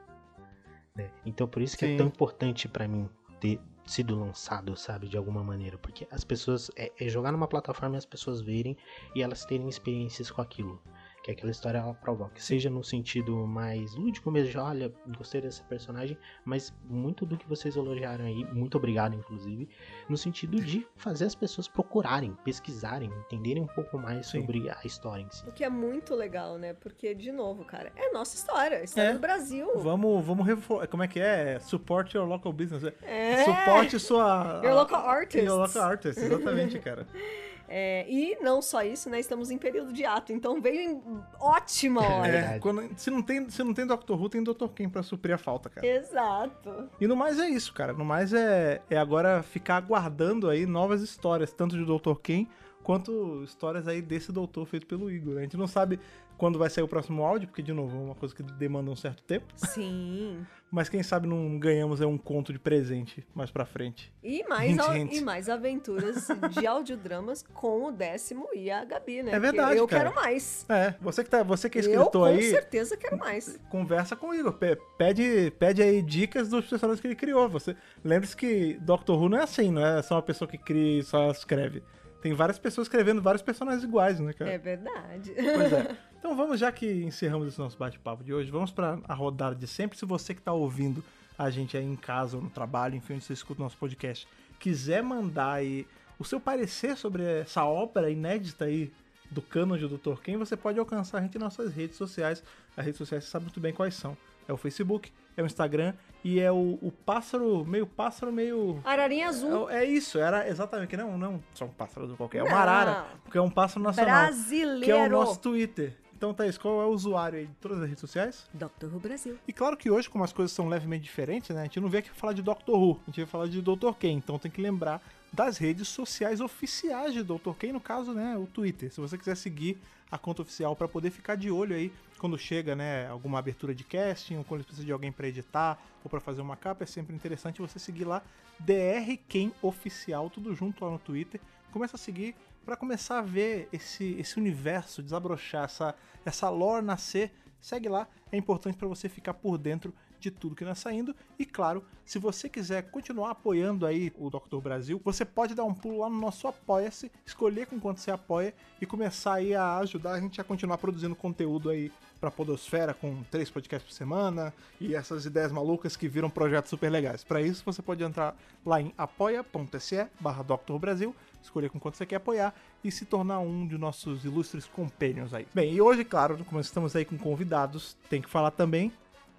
né? 0.94 1.10
Então 1.26 1.48
por 1.48 1.60
isso 1.62 1.76
que 1.76 1.86
Sim. 1.86 1.94
é 1.94 1.96
tão 1.96 2.06
importante 2.06 2.68
pra 2.68 2.86
mim 2.86 3.08
ter 3.40 3.58
sido 3.86 4.18
lançado, 4.18 4.76
sabe, 4.76 5.08
de 5.08 5.16
alguma 5.16 5.42
maneira, 5.42 5.76
porque 5.78 6.06
as 6.10 6.24
pessoas 6.24 6.70
é, 6.76 6.92
é 6.98 7.08
jogar 7.08 7.32
numa 7.32 7.48
plataforma 7.48 7.96
e 7.96 7.98
as 7.98 8.06
pessoas 8.06 8.40
verem 8.40 8.76
e 9.14 9.22
elas 9.22 9.44
terem 9.44 9.68
experiências 9.68 10.30
com 10.30 10.40
aquilo. 10.40 10.80
Que 11.22 11.30
aquela 11.30 11.52
história 11.52 11.78
ela 11.78 11.94
provoca, 11.94 12.32
seja 12.40 12.68
no 12.68 12.82
sentido 12.82 13.36
mais 13.46 13.94
lúdico 13.94 14.28
mesmo, 14.28 14.50
de 14.50 14.58
olha, 14.58 14.92
gostei 15.16 15.40
dessa 15.40 15.62
personagem, 15.62 16.18
mas 16.44 16.74
muito 16.84 17.24
do 17.24 17.36
que 17.36 17.48
vocês 17.48 17.76
elogiaram 17.76 18.24
aí, 18.24 18.44
muito 18.52 18.76
obrigado 18.76 19.14
inclusive, 19.14 19.68
no 20.08 20.16
sentido 20.16 20.60
de 20.60 20.84
fazer 20.96 21.26
as 21.26 21.34
pessoas 21.36 21.68
procurarem, 21.68 22.36
pesquisarem, 22.44 23.08
entenderem 23.20 23.62
um 23.62 23.68
pouco 23.68 23.96
mais 23.98 24.26
Sim. 24.26 24.40
sobre 24.40 24.68
a 24.68 24.78
história 24.84 25.22
em 25.22 25.30
si. 25.30 25.48
O 25.48 25.52
que 25.52 25.62
é 25.62 25.68
muito 25.70 26.12
legal, 26.16 26.58
né? 26.58 26.74
Porque, 26.74 27.14
de 27.14 27.30
novo, 27.30 27.64
cara, 27.64 27.92
é 27.94 28.10
nossa 28.10 28.34
história. 28.34 28.78
A 28.78 28.82
história 28.82 29.10
É. 29.10 29.12
do 29.12 29.20
Brasil. 29.20 29.70
Vamos, 29.76 30.24
vamos 30.26 30.44
refor- 30.44 30.88
Como 30.88 31.04
é 31.04 31.06
que 31.08 31.20
é? 31.20 31.60
Support 31.60 32.16
your 32.16 32.26
local 32.26 32.52
business. 32.52 32.82
É. 33.00 33.44
Suporte 33.44 33.96
sua. 34.00 34.60
Your 34.64 34.74
local 34.74 35.06
artists. 35.06 35.46
Your 35.48 35.56
local 35.60 35.82
artist, 35.82 36.18
exatamente, 36.20 36.80
cara. 36.80 37.06
É, 37.74 38.04
e 38.06 38.36
não 38.42 38.60
só 38.60 38.82
isso, 38.82 39.08
né? 39.08 39.18
Estamos 39.18 39.50
em 39.50 39.56
período 39.56 39.94
de 39.94 40.04
ato, 40.04 40.30
então 40.30 40.60
veio 40.60 40.80
em 40.90 41.02
ótima 41.40 42.02
hora. 42.06 42.28
É, 42.28 42.58
quando- 42.58 42.90
se, 42.98 43.10
não 43.10 43.22
tem, 43.22 43.48
se 43.48 43.64
não 43.64 43.72
tem 43.72 43.86
Doctor 43.86 44.20
Who, 44.20 44.28
tem 44.28 44.42
Dr. 44.44 44.66
Quem 44.74 44.90
pra 44.90 45.02
suprir 45.02 45.34
a 45.34 45.38
falta, 45.38 45.70
cara. 45.70 45.86
Exato. 45.86 46.90
E 47.00 47.06
no 47.06 47.16
mais 47.16 47.38
é 47.38 47.48
isso, 47.48 47.72
cara. 47.72 47.94
No 47.94 48.04
mais 48.04 48.34
é, 48.34 48.82
é 48.90 48.98
agora 48.98 49.42
ficar 49.42 49.76
aguardando 49.76 50.50
aí 50.50 50.66
novas 50.66 51.00
histórias, 51.00 51.50
tanto 51.52 51.76
de 51.78 51.84
Dr. 51.86 52.14
Quem 52.22 52.46
quanto 52.82 53.42
histórias 53.44 53.86
aí 53.88 54.02
desse 54.02 54.32
doutor 54.32 54.66
feito 54.66 54.86
pelo 54.86 55.10
Igor. 55.10 55.38
A 55.38 55.42
gente 55.42 55.56
não 55.56 55.66
sabe 55.66 55.98
quando 56.38 56.58
vai 56.58 56.68
sair 56.68 56.82
o 56.82 56.88
próximo 56.88 57.22
áudio, 57.22 57.46
porque, 57.48 57.62
de 57.62 57.72
novo, 57.72 57.96
é 57.96 58.00
uma 58.00 58.14
coisa 58.14 58.34
que 58.34 58.42
demanda 58.42 58.90
um 58.90 58.96
certo 58.96 59.22
tempo. 59.22 59.46
Sim. 59.54 60.44
Mas 60.72 60.88
quem 60.88 61.02
sabe 61.02 61.28
não 61.28 61.58
ganhamos 61.58 62.00
aí 62.00 62.06
um 62.06 62.16
conto 62.18 62.50
de 62.52 62.58
presente 62.58 63.24
mais 63.34 63.50
pra 63.50 63.64
frente. 63.66 64.10
E 64.24 64.42
mais, 64.48 64.72
Hint, 64.72 64.80
hint. 64.96 65.12
e 65.12 65.20
mais 65.20 65.48
aventuras 65.48 66.26
de 66.50 66.66
audiodramas 66.66 67.42
com 67.54 67.84
o 67.84 67.92
décimo 67.92 68.48
e 68.54 68.70
a 68.70 68.82
Gabi, 68.84 69.22
né? 69.22 69.32
É 69.32 69.38
verdade, 69.38 69.74
Que 69.74 69.80
Eu 69.80 69.86
cara. 69.86 70.04
quero 70.10 70.14
mais. 70.16 70.64
É, 70.68 70.94
você 71.00 71.22
que, 71.22 71.30
tá, 71.30 71.42
você 71.42 71.68
que 71.68 71.78
é 71.78 71.82
eu, 71.82 71.90
escritor 71.90 72.10
com 72.12 72.24
aí, 72.24 72.42
certeza, 72.50 72.96
quero 72.96 73.18
mais. 73.18 73.60
conversa 73.70 74.16
com 74.16 74.28
o 74.30 74.34
Igor. 74.34 74.54
Pe- 74.54 74.78
Pede, 74.96 75.52
pede 75.58 75.82
aí 75.82 76.00
dicas 76.02 76.48
dos 76.48 76.64
personagens 76.66 77.00
que 77.00 77.06
ele 77.06 77.16
criou. 77.16 77.48
Você 77.50 77.76
Lembre-se 78.02 78.34
que 78.36 78.78
Doctor 78.80 79.20
Who 79.20 79.28
não 79.28 79.38
é 79.38 79.42
assim, 79.42 79.70
não 79.70 79.84
é 79.84 80.02
só 80.02 80.14
uma 80.16 80.22
pessoa 80.22 80.48
que 80.48 80.56
cria 80.58 81.00
e 81.00 81.02
só 81.04 81.30
escreve. 81.30 81.82
Tem 82.22 82.32
várias 82.32 82.56
pessoas 82.58 82.86
escrevendo 82.86 83.20
vários 83.20 83.42
personagens 83.42 83.82
iguais, 83.82 84.20
né, 84.20 84.32
cara? 84.32 84.52
É 84.52 84.56
verdade. 84.56 85.32
Pois 85.34 85.72
é. 85.72 85.96
Então 86.22 86.36
vamos, 86.36 86.60
já 86.60 86.70
que 86.70 86.86
encerramos 87.02 87.48
esse 87.48 87.58
nosso 87.58 87.76
bate-papo 87.76 88.22
de 88.22 88.32
hoje, 88.32 88.48
vamos 88.48 88.70
para 88.70 88.96
a 89.08 89.12
rodada 89.12 89.56
de 89.56 89.66
sempre. 89.66 89.98
Se 89.98 90.04
você 90.04 90.32
que 90.32 90.40
está 90.40 90.52
ouvindo 90.52 91.02
a 91.36 91.50
gente 91.50 91.76
aí 91.76 91.84
em 91.84 91.96
casa 91.96 92.36
ou 92.36 92.42
no 92.44 92.48
trabalho, 92.48 92.94
enfim, 92.94 93.14
onde 93.14 93.24
você 93.24 93.32
escuta 93.32 93.60
o 93.60 93.64
nosso 93.64 93.76
podcast, 93.76 94.28
quiser 94.60 95.02
mandar 95.02 95.54
aí 95.54 95.84
o 96.20 96.24
seu 96.24 96.38
parecer 96.38 96.96
sobre 96.96 97.24
essa 97.24 97.64
obra 97.64 98.08
inédita 98.08 98.66
aí 98.66 98.92
do 99.32 99.42
canon 99.42 99.76
de 99.76 99.88
Dr. 99.88 100.20
Quem, 100.22 100.36
você 100.36 100.56
pode 100.56 100.78
alcançar 100.78 101.18
a 101.18 101.22
gente 101.22 101.36
nas 101.38 101.58
nossas 101.58 101.74
redes 101.74 101.96
sociais. 101.96 102.40
As 102.76 102.84
redes 102.84 102.98
sociais 102.98 103.24
você 103.24 103.30
sabe 103.30 103.46
muito 103.46 103.58
bem 103.58 103.72
quais 103.72 103.94
são. 103.94 104.16
É 104.46 104.52
o 104.52 104.56
Facebook, 104.56 105.12
é 105.36 105.42
o 105.42 105.46
Instagram 105.46 105.94
e 106.24 106.38
é 106.38 106.50
o, 106.52 106.78
o 106.80 106.92
pássaro, 107.04 107.64
meio 107.64 107.86
pássaro, 107.86 108.32
meio 108.32 108.80
Ararinha 108.84 109.28
azul. 109.28 109.68
é, 109.68 109.84
é 109.84 109.84
isso, 109.84 110.18
era 110.18 110.48
exatamente, 110.48 110.88
que 110.88 110.96
não, 110.96 111.18
não 111.18 111.42
só 111.54 111.64
um 111.64 111.68
pássaro 111.68 112.14
qualquer, 112.16 112.38
é 112.38 112.42
uma 112.42 112.50
Não. 112.50 112.58
arara, 112.58 113.06
porque 113.24 113.38
é 113.38 113.42
um 113.42 113.50
pássaro 113.50 113.82
nacional. 113.82 114.26
Brasileiro. 114.26 114.84
Que 114.84 114.90
é 114.90 115.06
o 115.06 115.10
nosso 115.10 115.40
Twitter. 115.40 115.96
Então, 116.16 116.32
Thaís, 116.32 116.56
qual 116.56 116.80
é 116.80 116.84
o 116.84 116.90
usuário 116.90 117.40
aí 117.40 117.46
de 117.46 117.54
todas 117.54 117.78
as 117.78 117.84
redes 117.88 118.00
sociais? 118.00 118.48
Dr. 118.54 118.86
Who 118.92 119.00
Brasil. 119.00 119.36
E 119.48 119.52
claro 119.52 119.76
que 119.76 119.90
hoje, 119.90 120.08
como 120.08 120.22
as 120.22 120.32
coisas 120.32 120.52
são 120.52 120.68
levemente 120.68 121.02
diferentes, 121.02 121.50
né? 121.50 121.62
A 121.62 121.64
gente 121.64 121.80
não 121.80 121.88
veio 121.88 121.98
aqui 122.04 122.10
falar 122.10 122.32
de 122.32 122.42
Doctor 122.42 122.78
Who, 122.78 123.00
a 123.02 123.06
gente 123.06 123.16
veio 123.16 123.26
falar 123.26 123.48
de 123.48 123.60
Dr. 123.60 123.92
Quem. 123.98 124.18
Então 124.18 124.38
tem 124.38 124.48
que 124.48 124.62
lembrar 124.62 125.02
das 125.32 125.56
redes 125.56 125.88
sociais 125.88 126.40
oficiais 126.40 127.14
de 127.14 127.22
Dr. 127.22 127.54
Quem, 127.58 127.72
no 127.72 127.80
caso, 127.80 128.12
né, 128.12 128.36
o 128.36 128.46
Twitter. 128.46 128.92
Se 128.92 129.00
você 129.00 129.16
quiser 129.16 129.36
seguir 129.36 129.78
a 130.10 130.18
conta 130.18 130.42
oficial 130.42 130.76
para 130.76 130.86
poder 130.86 131.10
ficar 131.10 131.36
de 131.36 131.50
olho 131.50 131.74
aí 131.74 131.90
quando 132.18 132.38
chega, 132.38 132.76
né, 132.76 133.08
alguma 133.08 133.38
abertura 133.38 133.74
de 133.74 133.82
casting, 133.82 134.36
ou 134.36 134.44
quando 134.44 134.62
precisa 134.62 134.84
de 134.84 134.92
alguém 134.92 135.10
para 135.10 135.26
editar 135.26 135.82
ou 136.04 136.10
para 136.10 136.20
fazer 136.20 136.42
uma 136.42 136.56
capa, 136.56 136.84
é 136.84 136.86
sempre 136.86 137.16
interessante 137.16 137.62
você 137.62 137.78
seguir 137.78 138.04
lá 138.04 138.22
DR 138.58 139.18
Quem 139.26 139.52
Oficial, 139.62 140.28
tudo 140.28 140.54
junto 140.54 140.84
lá 140.84 140.90
no 140.90 140.98
Twitter. 140.98 141.40
Começa 141.72 141.96
a 141.96 141.98
seguir 141.98 142.36
para 142.64 142.76
começar 142.76 143.18
a 143.18 143.22
ver 143.22 143.68
esse, 143.72 144.14
esse 144.18 144.38
universo 144.38 145.02
desabrochar, 145.02 145.64
essa, 145.64 145.94
essa 146.24 146.50
lore 146.50 146.84
nascer. 146.84 147.32
Segue 147.58 147.88
lá, 147.88 148.06
é 148.30 148.36
importante 148.36 148.76
para 148.76 148.86
você 148.86 149.08
ficar 149.08 149.34
por 149.34 149.56
dentro 149.56 149.94
de 150.22 150.30
tudo 150.30 150.54
que 150.54 150.62
está 150.62 150.74
saindo. 150.74 151.14
E 151.38 151.44
claro, 151.44 151.84
se 152.04 152.18
você 152.18 152.48
quiser 152.48 152.90
continuar 152.90 153.30
apoiando 153.30 153.84
aí 153.84 154.12
o 154.16 154.30
Dr. 154.30 154.58
Brasil, 154.62 155.00
você 155.04 155.24
pode 155.24 155.54
dar 155.54 155.64
um 155.64 155.74
pulo 155.74 155.98
lá 155.98 156.08
no 156.08 156.18
nosso 156.18 156.46
Apoia-se, 156.46 157.10
escolher 157.26 157.66
com 157.66 157.80
quanto 157.80 158.00
você 158.00 158.10
apoia 158.10 158.54
e 158.80 158.86
começar 158.86 159.34
aí 159.34 159.54
a 159.54 159.78
ajudar 159.78 160.12
a 160.12 160.20
gente 160.20 160.40
a 160.40 160.44
continuar 160.44 160.78
produzindo 160.78 161.14
conteúdo 161.14 161.70
aí 161.70 161.90
pra 162.20 162.30
Podosfera 162.30 162.94
com 162.94 163.24
três 163.24 163.50
podcasts 163.50 163.90
por 163.90 163.96
semana 163.96 164.54
e 164.80 164.94
essas 164.94 165.26
ideias 165.26 165.50
malucas 165.50 165.96
que 165.96 166.06
viram 166.06 166.30
projetos 166.30 166.70
super 166.70 166.88
legais. 166.88 167.24
Para 167.24 167.42
isso, 167.42 167.64
você 167.64 167.82
pode 167.82 168.04
entrar 168.04 168.36
lá 168.64 168.80
em 168.80 168.94
apoia.se 168.96 170.06
barra 170.20 170.44
Brasil, 170.78 171.16
escolher 171.42 171.68
com 171.68 171.80
quanto 171.80 171.96
você 171.96 172.06
quer 172.06 172.16
apoiar 172.16 172.54
e 172.84 172.92
se 172.92 173.04
tornar 173.04 173.40
um 173.40 173.66
de 173.66 173.76
nossos 173.76 174.24
ilustres 174.24 174.66
companions 174.66 175.34
aí. 175.34 175.48
Bem, 175.52 175.74
e 175.74 175.80
hoje, 175.80 176.04
claro, 176.04 176.44
como 176.44 176.60
estamos 176.60 176.94
aí 176.94 177.04
com 177.04 177.18
convidados, 177.18 177.96
tem 178.08 178.22
que 178.22 178.30
falar 178.30 178.52
também, 178.52 178.92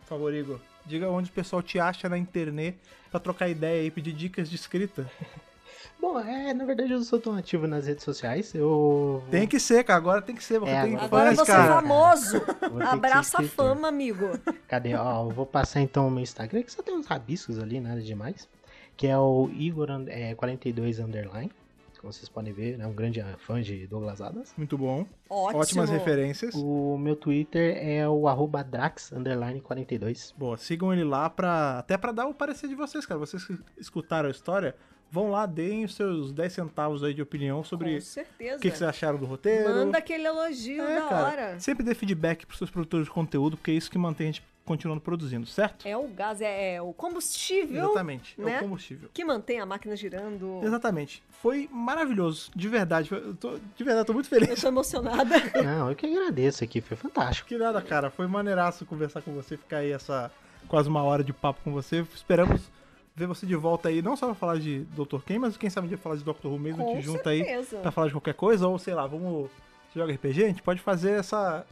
por 0.03 0.07
favor, 0.07 0.33
Igor, 0.33 0.59
diga 0.85 1.09
onde 1.09 1.29
o 1.29 1.33
pessoal 1.33 1.61
te 1.61 1.79
acha 1.79 2.07
na 2.09 2.17
internet 2.17 2.77
para 3.11 3.19
trocar 3.19 3.49
ideia 3.49 3.85
e 3.85 3.91
pedir 3.91 4.13
dicas 4.13 4.49
de 4.49 4.55
escrita. 4.55 5.09
Bom, 5.99 6.19
é, 6.19 6.53
na 6.53 6.65
verdade 6.65 6.91
eu 6.91 6.97
não 6.97 7.05
sou 7.05 7.17
tão 7.19 7.33
ativo 7.35 7.65
nas 7.65 7.87
redes 7.87 8.03
sociais. 8.03 8.53
Eu. 8.53 9.23
Tem 9.31 9.47
que 9.47 9.57
ser, 9.59 9.85
cara. 9.85 9.97
Agora 9.97 10.21
tem 10.21 10.35
que 10.35 10.43
ser. 10.43 10.59
Porque 10.59 10.73
É, 10.73 10.81
tem 10.81 10.95
agora- 10.97 11.33
fãs, 11.33 11.37
você 11.47 11.51
é 11.51 11.55
famoso. 11.55 12.41
Abraça 12.91 13.39
a 13.41 13.43
fama, 13.43 13.87
amigo. 13.87 14.25
Cadê? 14.67 14.95
Ó, 14.95 15.23
eu 15.25 15.29
vou 15.29 15.45
passar 15.45 15.79
então 15.79 16.07
o 16.07 16.11
meu 16.11 16.21
Instagram, 16.21 16.63
que 16.63 16.71
só 16.73 16.83
tem 16.83 16.93
uns 16.93 17.05
rabiscos 17.07 17.57
ali, 17.57 17.79
nada 17.79 18.01
demais. 18.01 18.49
Que 18.97 19.07
é 19.07 19.17
o 19.17 19.49
Igor 19.55 19.87
é, 20.07 20.35
42 20.35 20.99
Underline. 20.99 21.51
Como 22.03 22.11
vocês 22.11 22.27
podem 22.27 22.51
ver, 22.51 22.77
é 22.81 22.85
um 22.85 22.91
grande 22.91 23.23
fã 23.37 23.61
de 23.61 23.87
Douglas 23.87 24.19
Adams. 24.19 24.53
Muito 24.57 24.77
bom. 24.77 25.07
Ótimo. 25.29 25.61
Ótimas 25.61 25.89
referências. 25.89 26.53
O 26.53 26.97
meu 26.97 27.15
Twitter 27.15 27.77
é 27.77 28.05
o 28.09 28.27
arroba 28.27 28.61
Drax 28.61 29.13
Underline 29.13 29.61
42. 29.61 30.35
Boa, 30.37 30.57
sigam 30.57 30.91
ele 30.91 31.05
lá 31.05 31.29
pra. 31.29 31.79
Até 31.79 31.97
pra 31.97 32.11
dar 32.11 32.27
o 32.27 32.33
parecer 32.33 32.67
de 32.67 32.75
vocês, 32.75 33.05
cara. 33.05 33.17
Vocês 33.17 33.45
que 33.45 33.57
escutaram 33.77 34.27
a 34.27 34.31
história, 34.31 34.75
vão 35.09 35.31
lá, 35.31 35.45
deem 35.45 35.85
os 35.85 35.95
seus 35.95 36.33
10 36.33 36.51
centavos 36.51 37.05
aí 37.05 37.13
de 37.13 37.21
opinião 37.21 37.63
sobre 37.63 38.01
Com 38.01 38.19
o 38.55 38.59
que, 38.59 38.69
que 38.69 38.77
vocês 38.77 38.81
acharam 38.83 39.17
do 39.17 39.25
roteiro. 39.25 39.69
Manda 39.69 39.97
aquele 39.97 40.27
elogio 40.27 40.83
É, 40.83 40.95
da 40.99 41.07
cara, 41.07 41.23
hora. 41.25 41.59
Sempre 41.61 41.85
dê 41.85 41.95
feedback 41.95 42.45
pros 42.45 42.57
seus 42.57 42.69
produtores 42.69 43.05
de 43.05 43.11
conteúdo, 43.11 43.55
porque 43.55 43.71
é 43.71 43.75
isso 43.75 43.89
que 43.89 43.97
mantém 43.97 44.27
a 44.27 44.31
gente 44.33 44.43
continuando 44.65 45.01
produzindo, 45.01 45.45
certo? 45.45 45.85
É 45.87 45.95
o 45.97 46.07
gás, 46.07 46.39
é, 46.41 46.75
é 46.75 46.81
o 46.81 46.93
combustível 46.93 47.85
Exatamente. 47.85 48.35
É 48.39 48.43
né? 48.43 48.57
o 48.57 48.59
combustível. 48.61 49.09
que 49.13 49.25
mantém 49.25 49.59
a 49.59 49.65
máquina 49.65 49.95
girando. 49.95 50.61
Exatamente. 50.63 51.21
Foi 51.29 51.69
maravilhoso, 51.71 52.49
de 52.55 52.69
verdade. 52.69 53.11
Eu 53.11 53.35
tô- 53.35 53.57
de 53.75 53.83
verdade, 53.83 54.07
tô 54.07 54.13
muito 54.13 54.29
feliz. 54.29 54.49
Eu 54.49 54.55
tô 54.55 54.67
emocionada. 54.67 55.35
Não, 55.63 55.89
eu 55.89 55.95
que 55.95 56.05
agradeço 56.05 56.63
aqui, 56.63 56.79
foi 56.81 56.95
fantástico. 56.95 57.47
Que 57.49 57.57
nada, 57.57 57.81
cara. 57.81 58.09
Foi 58.09 58.25
maneiraço 58.27 58.85
conversar 58.85 59.21
com 59.21 59.33
você, 59.33 59.57
ficar 59.57 59.77
aí 59.77 59.91
essa 59.91 60.31
quase 60.67 60.87
uma 60.87 61.03
hora 61.03 61.23
de 61.23 61.33
papo 61.33 61.59
com 61.63 61.71
você. 61.71 62.05
Esperamos 62.15 62.61
ver 63.15 63.27
você 63.27 63.45
de 63.45 63.55
volta 63.55 63.89
aí, 63.89 64.01
não 64.01 64.15
só 64.15 64.27
pra 64.27 64.35
falar 64.35 64.57
de 64.59 64.85
Dr. 64.95 65.19
Quem, 65.25 65.37
mas 65.37 65.55
quem 65.57 65.69
sabe 65.69 65.87
dia 65.87 65.97
falar 65.97 66.15
de 66.15 66.23
Dr. 66.23 66.47
Who 66.47 66.57
mesmo, 66.57 66.83
Com 66.83 66.95
te 66.95 67.01
junta 67.01 67.29
aí 67.29 67.43
pra 67.81 67.91
falar 67.91 68.07
de 68.07 68.13
qualquer 68.13 68.33
coisa, 68.33 68.67
ou 68.67 68.79
sei 68.79 68.93
lá, 68.93 69.05
vamos. 69.05 69.49
Você 69.91 69.99
joga 69.99 70.13
RPG? 70.13 70.43
A 70.43 70.47
gente 70.47 70.63
pode 70.63 70.81
fazer 70.81 71.11
essa, 71.11 71.63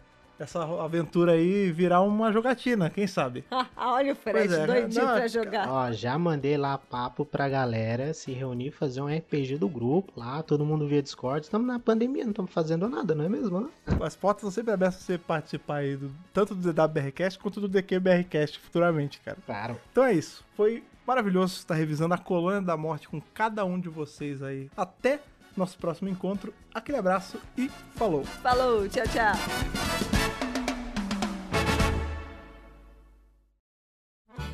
essa 0.41 0.63
aventura 0.83 1.33
aí 1.33 1.71
virar 1.71 2.01
uma 2.01 2.31
jogatina, 2.31 2.89
quem 2.89 3.05
sabe? 3.05 3.43
Olha 3.77 4.13
o 4.13 4.15
Fred, 4.15 4.53
é, 4.53 4.65
doidinho 4.65 5.05
não, 5.05 5.15
pra 5.15 5.27
jogar. 5.27 5.69
Ó, 5.69 5.91
já 5.91 6.17
mandei 6.17 6.57
lá 6.57 6.77
papo 6.77 7.25
pra 7.25 7.47
galera 7.47 8.13
se 8.13 8.31
reunir, 8.31 8.71
fazer 8.71 9.01
um 9.01 9.07
RPG 9.07 9.57
do 9.57 9.69
grupo 9.69 10.19
lá, 10.19 10.41
todo 10.41 10.65
mundo 10.65 10.87
via 10.87 11.01
Discord. 11.01 11.45
Estamos 11.45 11.67
na 11.67 11.79
pandemia, 11.79 12.23
não 12.23 12.31
estamos 12.31 12.51
fazendo 12.51 12.89
nada, 12.89 13.13
não 13.13 13.25
é 13.25 13.29
mesmo? 13.29 13.61
Né? 13.61 13.69
As 14.01 14.15
portas 14.15 14.41
estão 14.41 14.51
sempre 14.51 14.73
abertas 14.73 14.97
pra 14.97 15.05
você 15.05 15.17
participar 15.17 15.75
aí, 15.75 15.95
do, 15.95 16.11
tanto 16.33 16.55
do 16.55 16.73
DWBRcast 16.73 17.39
quanto 17.39 17.61
do 17.61 17.67
DQBRcast 17.67 18.59
futuramente, 18.59 19.19
cara. 19.21 19.37
Claro. 19.45 19.77
Então 19.91 20.03
é 20.03 20.13
isso. 20.13 20.43
Foi 20.55 20.83
maravilhoso 21.05 21.55
estar 21.57 21.75
revisando 21.75 22.13
a 22.13 22.17
Colônia 22.17 22.61
da 22.61 22.75
Morte 22.75 23.07
com 23.07 23.21
cada 23.33 23.63
um 23.65 23.79
de 23.79 23.89
vocês 23.89 24.41
aí. 24.41 24.69
Até 24.75 25.19
nosso 25.55 25.77
próximo 25.77 26.09
encontro. 26.09 26.53
Aquele 26.73 26.97
abraço 26.97 27.39
e 27.57 27.69
falou! 27.95 28.23
Falou, 28.23 28.87
tchau, 28.87 29.03
tchau. 29.07 30.20